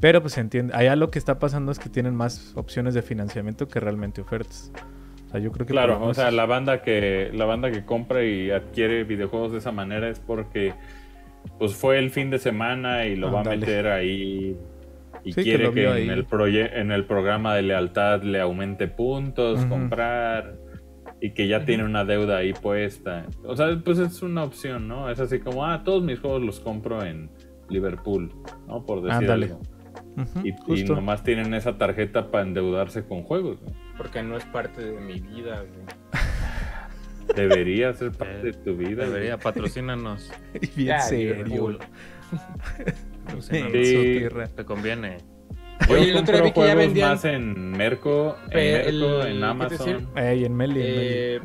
[0.00, 0.74] Pero pues se entiende.
[0.74, 4.72] Allá lo que está pasando es que tienen más opciones de financiamiento que realmente ofertas.
[5.26, 5.72] O sea, yo creo que.
[5.72, 9.72] Claro, o sea, la banda que la banda que compra y adquiere videojuegos de esa
[9.72, 10.74] manera es porque
[11.58, 14.56] pues fue el fin de semana y lo va a meter ahí
[15.24, 19.64] y Sí, quiere que, en, el proye- en el programa de lealtad le aumente puntos,
[19.66, 20.56] comprar
[21.20, 23.26] y que ya tiene una deuda ahí puesta.
[23.44, 25.10] O sea, pues es una opción, ¿no?
[25.10, 27.30] Es así como, ah, todos mis juegos los compro en
[27.68, 28.32] Liverpool,
[28.68, 28.84] ¿no?
[28.84, 29.60] Por decir algo.
[30.44, 33.60] Y, nomás tienen esa tarjeta para endeudarse con juegos.
[33.62, 33.72] ¿no?
[33.98, 35.86] Porque no es parte de mi vida, güey.
[37.34, 39.02] Debería ser parte de tu vida.
[39.02, 39.08] güey.
[39.08, 40.30] Debería, patrocínanos.
[40.76, 41.78] Bien Ya, serio.
[43.24, 43.72] Patrocínanos.
[43.86, 44.02] Sí.
[44.18, 44.46] tierra.
[44.48, 45.18] Te conviene.
[45.88, 48.72] Yo Oye, el otro día vi que ya juegos vendían- más en Merco, en, Pe-
[48.72, 50.08] Merco, el- en ¿qué te Amazon.
[50.16, 51.06] Ey, en Meli, en Meli.
[51.10, 51.40] Eh,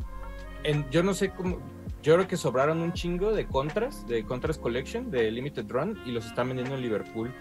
[0.63, 1.59] en- yo no sé cómo.
[2.01, 6.11] Yo creo que sobraron un chingo de contras, de Contras Collection, de Limited Run, y
[6.11, 7.31] los están vendiendo en Liverpool.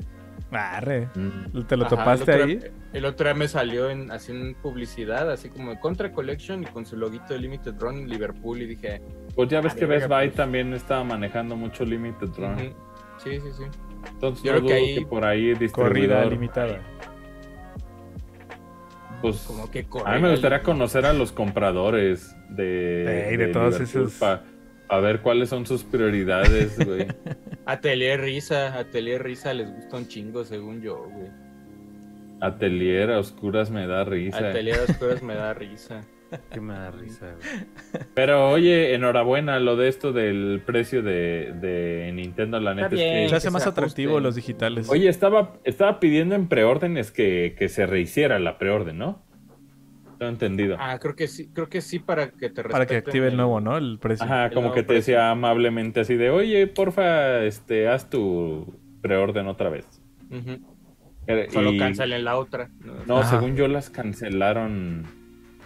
[0.51, 1.09] Arre.
[1.15, 1.63] Mm.
[1.67, 2.57] ¿Te lo Ajá, topaste el ahí?
[2.57, 6.63] otro, El otro día me salió en, así en publicidad, así como de Contra Collection
[6.63, 9.01] y con su loguito de Limited Run en Liverpool, y dije.
[9.35, 10.35] Pues ya ves Ah, que Best Buy pues.
[10.37, 12.55] también estaba manejando mucho Limited Run.
[12.55, 12.75] ujú.
[13.23, 13.65] Sí, sí, sí.
[14.13, 16.81] Entonces Yo no creo que ahí- que por ahí Corrida limitada.
[19.21, 23.79] Pues Como que a mí me gustaría conocer a los compradores de, Ey, de todos
[23.79, 24.43] esos- Para
[25.03, 27.07] ver cuáles son sus prioridades, güey.
[27.71, 31.29] Atelier Risa, Atelier Risa les gusta un chingo, según yo, güey.
[32.41, 34.39] Atelier a oscuras me da risa.
[34.39, 36.01] Atelier Oscuras me da risa.
[36.53, 38.05] Que me da risa, güey.
[38.15, 43.29] Pero oye, enhorabuena lo de esto del precio de, de Nintendo, la neta es que-.
[43.29, 44.89] Se hace que más se atractivo los digitales.
[44.89, 49.25] Oye, estaba, estaba pidiendo en preórdenes que, que se rehiciera la preorden, ¿no?
[50.21, 50.77] No entendido.
[50.79, 53.37] Ah, creo que sí, creo que sí para que te para que respeten active el
[53.37, 53.79] nuevo, ¿no?
[53.79, 54.25] El precio.
[54.27, 55.15] Ajá, como que te precio.
[55.15, 59.87] decía amablemente así de, oye, porfa, este, haz tu preorden otra vez.
[61.27, 62.71] Eh, Solo cancelen la otra.
[63.07, 63.31] No, Ajá.
[63.31, 65.05] según yo las cancelaron.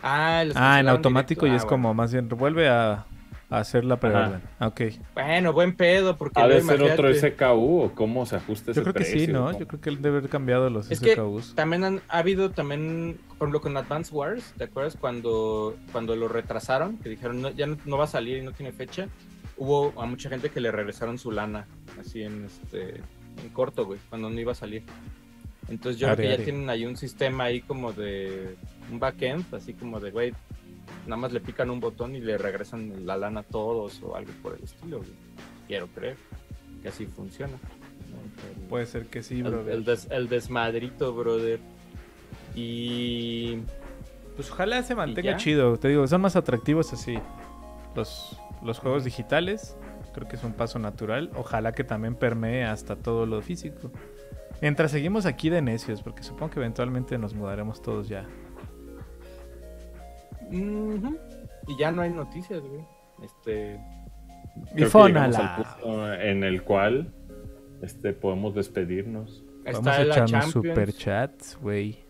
[0.03, 1.47] Ah, los Ah, en cancelaron automático directo.
[1.47, 1.71] y Ah, es bueno.
[1.71, 3.07] como más bien, vuelve a,
[3.51, 4.41] a hacer la preorden.
[4.61, 4.83] Ah, Ok.
[5.15, 8.85] Bueno, buen pedo, porque ¿Ha de ser otro SKU o cómo se ajusta ese Yo
[8.85, 9.27] creo que sí?
[9.27, 9.47] ¿no?
[9.47, 9.59] ¿Cómo?
[9.59, 11.55] Yo creo que él debe haber cambiado los Es que SKUs.
[11.55, 16.29] también han, ha habido también, por ejemplo, con Advance Wars, ¿te acuerdas cuando, cuando lo
[16.29, 16.99] retrasaron?
[16.99, 19.09] Que dijeron, no, ya no, no va a salir y no tiene fecha.
[19.57, 21.67] Hubo a mucha gente que le regresaron su lana,
[22.01, 23.01] así en este
[23.43, 24.83] en corto, güey, cuando no iba a salir.
[25.69, 28.57] Entonces yo Are, creo que ya tienen ahí un sistema ahí como de
[28.91, 30.33] un backend, así como de, güey,
[31.07, 34.33] nada más le pican un botón y le regresan la lana a todos o algo
[34.43, 35.11] por el estilo, güey.
[35.69, 36.17] Quiero creer
[36.83, 37.55] que así funciona.
[38.69, 39.75] Puede ser que sí, el, brother.
[39.75, 41.61] el des- el desmadrito, brother.
[42.55, 43.59] Y
[44.37, 45.77] Pues ojalá se mantenga chido.
[45.79, 47.19] Te digo, son más atractivos así.
[47.95, 49.77] Los, los juegos digitales.
[50.15, 51.31] Creo que es un paso natural.
[51.35, 53.91] Ojalá que también permee hasta todo lo físico.
[54.61, 58.27] Mientras seguimos aquí de necios, porque supongo que eventualmente nos mudaremos todos ya.
[60.51, 62.85] Y ya no hay noticias, güey.
[63.23, 63.81] Este,
[64.77, 67.13] al punto en el cual
[67.83, 69.45] este, podemos despedirnos.
[69.65, 72.04] Vamos está a la echarnos superchats, güey.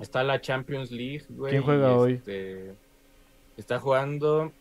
[0.00, 1.52] Está la Champions League, güey.
[1.52, 2.14] ¿Quién juega hoy?
[2.14, 2.74] este,
[3.56, 4.52] está jugando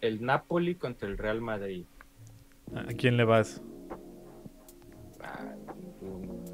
[0.00, 1.84] el Napoli contra el Real Madrid.
[2.74, 3.62] ¿A quién le vas?
[5.20, 6.44] Ah, ninguno.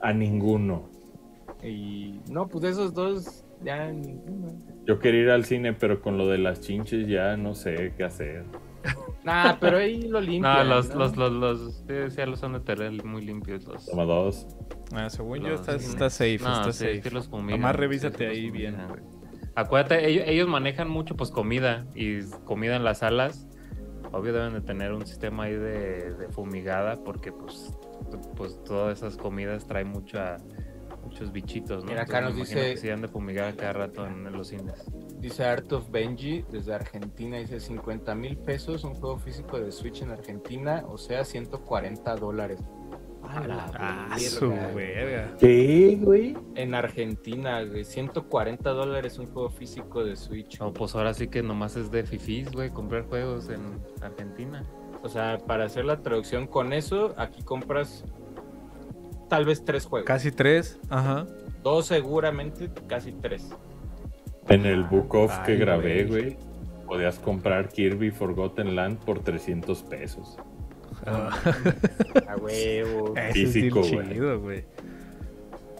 [0.00, 0.90] A ninguno.
[1.62, 4.52] y no, pues de esos dos ya ninguno.
[4.86, 8.04] Yo quería ir al cine, pero con lo de las chinches ya no sé qué
[8.04, 8.44] hacer.
[9.24, 10.68] Nah, pero ahí lo No, limpian.
[10.68, 10.96] los, ¿no?
[10.96, 13.86] los, los, los, sí, sí, los son de tener muy limpios los.
[13.86, 14.48] Toma dos.
[14.92, 16.38] Ah, según yo, los- está, está safe.
[16.40, 17.02] No, está sí, safe.
[17.02, 18.76] sí los fumigan, Nomás revísate sí los ahí bien.
[18.88, 19.00] güey.
[19.54, 23.46] Acuérdate, ellos, ellos manejan mucho pues comida y comida en las salas.
[24.10, 27.72] Obvio deben de tener un sistema ahí de, de fumigada porque pues,
[28.36, 30.38] pues todas esas comidas traen mucha,
[31.04, 31.90] muchos bichitos, ¿no?
[31.90, 34.48] Mira, acá Entonces, nos dice- que sí han de fumigar cada rato en, en los
[34.48, 34.84] cines.
[35.22, 40.02] Dice Art of Benji desde Argentina, dice 50 mil pesos, un juego físico de Switch
[40.02, 42.58] en Argentina, o sea, 140 dólares.
[43.22, 45.36] A la Ah, su verga.
[45.38, 46.36] ¿Qué, güey?
[46.56, 50.58] En Argentina, güey, 140 dólares un juego físico de Switch.
[50.58, 54.64] No, pues ahora sí que nomás es de fifís, güey, comprar juegos en Argentina.
[55.04, 58.04] O sea, para hacer la traducción con eso, aquí compras
[59.28, 60.06] tal vez tres juegos.
[60.08, 60.80] Casi tres.
[60.90, 61.24] Ajá.
[61.62, 63.50] Dos seguramente, casi tres.
[64.48, 66.36] En el Book of que grabé, güey.
[66.86, 70.36] podías comprar Kirby Forgotten Land por 300 pesos.
[71.06, 73.14] A huevo.
[73.16, 73.96] Ese Físico, güey.
[73.96, 74.64] el chido, güey.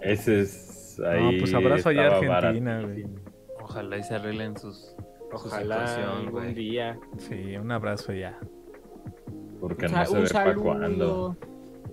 [0.00, 1.38] Ese es No, ahí.
[1.38, 3.04] pues abrazo allá a Argentina, güey.
[3.62, 4.94] Ojalá y se arreglen sus.
[5.32, 6.54] Ojalá situación, güey.
[6.54, 6.98] día.
[7.18, 8.38] Sí, un abrazo ya.
[9.60, 10.62] Porque Un, no se ve para saludo.
[10.64, 11.36] cuándo.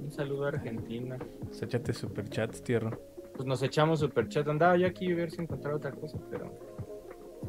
[0.01, 1.17] Un saludo a Argentina.
[1.45, 2.97] Pues échate superchats, tierra.
[3.39, 4.45] Pues nos echamos superchat.
[4.49, 6.51] Andaba yo aquí a ver si encontraba otra cosa, pero,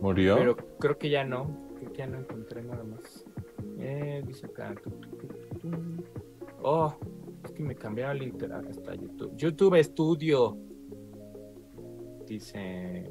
[0.00, 0.36] ¿Murió?
[0.36, 1.74] pero creo que ya no.
[1.80, 3.26] Creo que ya no encontré nada más.
[3.80, 4.72] Eh, dice acá.
[6.62, 6.94] Oh,
[7.44, 9.36] es que me cambiaron el internet hasta YouTube.
[9.36, 10.56] YouTube Studio.
[12.28, 13.10] Dice.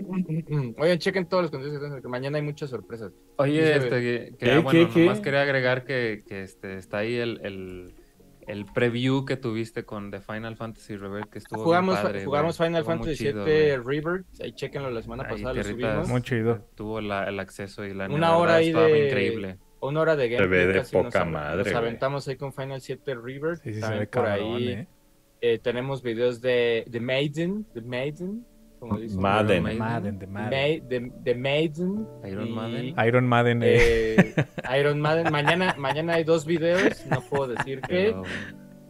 [0.78, 3.12] Oigan, chequen todos los contenidos que mañana hay muchas sorpresas.
[3.36, 5.00] Oye, Dice- este, que, que, ¿Qué, ah, bueno, qué, qué?
[5.04, 7.94] nomás quería agregar que, que, este, está ahí el, el,
[8.52, 12.56] el preview que tuviste con The Final Fantasy Rebirth, que estuvo Jugamos, bien padre, jugamos.
[12.58, 13.76] Final Estuvo Fantasy VII.
[13.78, 14.24] River.
[14.42, 16.08] Ahí chequenlo la semana Ahí pasada, lo subimos.
[16.08, 16.68] Muy chido.
[16.74, 19.58] Tuvo la- el acceso y la Una hora ahí estaba de- increíble.
[19.80, 20.60] Una hora de Se gameplay.
[20.66, 21.76] ve de casi nos poca madre, Nos güey.
[21.76, 23.56] aventamos ahí con Final 7 River.
[23.56, 24.86] Sí, sí, se También ve por cabrón, ahí eh.
[25.40, 27.64] eh, tenemos videos de The Maiden.
[27.74, 28.46] The Maiden.
[28.82, 29.20] Como dicen.
[29.20, 29.62] Madden.
[29.62, 29.78] Maiden.
[29.78, 30.88] Madden, de Ma- Madden.
[30.88, 32.08] The, The Maiden.
[32.28, 32.94] Iron y, Maiden.
[33.06, 33.62] Iron Madden.
[33.62, 34.16] eh.
[34.16, 34.34] eh,
[34.80, 35.30] Iron Maiden.
[35.32, 37.06] Mañana, mañana hay dos videos.
[37.08, 38.12] No puedo decir qué.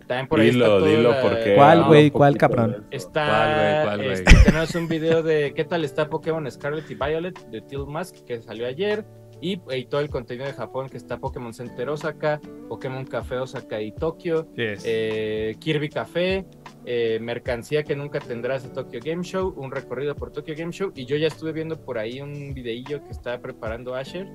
[0.06, 1.54] También por ahí está Dilo, todo dilo, la- porque.
[1.56, 2.10] ¿Cuál, güey?
[2.10, 2.86] ¿Cuál, cabrón?
[2.90, 3.84] Está, ¿Cuál, güey?
[3.84, 4.12] ¿Cuál, güey?
[4.12, 8.16] este, tenemos un video de qué tal está Pokémon Scarlet y Violet de Teal Mask
[8.24, 9.04] que salió ayer
[9.42, 13.80] y, y todo el contenido de Japón que está Pokémon Center Osaka, Pokémon Café Osaka
[13.82, 14.82] y Tokio, Yes.
[14.86, 16.46] eh, Kirby Café,
[16.86, 20.92] eh, mercancía que nunca tendrás de Tokyo Game Show, un recorrido por Tokyo Game Show
[20.94, 24.26] y yo ya estuve viendo por ahí un videillo que está preparando Asher,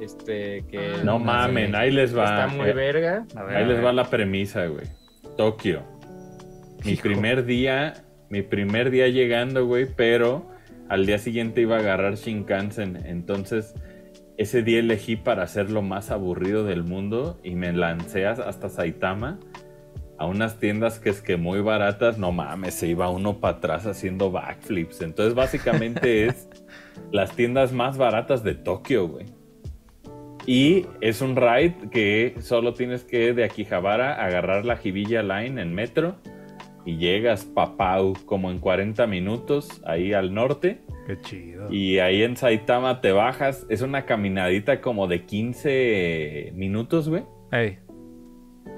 [0.00, 2.24] este que Ah, No mamen, ahí les va.
[2.24, 3.26] está muy Eh, verga.
[3.34, 4.86] ver, Ahí les va la premisa, güey.
[5.36, 5.82] Tokio.
[6.84, 7.02] Mi Hijo.
[7.02, 7.92] primer día,
[8.30, 10.46] mi primer día llegando, güey, pero
[10.88, 12.96] al día siguiente iba a agarrar Shinkansen.
[13.06, 13.74] Entonces,
[14.40, 18.70] ese día elegí para hacer lo más aburrido del mundo y me lancé as- hasta
[18.70, 19.38] Saitama
[20.18, 23.84] a unas tiendas que es que muy baratas, no mames, se iba uno para atrás
[23.86, 25.02] haciendo backflips.
[25.02, 26.48] Entonces, básicamente es
[27.12, 29.26] las tiendas más baratas de Tokio, güey.
[30.46, 35.74] Y es un ride que solo tienes que de Akihabara agarrar la Hibilla Line en
[35.74, 36.16] metro
[36.86, 40.80] y llegas Papau como en 40 minutos ahí al norte
[41.10, 41.72] Qué chido.
[41.72, 43.66] y ahí en Saitama te bajas.
[43.68, 47.24] Es una caminadita como de 15 minutos, güey.
[47.52, 47.78] Ey,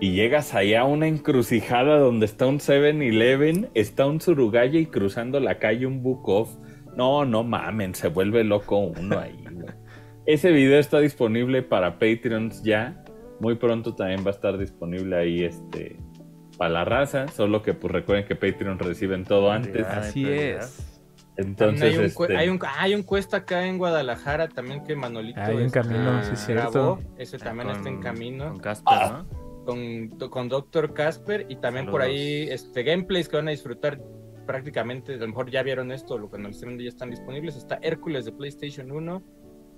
[0.01, 5.41] Y llegas allá a una encrucijada donde está un 7-Eleven, está un Surugaya y cruzando
[5.41, 6.49] la calle un Bukov.
[6.97, 9.67] No, no mamen, se vuelve loco uno ahí, güey.
[10.27, 13.05] Ese video está disponible para Patreons ya.
[13.41, 15.97] Muy pronto también va a estar disponible ahí este
[16.57, 17.29] para la raza.
[17.29, 19.85] Solo que pues recuerden que Patreon reciben todo antes.
[19.85, 20.92] Así es.
[21.37, 24.95] Entonces, hay un, este, hay, un, ah, hay un cuesta acá en Guadalajara también que
[24.95, 26.99] Manolito Hay un este, camino, sí, es cierto.
[27.17, 29.25] Ese también Con- está en Con camino Casper, Ah.
[29.31, 29.43] ¿no?
[29.65, 30.93] con, con Dr.
[30.93, 32.21] Casper y también por Saludos.
[32.21, 34.01] ahí este, gameplays que van a disfrutar
[34.47, 35.15] prácticamente.
[35.15, 37.57] A lo mejor ya vieron esto, lo viendo ya están disponibles.
[37.57, 39.23] Está Hércules de PlayStation 1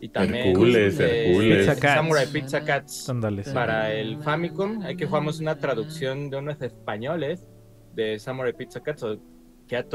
[0.01, 1.59] y también Hércules, eh, Hércules.
[1.59, 1.95] Pizza Cats.
[1.95, 3.07] Samurai Pizza Cats
[3.47, 3.55] sí.
[3.55, 4.83] para el Famicom.
[4.83, 7.47] Hay que jugamos una traducción de unos españoles
[7.95, 9.19] de Samurai Pizza Cats o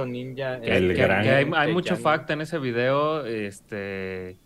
[0.05, 0.59] Ninja.
[0.61, 4.39] Que, El que- gran- que hay, mucho fact en ese video, este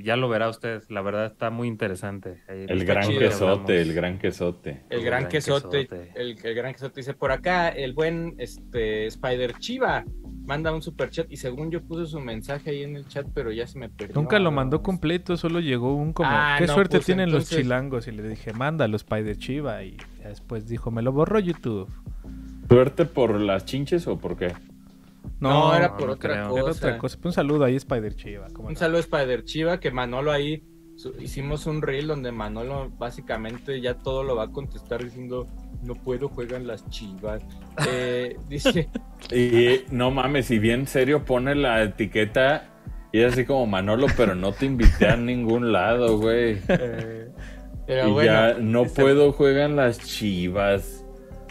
[0.00, 2.40] ya lo verá usted, la verdad está muy interesante.
[2.48, 4.82] Ahí el gran chido, quesote, el gran quesote.
[4.90, 6.12] El El gran gran quesote, quesote.
[6.14, 10.04] El, el gran quesote dice por acá, el buen este Spider Chiva
[10.44, 13.50] manda un super chat y según yo puse su mensaje ahí en el chat, pero
[13.50, 14.14] ya se me perdió.
[14.14, 16.30] Nunca lo mandó completo, solo llegó un como.
[16.32, 18.06] Ah, Qué no, suerte pues, tienen los chilangos.
[18.06, 19.82] Y le dije, mándalo, Spider Chiva.
[19.82, 21.90] Y después dijo, me lo borró YouTube.
[22.68, 24.52] ¿Suerte por las chinches o por qué?
[25.40, 26.48] No, era por no otra creo.
[26.50, 26.60] cosa.
[26.60, 27.18] Era otra cosa.
[27.24, 28.46] Un saludo ahí, Spider Chiva.
[28.52, 28.80] ¿cómo Un no?
[28.80, 30.62] saludo a Spider Chiva que Manolo ahí
[30.96, 35.46] su- hicimos un reel donde Manolo básicamente ya todo lo va a contestar diciendo
[35.84, 37.42] no puedo juegan las chivas.
[37.88, 38.88] Eh, dice
[39.30, 42.64] Y no mames, si bien serio pone la etiqueta
[43.12, 46.58] y es así como Manolo, pero no te invité a ningún lado, güey.
[46.68, 47.30] eh,
[47.86, 50.97] pero y bueno, ya no este- puedo, juegan las chivas.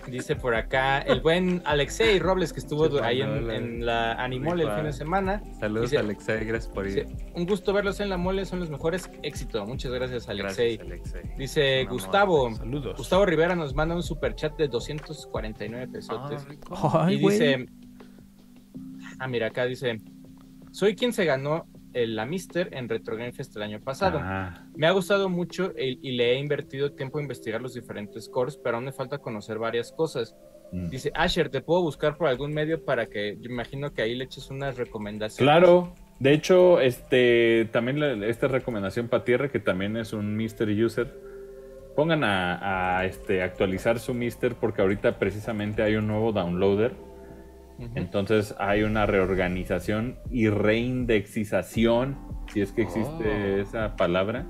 [0.08, 4.64] Dice por acá el buen Alexei Robles que estuvo Sí, ahí en, en la Animole
[4.64, 5.42] el fin de semana.
[5.60, 7.06] Saludos Dice- Alexei, gracias por ir.
[7.06, 9.10] Dice, un gusto verlos en la mole, son los mejores.
[9.24, 9.66] Éxito.
[9.66, 10.78] Muchas gracias, Alexei.
[10.78, 11.36] Gracias, Alexei.
[11.38, 11.86] Dice.
[11.90, 12.54] Gustavo.
[12.56, 12.98] Saludos.
[12.98, 16.48] Gustavo Rivera nos manda un super chat de 249 pesotes.
[16.72, 17.66] Ah, y dice.
[19.20, 19.98] Ah, mira, acá dice.
[20.72, 21.66] Soy quien se ganó
[22.06, 24.20] la Mister en Retro Game Fest el año pasado.
[24.22, 28.30] Ah, Me ha gustado mucho el- y le he invertido tiempo a investigar los diferentes
[28.30, 30.36] cores, pero aún me falta conocer varias cosas.
[30.72, 30.90] mm.
[30.90, 34.26] Dice, Asher, ¿te puedo buscar por algún medio para que, yo imagino que ahí le
[34.26, 35.40] eches unas recomendaciones?
[35.40, 35.96] Claro.
[36.20, 41.14] De hecho, este también la- esta recomendación para Tierra, que también es un Mister User.
[41.96, 46.94] Pongan a, a, este, actualizar su Mister porque ahorita precisamente hay un nuevo downloader.
[47.96, 52.18] Entonces hay una reorganización y reindexización,
[52.52, 53.26] si es que existe
[53.56, 53.62] Oh.
[53.62, 54.46] esa palabra,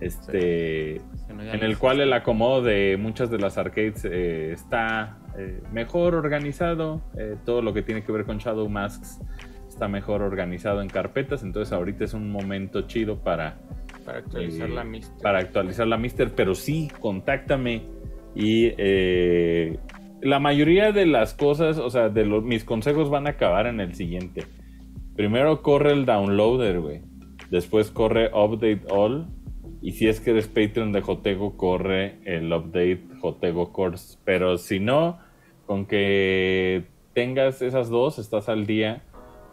[0.00, 1.00] este,
[1.34, 6.14] no, en el cual el acomodo de muchas de las arcades eh, está eh, mejor
[6.14, 9.20] organizado, eh, todo lo que tiene que ver con Shadow Masks
[9.68, 13.56] está mejor organizado en carpetas, entonces ahorita es un momento chido para
[14.04, 15.22] Para actualizar Eh, la Mister.
[15.22, 17.82] para actualizar la Mister, pero sí, contáctame.
[18.34, 19.78] Y eh,
[20.20, 23.80] la mayoría de las cosas, o sea, de los, mis consejos van a acabar en
[23.80, 24.44] el siguiente.
[25.16, 27.02] Primero corre el downloader, güey.
[27.50, 29.26] Después corre update all.
[29.80, 34.18] Y si es que eres Patreon de Jotego, corre el update Jotego Course.
[34.24, 35.18] Pero si no,
[35.66, 36.84] con que
[37.14, 39.02] tengas esas dos, estás al día.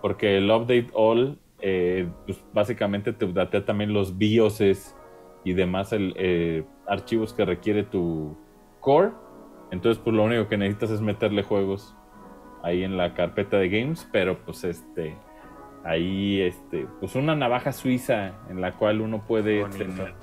[0.02, 4.96] Porque el update all, eh, pues, básicamente te updatea también los BIOSes
[5.44, 8.38] y demás el, eh, archivos que requiere tu
[8.80, 9.12] core.
[9.72, 11.96] Entonces, pues lo único que necesitas es meterle juegos
[12.64, 15.16] ahí en la carpeta de games, pero pues este
[15.84, 19.78] ahí este pues una navaja suiza en la cual uno puede Bonito.
[19.78, 20.14] tener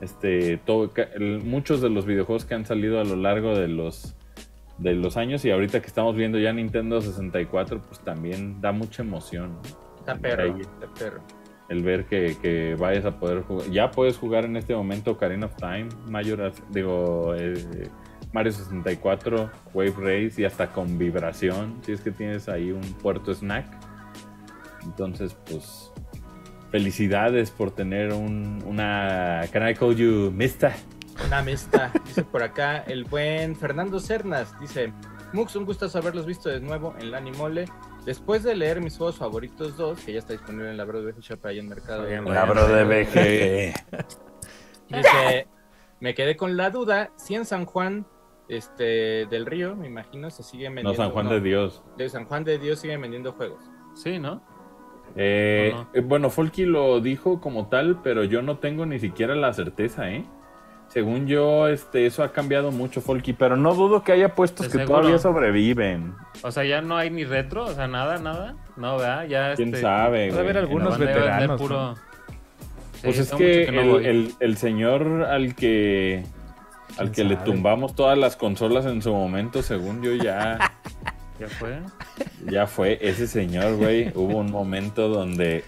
[0.00, 0.90] este todo
[1.44, 4.16] muchos de los videojuegos que han salido a lo largo de los
[4.78, 9.02] de los años y ahorita que estamos viendo ya Nintendo 64 pues también da mucha
[9.02, 9.58] emoción.
[9.98, 10.60] Está perro, ahí.
[10.62, 11.20] está perro.
[11.68, 13.70] el ver que, que vayas a poder jugar.
[13.70, 17.54] Ya puedes jugar en este momento Ocarina of Time, Majora's, digo, eh,
[18.32, 23.34] Mario 64, Wave Race y hasta con vibración, si es que tienes ahí un puerto
[23.34, 23.66] snack.
[24.82, 25.92] Entonces, pues,
[26.70, 29.42] felicidades por tener un, una...
[29.52, 30.72] Can I call you Mister?
[31.26, 34.92] Una amistad, dice por acá el buen Fernando Cernas, dice,
[35.32, 37.66] Mux, un gusto haberlos visto de nuevo en la Animole.
[38.04, 41.12] Después de leer mis juegos favoritos 2, que ya está disponible en la Bro de
[41.12, 42.04] VG Shop ahí en Mercado.
[42.08, 43.74] La bro de BG.
[44.88, 45.46] Dice,
[46.00, 48.06] me quedé con la duda si en San Juan
[48.50, 50.90] este, del Río, me imagino, se sigue vendiendo.
[50.90, 51.82] No, San Juan de Dios.
[51.96, 53.62] De San Juan de Dios siguen vendiendo juegos.
[53.94, 54.42] Sí, ¿no?
[55.16, 59.52] Eh, eh, bueno, Folky lo dijo como tal, pero yo no tengo ni siquiera la
[59.52, 60.24] certeza, ¿eh?
[60.88, 64.72] Según yo, este, eso ha cambiado mucho, Folky, pero no dudo que haya puestos ¿De
[64.72, 64.98] que seguro?
[65.00, 66.14] todavía sobreviven.
[66.42, 68.56] O sea, ya no hay ni retro, o sea, nada, nada.
[68.76, 69.26] No, ¿verdad?
[69.28, 71.94] Ya ¿Quién este, sabe, Puede haber algunos veteranos, puro-
[73.04, 76.24] Pues es que, mucho no el, el- el señor al que
[76.98, 80.58] al ¿Quién que le tumbamos todas las consolas en su momento, según yo ya
[81.38, 81.78] ¿Ya fue?
[82.50, 84.10] ya fue ese señor, güey.
[84.14, 85.64] Hubo un momento donde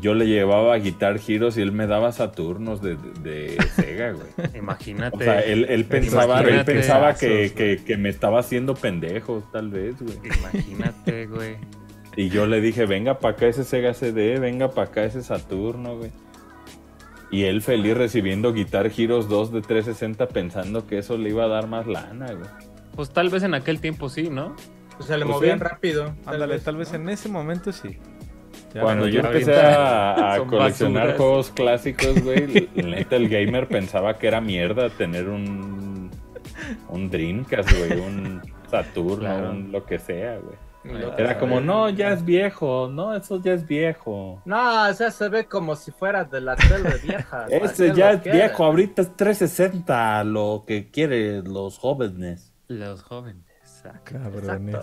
[0.00, 4.28] yo le llevaba Guitar Heroes y él me daba Saturnos de, de, de Sega, güey.
[4.56, 5.16] Imagínate.
[5.16, 9.96] O sea, él, él pensaba, él pensaba que- que me estaba haciendo pendejo, tal vez,
[10.00, 10.16] güey.
[10.38, 11.56] Imagínate, güey.
[12.16, 15.98] Y yo le dije, venga para acá ese Sega CD, venga para acá ese Saturno,
[15.98, 16.10] güey.
[17.30, 21.48] Y él feliz recibiendo Guitar Heroes 2 de 360 pensando que eso le iba a
[21.48, 22.48] dar más lana, güey.
[22.96, 24.56] Pues tal vez en aquel tiempo sí, ¿no?
[24.98, 25.64] O sea, le Pues movían sí.
[25.64, 26.12] rápido.
[26.26, 27.98] Ándale, tal vez en ese momento sí.
[28.74, 31.16] Ya, Cuando yo empecé a, coleccionar basuras.
[31.16, 36.10] juegos clásicos, güey, la neta el gamer pensaba que era mierda tener un,
[36.88, 38.40] un Dreamcast, güey, un
[38.70, 39.50] Saturno, Claro.
[39.50, 40.56] un lo que sea, güey.
[41.18, 44.40] Era como, no, ya es viejo, no, eso ya es viejo.
[44.46, 47.46] No, o sea, se ve como si fuera de la tele vieja.
[47.48, 48.38] Ese ¿Para qué ya es quiere?
[48.38, 52.52] viejo, ahorita es 360, lo que quieren los jóvenes.
[52.68, 53.44] Los jóvenes.
[53.62, 54.18] Exacto.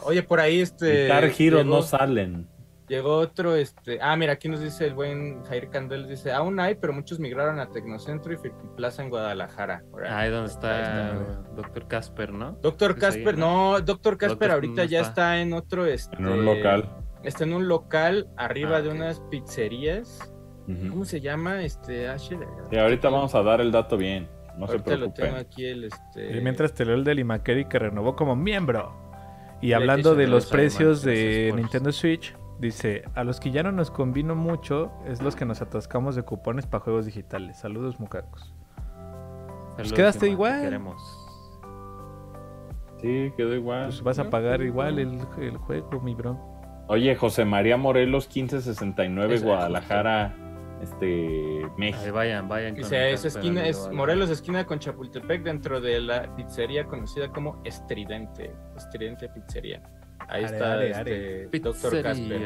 [0.05, 1.03] Oye, por ahí este.
[1.03, 2.47] Guitar llegó- no salen.
[2.87, 3.99] Llegó otro, este.
[4.01, 7.59] Ah, mira, aquí nos dice el buen Jair Candel, dice, aún hay, pero muchos migraron
[7.59, 8.37] a Tecnocentro y
[8.77, 9.83] Plaza en Guadalajara.
[10.09, 11.17] Ahí donde está Ahí
[11.55, 12.53] Doctor Casper, ¿no?
[12.61, 15.09] Doctor ahí, Casper, no, Doctor Casper Doctor ahorita no ya está.
[15.09, 16.89] está en otro, este, En un local.
[17.23, 20.31] Está en un local arriba Ah, de unas pizzerías.
[20.89, 21.63] ¿Cómo se llama?
[21.63, 22.39] Este, Asher.
[22.71, 25.35] Y ahorita vamos a dar el dato bien, no se ahorita lo tengo preocupen.
[25.45, 26.37] aquí el, este.
[26.37, 28.93] Y mientras te leo el del Imakeri que renovó como miembro.
[29.61, 33.91] Y hablando de los precios de Nintendo Switch, dice, a los que ya no nos
[33.91, 37.57] convino mucho es los que nos atascamos de cupones para juegos digitales.
[37.57, 38.53] Saludos, mucacos.
[39.75, 40.61] Saludos, quedaste igual.
[40.61, 41.23] Queremos.
[43.01, 43.85] Sí, quedó igual.
[43.85, 46.37] Pues vas a pagar igual el, el juego, mi bro.
[46.87, 50.33] Oye, José María Morelos, 1569, Eso, Guadalajara,
[50.81, 51.05] este,
[51.63, 52.13] Ahí México.
[52.13, 52.73] vayan, vayan.
[52.73, 53.89] con Dice, es Casper, esquina, es.
[53.91, 58.55] Morelos, esquina con Chapultepec, dentro de la pizzería conocida como Estridente.
[58.75, 59.81] Estridente Pizzería.
[60.27, 62.41] Ahí Are, está are, este, Doctor Casper.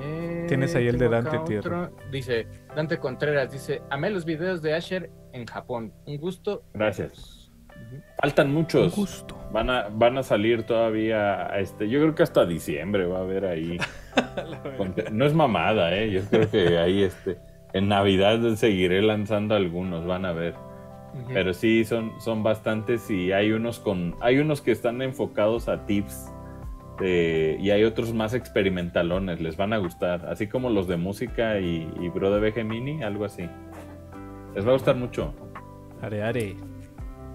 [0.00, 1.90] Eh, Tienes ahí el de Dante Tierra.
[2.10, 5.92] Dice, Dante Contreras, dice, amé los videos de Asher en Japón.
[6.06, 6.64] Un gusto.
[6.74, 7.50] Gracias.
[8.20, 8.94] Faltan Un muchos.
[8.96, 9.36] gusto.
[9.52, 13.44] Van a, van a salir todavía, este, yo creo que hasta diciembre va a haber
[13.44, 13.78] ahí.
[15.10, 16.10] No es mamada, eh.
[16.10, 17.38] Yo creo que ahí, este,
[17.72, 20.54] en Navidad seguiré lanzando algunos, van a ver.
[21.32, 25.84] Pero sí, son, son bastantes y hay unos con, hay unos que están enfocados a
[25.86, 26.30] tips
[26.98, 31.58] de- y hay otros más experimentalones, les van a gustar, así como los de música
[31.60, 33.48] y, y Bro de BG Mini, algo así.
[34.54, 35.34] Les va a gustar mucho.
[36.00, 36.56] Are, are.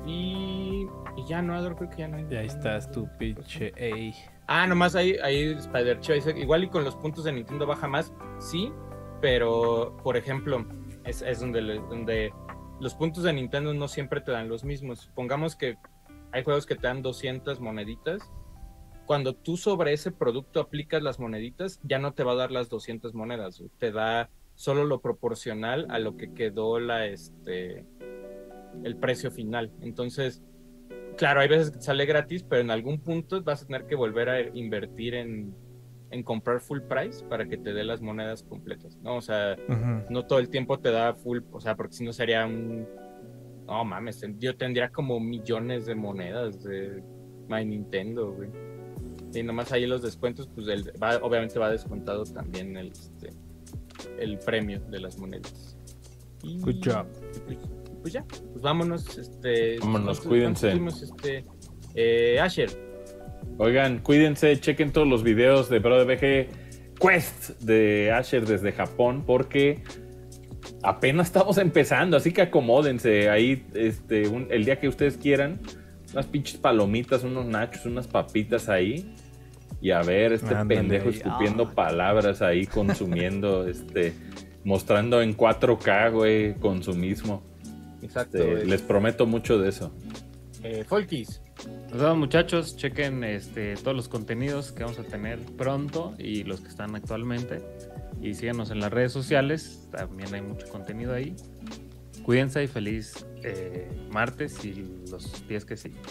[0.05, 0.87] Y,
[1.17, 2.25] y ya no, Ador, creo que ya no hay.
[2.29, 3.73] Y ahí estás tu pinche.
[3.75, 4.13] Ey.
[4.47, 6.31] Ah, nomás ahí, ahí Spider Choice.
[6.39, 8.71] Igual y con los puntos de Nintendo baja más, sí.
[9.21, 10.65] pero por ejemplo,
[11.03, 12.31] es, es donde, le- donde
[12.79, 14.99] los puntos de Nintendo no siempre te dan los mismos.
[14.99, 15.77] Supongamos que
[16.31, 18.21] hay juegos que te dan 200 moneditas.
[19.05, 22.69] Cuando tú sobre ese producto aplicas las moneditas, ya no te va a dar las
[22.69, 27.85] 200 monedas, te da solo lo proporcional a lo que quedó la este
[28.83, 29.71] el precio final.
[29.81, 30.43] Entonces,
[31.17, 34.29] claro, hay veces que sale gratis, pero en algún punto vas a tener que volver
[34.29, 35.55] a invertir en,
[36.11, 39.17] en comprar full price para que te dé las monedas completas, ¿no?
[39.17, 39.55] O sea,
[40.09, 42.87] no todo el tiempo te da full, o sea, porque si no sería un...
[43.65, 47.03] No mames, yo tendría como millones de monedas de
[47.49, 48.49] My Nintendo, güey.
[49.33, 53.29] Y nomás ahí los descuentos, pues el- va- obviamente va descontado también el, este,
[54.17, 55.77] el premio de las monedas.
[56.43, 57.07] Y, Good job.
[57.45, 57.57] Pues,
[58.01, 59.79] pues ya, pues vámonos, este...
[59.79, 61.03] Vámonos, ¿cuántos- cuídense.
[61.03, 61.45] este,
[61.95, 62.69] eh, Asher,
[63.57, 69.23] Oigan, cuídense, chequen todos los videos de Bro de BG Quest de Asher desde Japón
[69.25, 69.83] porque
[70.83, 75.59] apenas estamos empezando, así que acomódense ahí este, un- el día que ustedes quieran.
[76.13, 79.13] Unas pinches palomitas, unos nachos, unas papitas ahí.
[79.81, 81.75] Y a ver, este pendejo escupiendo Ah.
[81.75, 84.13] palabras ahí, consumiendo, este,
[84.63, 87.43] mostrando en 4K, güey, consumismo.
[88.01, 89.93] exacto, Este, les prometo mucho de eso.
[90.63, 96.13] Eh, Folkis, Nos vemos muchachos, chequen este, todos los contenidos que vamos a tener pronto
[96.17, 97.61] y los que están actualmente.
[98.21, 101.35] Y síganos en las redes sociales, también hay mucho contenido ahí.
[102.23, 106.01] Cuídense y feliz eh, martes y los días que siguen.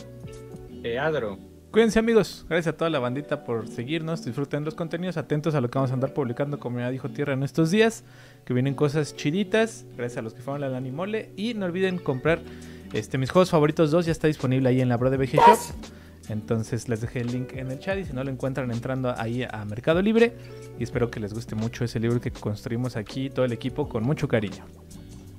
[0.83, 1.39] eh, Adro,
[1.77, 5.69] Cuídense amigos, gracias a toda la bandita por seguirnos, disfruten los contenidos, atentos a lo
[5.69, 8.03] que vamos a andar publicando como ya dijo Tierra en estos días,
[8.47, 12.41] que vienen cosas chiditas, gracias a los que fueron al Animole y no olviden comprar
[12.93, 15.59] este mis juegos favoritos 2 ya está disponible ahí en la Bro de BG Shop.
[16.29, 19.45] Entonces les dejé el link en el chat y si no lo encuentran entrando ahí
[19.49, 20.33] a Mercado Libre
[20.79, 24.03] y espero que les guste mucho ese libro que construimos aquí todo el equipo con
[24.03, 24.65] mucho cariño.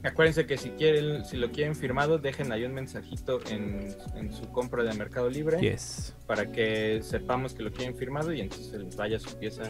[0.03, 4.48] Acuérdense que si quieren, si lo quieren firmado, dejen ahí un mensajito en, en su
[4.52, 6.14] compra de Mercado Libre Yes.
[6.26, 9.64] para que sepamos que lo quieren firmado y entonces les vaya su pieza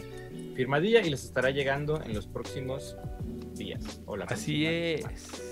[0.54, 2.96] firmadilla y les estará llegando en los próximos
[3.54, 4.00] días.
[4.06, 4.26] Hola.
[4.28, 5.47] Así es.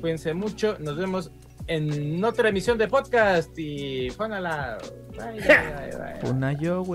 [0.00, 1.30] Cuídense mucho, nos vemos
[1.66, 6.30] en otra emisión de podcast y bye, bye, bye.
[6.30, 6.94] Una yo, güey.